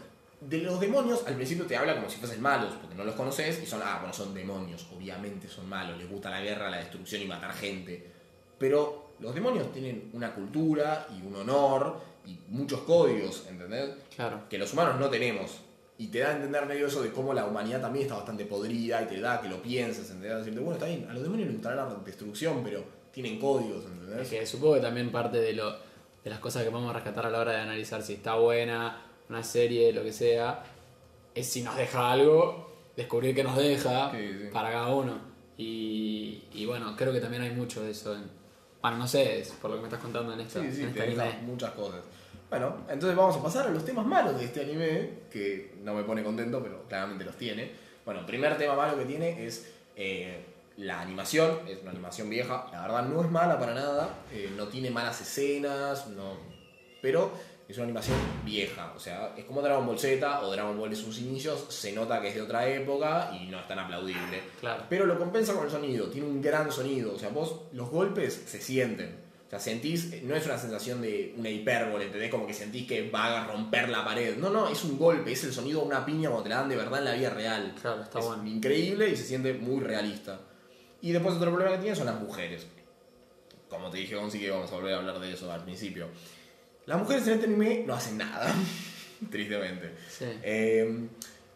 [0.42, 3.62] de los demonios al principio te habla como si fuesen malos, porque no los conoces
[3.62, 7.22] y son, ah, bueno, son demonios, obviamente son malos, les gusta la guerra, la destrucción
[7.22, 8.10] y matar gente.
[8.58, 13.92] Pero los demonios tienen una cultura y un honor y muchos códigos, ¿entendés?
[14.16, 14.42] Claro.
[14.50, 15.62] Que los humanos no tenemos.
[16.00, 19.04] Y te da a entender medio eso de cómo la humanidad también está bastante podrida
[19.04, 20.40] y te da que lo pienses, ¿entendés?
[20.40, 24.22] Decirte, bueno, está bien, a los demonios les gustará la destrucción, pero tienen códigos, ¿entendés?
[24.22, 25.72] Es que supongo que también parte de, lo,
[26.24, 29.11] de las cosas que vamos a rescatar a la hora de analizar si está buena,
[29.32, 30.64] una serie, lo que sea,
[31.34, 34.50] es si nos deja algo, descubrir qué nos deja Sí, sí.
[34.52, 35.20] para cada uno.
[35.58, 38.16] Y, y bueno, creo que también hay mucho de eso.
[38.16, 38.24] En,
[38.82, 40.94] bueno, no sé, es por lo que me estás contando en, esta, Sí, sí, en
[40.94, 41.42] te este anime.
[41.44, 42.02] muchas cosas.
[42.50, 46.04] Bueno, entonces vamos a pasar a los temas malos de este anime, que no me
[46.04, 47.72] pone contento, pero claramente los tiene.
[48.04, 50.44] Bueno, primer tema malo que tiene es eh,
[50.78, 54.68] la animación, es una animación vieja, la verdad no es mala para nada, eh, no
[54.68, 56.36] tiene malas escenas, no,
[57.02, 57.32] pero
[57.72, 60.96] es una animación vieja, o sea, es como Dragon Ball Z o Dragon Ball en
[60.96, 64.42] sus inicios, se nota que es de otra época y no es tan aplaudible.
[64.60, 64.84] Claro.
[64.90, 67.14] Pero lo compensa con el sonido, tiene un gran sonido.
[67.14, 69.16] O sea, vos los golpes se sienten.
[69.48, 72.30] O sea, sentís, no es una sensación de una hipérbole, ¿entendés?
[72.30, 74.38] Como que sentís que va a romper la pared.
[74.38, 76.70] No, no, es un golpe, es el sonido de una piña cuando te la dan
[76.70, 77.76] de verdad en la vida real.
[77.82, 78.48] Claro, está es bueno.
[78.48, 80.40] increíble y se siente muy realista.
[81.02, 82.66] Y después otro problema que tiene son las mujeres.
[83.68, 86.08] Como te dije, Gonzi, que vamos a volver a hablar de eso al principio.
[86.86, 88.54] Las mujeres en este anime no hacen nada,
[89.32, 89.96] tristemente.
[90.10, 90.26] Sí.
[90.42, 91.08] Eh,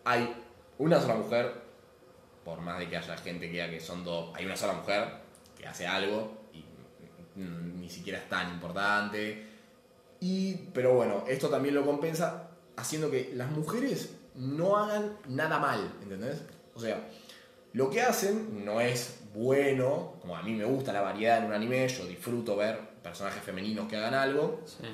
[0.03, 0.35] hay
[0.77, 1.51] una sola mujer,
[2.43, 5.07] por más de que haya gente que diga que son dos, hay una sola mujer
[5.57, 6.59] que hace algo y
[7.39, 9.47] mm, ni siquiera es tan importante.
[10.19, 15.91] Y, pero bueno, esto también lo compensa haciendo que las mujeres no hagan nada mal,
[16.03, 16.43] ¿entendés?
[16.75, 16.99] O sea,
[17.73, 21.53] lo que hacen no es bueno, como a mí me gusta la variedad en un
[21.53, 24.85] anime, yo disfruto ver personajes femeninos que hagan algo, Sí.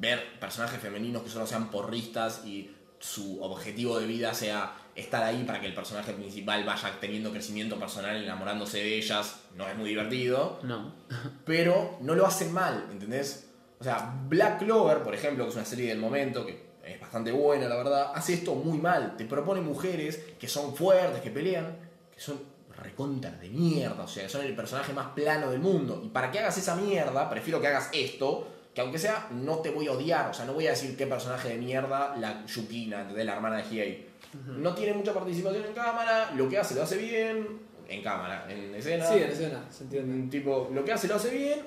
[0.00, 5.44] Ver personajes femeninos que solo sean porristas y su objetivo de vida sea estar ahí
[5.44, 9.90] para que el personaje principal vaya teniendo crecimiento personal, enamorándose de ellas, no es muy
[9.90, 10.92] divertido, No.
[11.44, 13.46] pero no lo hacen mal, ¿entendés?
[13.78, 17.32] O sea, Black Clover, por ejemplo, que es una serie del momento que es bastante
[17.32, 19.16] buena, la verdad, hace esto muy mal.
[19.16, 21.78] Te propone mujeres que son fuertes, que pelean,
[22.14, 22.38] que son
[22.76, 26.02] recontra de mierda, o sea, son el personaje más plano del mundo.
[26.04, 29.70] Y para que hagas esa mierda, prefiero que hagas esto, que aunque sea, no te
[29.70, 33.04] voy a odiar, o sea, no voy a decir qué personaje de mierda, la Yukina,
[33.04, 34.06] de la hermana de Hiei.
[34.46, 38.74] No tiene mucha participación en cámara, lo que hace lo hace bien, en cámara, en
[38.74, 39.06] escena.
[39.06, 40.14] Sí, en escena, se entiende.
[40.14, 41.60] Un tipo, lo que hace lo hace bien,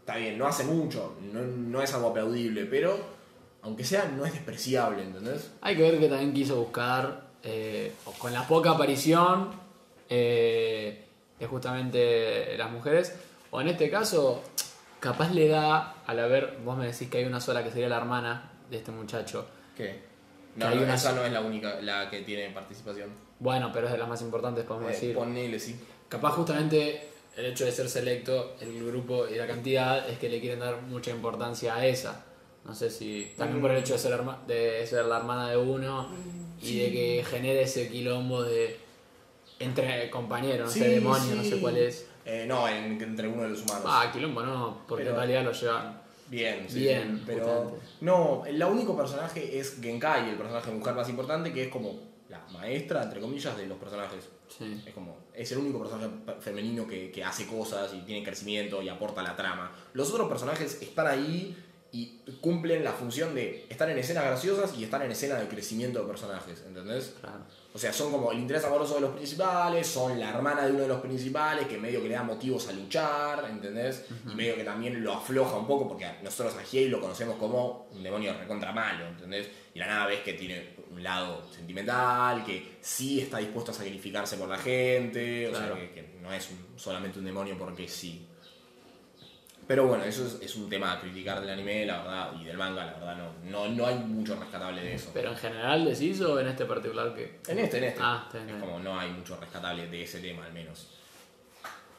[0.00, 2.96] está bien, no hace mucho, no, no es algo aplaudible, pero
[3.62, 5.50] aunque sea, no es despreciable, ¿entendés?
[5.60, 9.50] Hay que ver que también quiso buscar, eh, con la poca aparición
[10.08, 11.04] eh,
[11.38, 13.14] de justamente las mujeres,
[13.50, 14.42] o en este caso,
[15.06, 17.98] capaz le da, al haber, vos me decís que hay una sola que sería la
[17.98, 19.46] hermana de este muchacho.
[19.76, 20.00] ¿Qué?
[20.56, 23.10] No, hay no, una- esa no es la única, la que tiene participación.
[23.38, 25.14] Bueno, pero es de las más importantes, podemos Eh, decir.
[25.14, 25.78] ponele, sí.
[26.08, 30.40] Capaz justamente el hecho de ser selecto, el grupo y la cantidad, es que le
[30.40, 32.24] quieren dar mucha importancia a esa.
[32.64, 35.56] No sé si también por el hecho de ser, herma- de ser la hermana de
[35.56, 36.08] uno
[36.60, 38.76] y de que genere ese quilombo de
[39.60, 42.06] entre compañeros, no Sí, sé, demonio, no sé cuál es.
[42.26, 43.84] Eh, no, en- entre uno de los humanos.
[43.86, 46.02] Ah, quilombo no, porque Pero- en realidad lo llevan.
[46.28, 47.86] Bien, sí, Bien, pero justamente.
[48.00, 52.40] no, el único personaje es Genkai, el personaje mujer más importante, que es como la
[52.52, 54.24] maestra, entre comillas, de los personajes.
[54.58, 54.82] Sí.
[54.84, 58.82] Es como, es el único personaje pe- femenino que, que hace cosas y tiene crecimiento
[58.82, 59.70] y aporta a la trama.
[59.92, 61.56] Los otros personajes están ahí
[61.92, 66.00] y cumplen la función de estar en escenas graciosas y estar en escenas de crecimiento
[66.00, 67.14] de personajes, ¿entendés?
[67.20, 67.38] Claro.
[67.76, 70.80] O sea, son como el interés amoroso de los principales, son la hermana de uno
[70.82, 74.06] de los principales, que medio que le da motivos a luchar, ¿entendés?
[74.32, 77.88] Y medio que también lo afloja un poco, porque nosotros a Hiei lo conocemos como
[77.92, 79.48] un demonio recontra malo, ¿entendés?
[79.74, 84.38] Y la nada ves que tiene un lado sentimental, que sí está dispuesto a sacrificarse
[84.38, 88.25] por la gente, o sea, que, que no es un- solamente un demonio porque sí.
[89.66, 92.56] Pero bueno, eso es, es un tema a criticar del anime, la verdad, y del
[92.56, 95.10] manga, la verdad, no, no, no hay mucho rescatable de eso.
[95.12, 97.40] Pero en general decís o en este particular que.
[97.48, 98.00] En este, en este.
[98.02, 98.78] Ah, está bien, es está bien.
[98.78, 100.88] como no hay mucho rescatable de ese tema, al menos.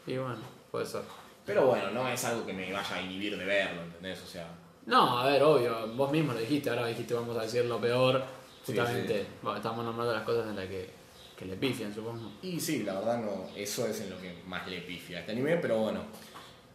[0.06, 0.38] Y bueno,
[0.72, 1.02] puede ser.
[1.46, 4.22] Pero bueno, no es algo que me vaya a inhibir de verlo, ¿entendés?
[4.22, 4.48] O sea,
[4.86, 8.24] No, a ver, obvio, vos mismo lo dijiste, ahora dijiste vamos a decir lo peor,
[8.66, 10.90] Sí, justamente, bueno, estamos nombrando las cosas en las que,
[11.38, 12.34] que le pifian, supongo.
[12.42, 15.32] y sí, la verdad, no, eso es en lo que más le pifia a este
[15.32, 16.02] anime, pero bueno,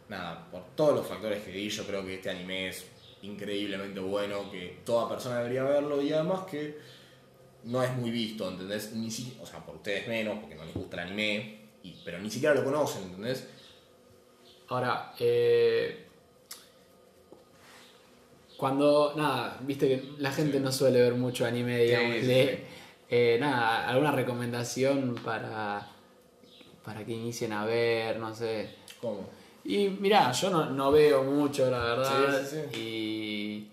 [0.09, 2.85] nada, por todos los factores que di, yo creo que este anime es
[3.21, 6.77] increíblemente bueno, que toda persona debería verlo y además que
[7.63, 8.93] no es muy visto, ¿entendés?
[8.93, 12.19] Ni si, o sea, por ustedes menos, porque no les gusta el anime, y, pero
[12.19, 13.47] ni siquiera lo conocen, ¿entendés?
[14.67, 16.05] Ahora, eh,
[18.57, 22.49] cuando, nada, viste que la gente no suele ver mucho anime, digamos, sí,
[23.09, 25.87] eh, nada, alguna recomendación para,
[26.83, 28.69] para que inicien a ver, no sé.
[28.99, 29.29] ¿Cómo?
[29.65, 32.41] Y mirá, yo no, no veo mucho, la verdad.
[32.45, 33.67] Sí, sí, Y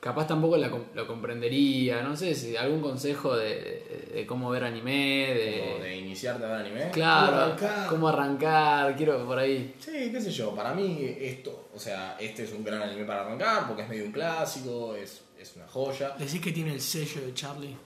[0.00, 2.02] capaz tampoco la com- lo comprendería.
[2.02, 5.78] No sé si algún consejo de, de- de cómo ver anime, de.
[5.82, 6.90] De iniciarte a ver anime.
[6.90, 7.88] Claro, ¿Cómo arrancar?
[7.88, 9.74] cómo arrancar, quiero por ahí.
[9.78, 13.20] Sí, qué sé yo, para mí esto, o sea, este es un gran anime para
[13.24, 16.16] arrancar porque es medio un clásico, es, es una joya.
[16.18, 17.76] Decís que tiene el sello de Charlie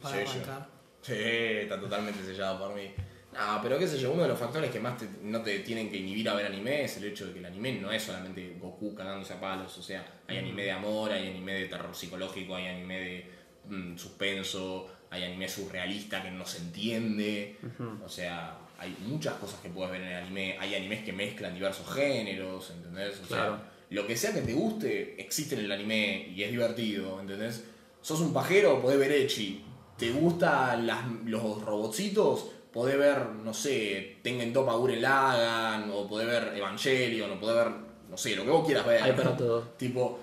[0.00, 0.30] para Sello.
[0.30, 0.66] arrancar.
[1.02, 2.90] Sí, está totalmente sellado por mí.
[3.32, 5.88] No, pero qué sé yo, uno de los factores que más te- no te tienen
[5.88, 8.56] que inhibir a ver anime es el hecho de que el anime no es solamente
[8.58, 12.56] Goku cagándose a palos, o sea, hay anime de amor, hay anime de terror psicológico,
[12.56, 13.30] hay anime de
[13.68, 17.56] mm, suspenso, hay anime surrealista que no se entiende,
[18.04, 21.54] o sea, hay muchas cosas que puedes ver en el anime, hay animes que mezclan
[21.54, 23.20] diversos géneros, ¿entendés?
[23.20, 27.20] O sea, lo que sea que te guste existe en el anime y es divertido,
[27.20, 27.64] ¿entendés?
[28.02, 29.64] Sos un pajero, podés ver Echi.
[29.98, 32.52] ¿Te gustan las- los robotcitos?
[32.72, 37.74] Podés ver, no sé, Tengen Topa Guren Lagan, o podés ver Evangelion, o podés ver,
[38.08, 39.02] no sé, lo que vos quieras ver.
[39.02, 39.62] Hay para todo.
[39.76, 40.20] Tipo,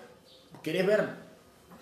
[0.64, 1.07] ¿querés ver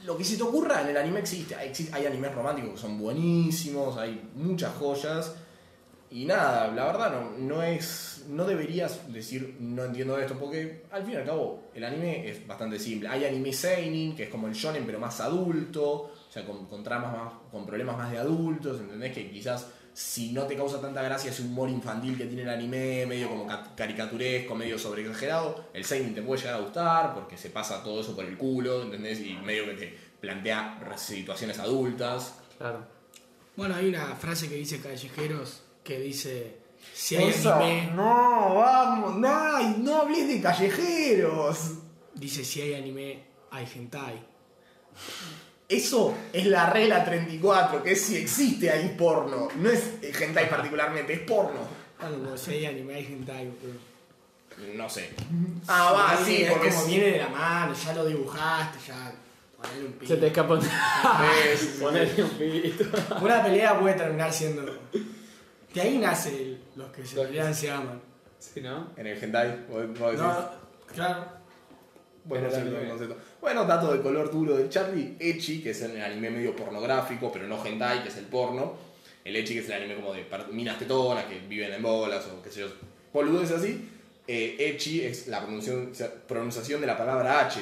[0.05, 0.81] lo que se te ocurra?
[0.81, 1.55] En el anime existe.
[1.55, 5.35] Hay, hay animes románticos que son buenísimos, hay muchas joyas.
[6.09, 8.25] Y nada, la verdad no, no es.
[8.29, 12.47] No deberías decir no entiendo esto, porque al fin y al cabo el anime es
[12.47, 13.07] bastante simple.
[13.09, 16.83] Hay anime seinen, que es como el shonen, pero más adulto, o sea, con, con
[16.83, 19.13] tramas más, con problemas más de adultos, ¿entendés?
[19.13, 19.67] Que quizás
[19.97, 23.47] si no te causa tanta gracia ese humor infantil que tiene el anime, medio como
[23.47, 28.01] ca- caricaturesco, medio sobreexagerado, el seinen te puede llegar a gustar porque se pasa todo
[28.01, 29.21] eso por el culo, ¿entendés?
[29.21, 32.35] Y medio que te plantea situaciones adultas.
[32.57, 32.85] Claro.
[33.55, 36.57] Bueno, hay una frase que dice Callejeros que dice:
[36.93, 37.91] Si hay Esa- anime.
[37.95, 41.71] No, vamos, no, no hables de callejeros.
[42.13, 44.25] Dice: Si hay anime, hay hentai.
[45.67, 49.47] Eso es la regla 34, que es si existe ahí porno.
[49.57, 49.83] No es
[50.21, 51.59] hentai particularmente, es porno.
[51.97, 53.45] Claro, como si hay anime, hay hentai.
[53.47, 54.75] boludo.
[54.75, 55.09] No sé.
[55.67, 59.13] Ah, va, sí, es porque como es- viene de la mano, ya lo dibujaste, ya.
[59.57, 60.13] Ponele un pito.
[60.13, 60.59] Se te escapa un...
[60.59, 62.85] un pito.
[63.21, 64.63] Una pelea puede terminar siendo.
[65.73, 67.99] De ahí nace el- los que se pelean se aman.
[68.39, 68.91] Sí, ¿no?
[68.95, 70.19] En el hentai, vos- vos decís.
[70.21, 70.49] No,
[70.93, 71.25] claro.
[72.25, 73.17] Bueno, el sí, concepto.
[73.39, 75.15] Bueno, dato de color duro del Charlie.
[75.19, 78.73] Echi, que es el anime medio pornográfico, pero no hentai, que es el porno.
[79.23, 82.41] El Echi, que es el anime como de minas tetonas que viven en bolas o
[82.43, 82.67] qué sé yo,
[83.13, 83.89] boludeces así.
[84.27, 85.91] Eh, Echi es la pronunciación,
[86.27, 87.59] pronunciación de la palabra H,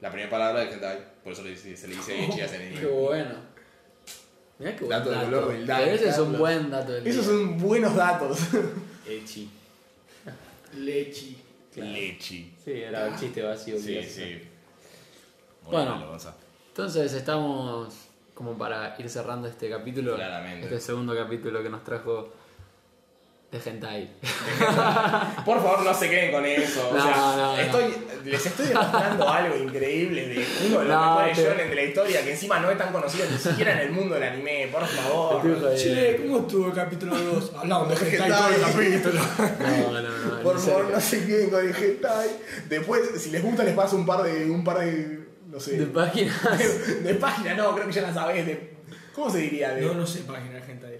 [0.00, 0.98] la primera palabra del hentai.
[1.22, 1.48] Por eso se
[1.88, 2.80] le dice Echi a ese anime.
[2.80, 3.54] Qué bueno.
[4.58, 7.26] Mirá qué buen Dato de color del dato, ese es un buen dato del Esos
[7.26, 7.34] día.
[7.36, 8.38] son buenos datos.
[9.08, 9.50] Echi.
[10.76, 11.36] Lechi.
[11.74, 11.90] Claro.
[11.90, 12.54] Lechi.
[12.64, 13.76] Sí, era un chiste vacío.
[13.78, 14.40] Sí, sí.
[15.64, 15.98] Bueno.
[15.98, 16.18] Bueno.
[16.68, 17.92] Entonces estamos
[18.32, 20.14] como para ir cerrando este capítulo.
[20.14, 20.66] Claramente.
[20.66, 22.32] Este segundo capítulo que nos trajo
[23.58, 24.10] de Hentai.
[25.44, 26.90] Por favor, no se queden con eso.
[26.90, 27.56] o sea, no, no.
[27.58, 27.94] estoy,
[28.24, 31.82] les estoy demostrando algo increíble de uno de los No, mejores te- shonen de la
[31.82, 34.68] historia que encima no es tan conocido ni siquiera en el mundo del anime.
[34.72, 35.42] Por favor.
[35.76, 37.52] Che, ¿cómo estuvo el capítulo 2?
[37.58, 38.54] Hablamos de hentai Hentai.
[38.54, 39.20] todo el capítulo.
[39.90, 40.42] No, no, no.
[40.42, 42.28] Por favor, no se queden con el hentai.
[42.68, 44.50] Después, si les gusta, les paso un par de.
[44.50, 45.20] un par de.
[45.48, 45.78] no sé.
[45.78, 46.34] De páginas.
[47.02, 48.46] de página, no, creo que ya la sabés.
[48.46, 48.74] De,
[49.14, 49.70] ¿Cómo se diría?
[49.74, 50.98] De, No, no sé página de hentai.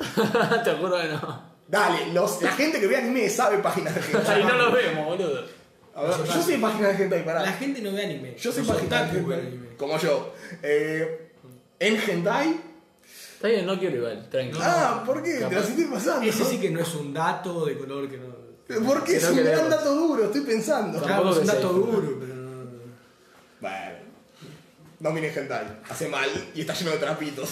[0.64, 1.53] Te juro que no.
[1.74, 4.36] Dale, los, la gente que ve anime sabe páginas de hentai.
[4.42, 5.44] Ahí no lo vemos, boludo.
[5.96, 7.42] A ver, yo sé páginas de hentai, pará.
[7.42, 8.36] La gente no ve anime.
[8.38, 9.52] Yo soy Los páginas de otaku ven hentai.
[9.58, 9.76] anime.
[9.76, 10.32] Como yo.
[10.62, 11.32] Eh,
[11.80, 12.60] en hentai.
[13.34, 14.60] Está bien, no quiero igual, tranquilo.
[14.62, 15.34] Ah, ¿por qué?
[15.34, 15.54] Te Capaz.
[15.54, 16.22] lo estoy pasando.
[16.28, 18.84] Ese sí que no es un dato de color que no.
[18.86, 19.16] ¿Por qué?
[19.16, 19.58] Es No un queremos.
[19.58, 20.98] gran dato duro, estoy pensando.
[21.00, 22.54] Tampoco Claro, es un que dato sea- duro, pero no.
[23.60, 24.04] Bueno.
[25.00, 25.66] No miren hentai.
[25.90, 27.50] Hace mal y está lleno de trapitos.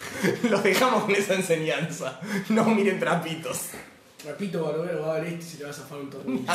[0.50, 2.20] Los dejamos con esa enseñanza.
[2.48, 3.68] No miren trapitos.
[4.24, 6.52] Repito, Barbero va a ver esto y se te va a zafar un tornillo.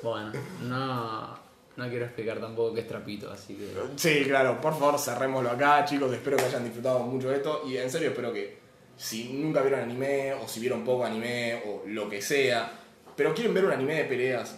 [0.00, 0.30] Bueno,
[0.62, 1.36] no,
[1.76, 3.68] no quiero explicar tampoco qué es trapito, así que.
[3.96, 6.12] Sí, claro, por favor cerrémoslo acá, chicos.
[6.12, 7.62] Espero que hayan disfrutado mucho de esto.
[7.66, 8.58] Y en serio, espero que
[8.96, 12.70] si nunca vieron anime, o si vieron poco anime, o lo que sea,
[13.16, 14.56] pero quieren ver un anime de peleas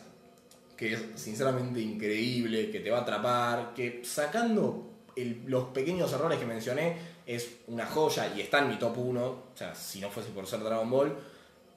[0.76, 6.38] que es sinceramente increíble, que te va a atrapar, que sacando el- los pequeños errores
[6.38, 6.96] que mencioné,
[7.34, 9.24] es una joya y está en mi top 1.
[9.24, 11.16] O sea, si no fuese por ser Dragon Ball.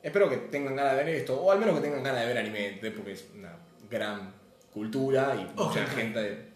[0.02, 2.38] Espero que tengan ganas de ver esto, o al menos que tengan ganas de ver
[2.38, 3.56] anime, de- porque es una
[3.90, 4.34] gran
[4.74, 6.50] cultura y O mucha gente.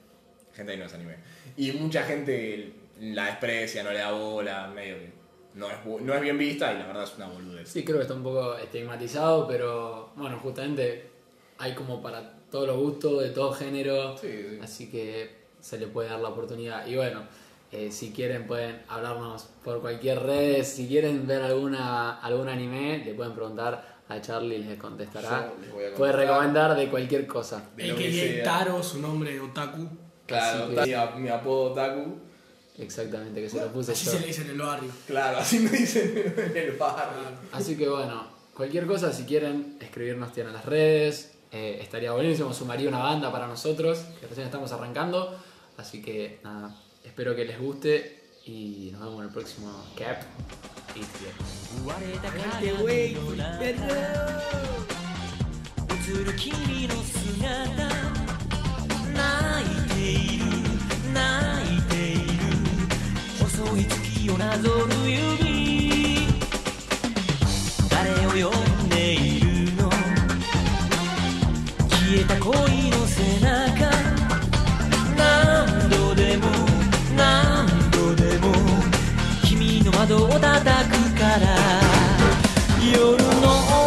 [0.54, 1.16] Gente ahí no es anime.
[1.56, 5.12] Y mucha gente la desprecia, no le da bola, medio que
[5.54, 7.70] no es, no es bien vista y la verdad es una boludez.
[7.70, 11.10] Sí, creo que está un poco estigmatizado, pero bueno, justamente
[11.60, 14.60] hay como para todos los gustos, de todo género, Sí, sí.
[14.62, 16.86] así que se le puede dar la oportunidad.
[16.88, 17.22] Y bueno,
[17.72, 23.14] eh, si quieren pueden hablarnos por cualquier red, si quieren ver alguna algún anime, le
[23.14, 25.52] pueden preguntar a Charlie y les contestará.
[25.72, 26.16] Puede contestar.
[26.16, 27.62] recomendar de cualquier cosa.
[27.76, 28.42] De El que que.
[28.44, 29.88] Taro, su nombre de otaku.
[30.26, 32.16] Claro, Así que- mi, mi apodo Taku.
[32.78, 34.12] Exactamente, que se lo puse Así yo.
[34.12, 34.92] se le dice en el barrio.
[35.08, 37.10] Claro, así me dicen en el bar.
[37.52, 41.34] Así que bueno, cualquier cosa, si quieren escribirnos, tienen las redes.
[41.52, 45.34] eh, estaría buenísimo, sumaría una banda para nosotros, que recién estamos arrancando.
[45.78, 46.76] Así que nada,
[47.07, 50.23] espero que les guste y nos vemos en el próximo Cap.
[50.95, 51.63] Y bien.
[51.87, 52.77] 割れた鏡
[72.91, 73.86] の
[80.08, 81.82] 窓を叩くから。
[82.82, 83.87] 夜の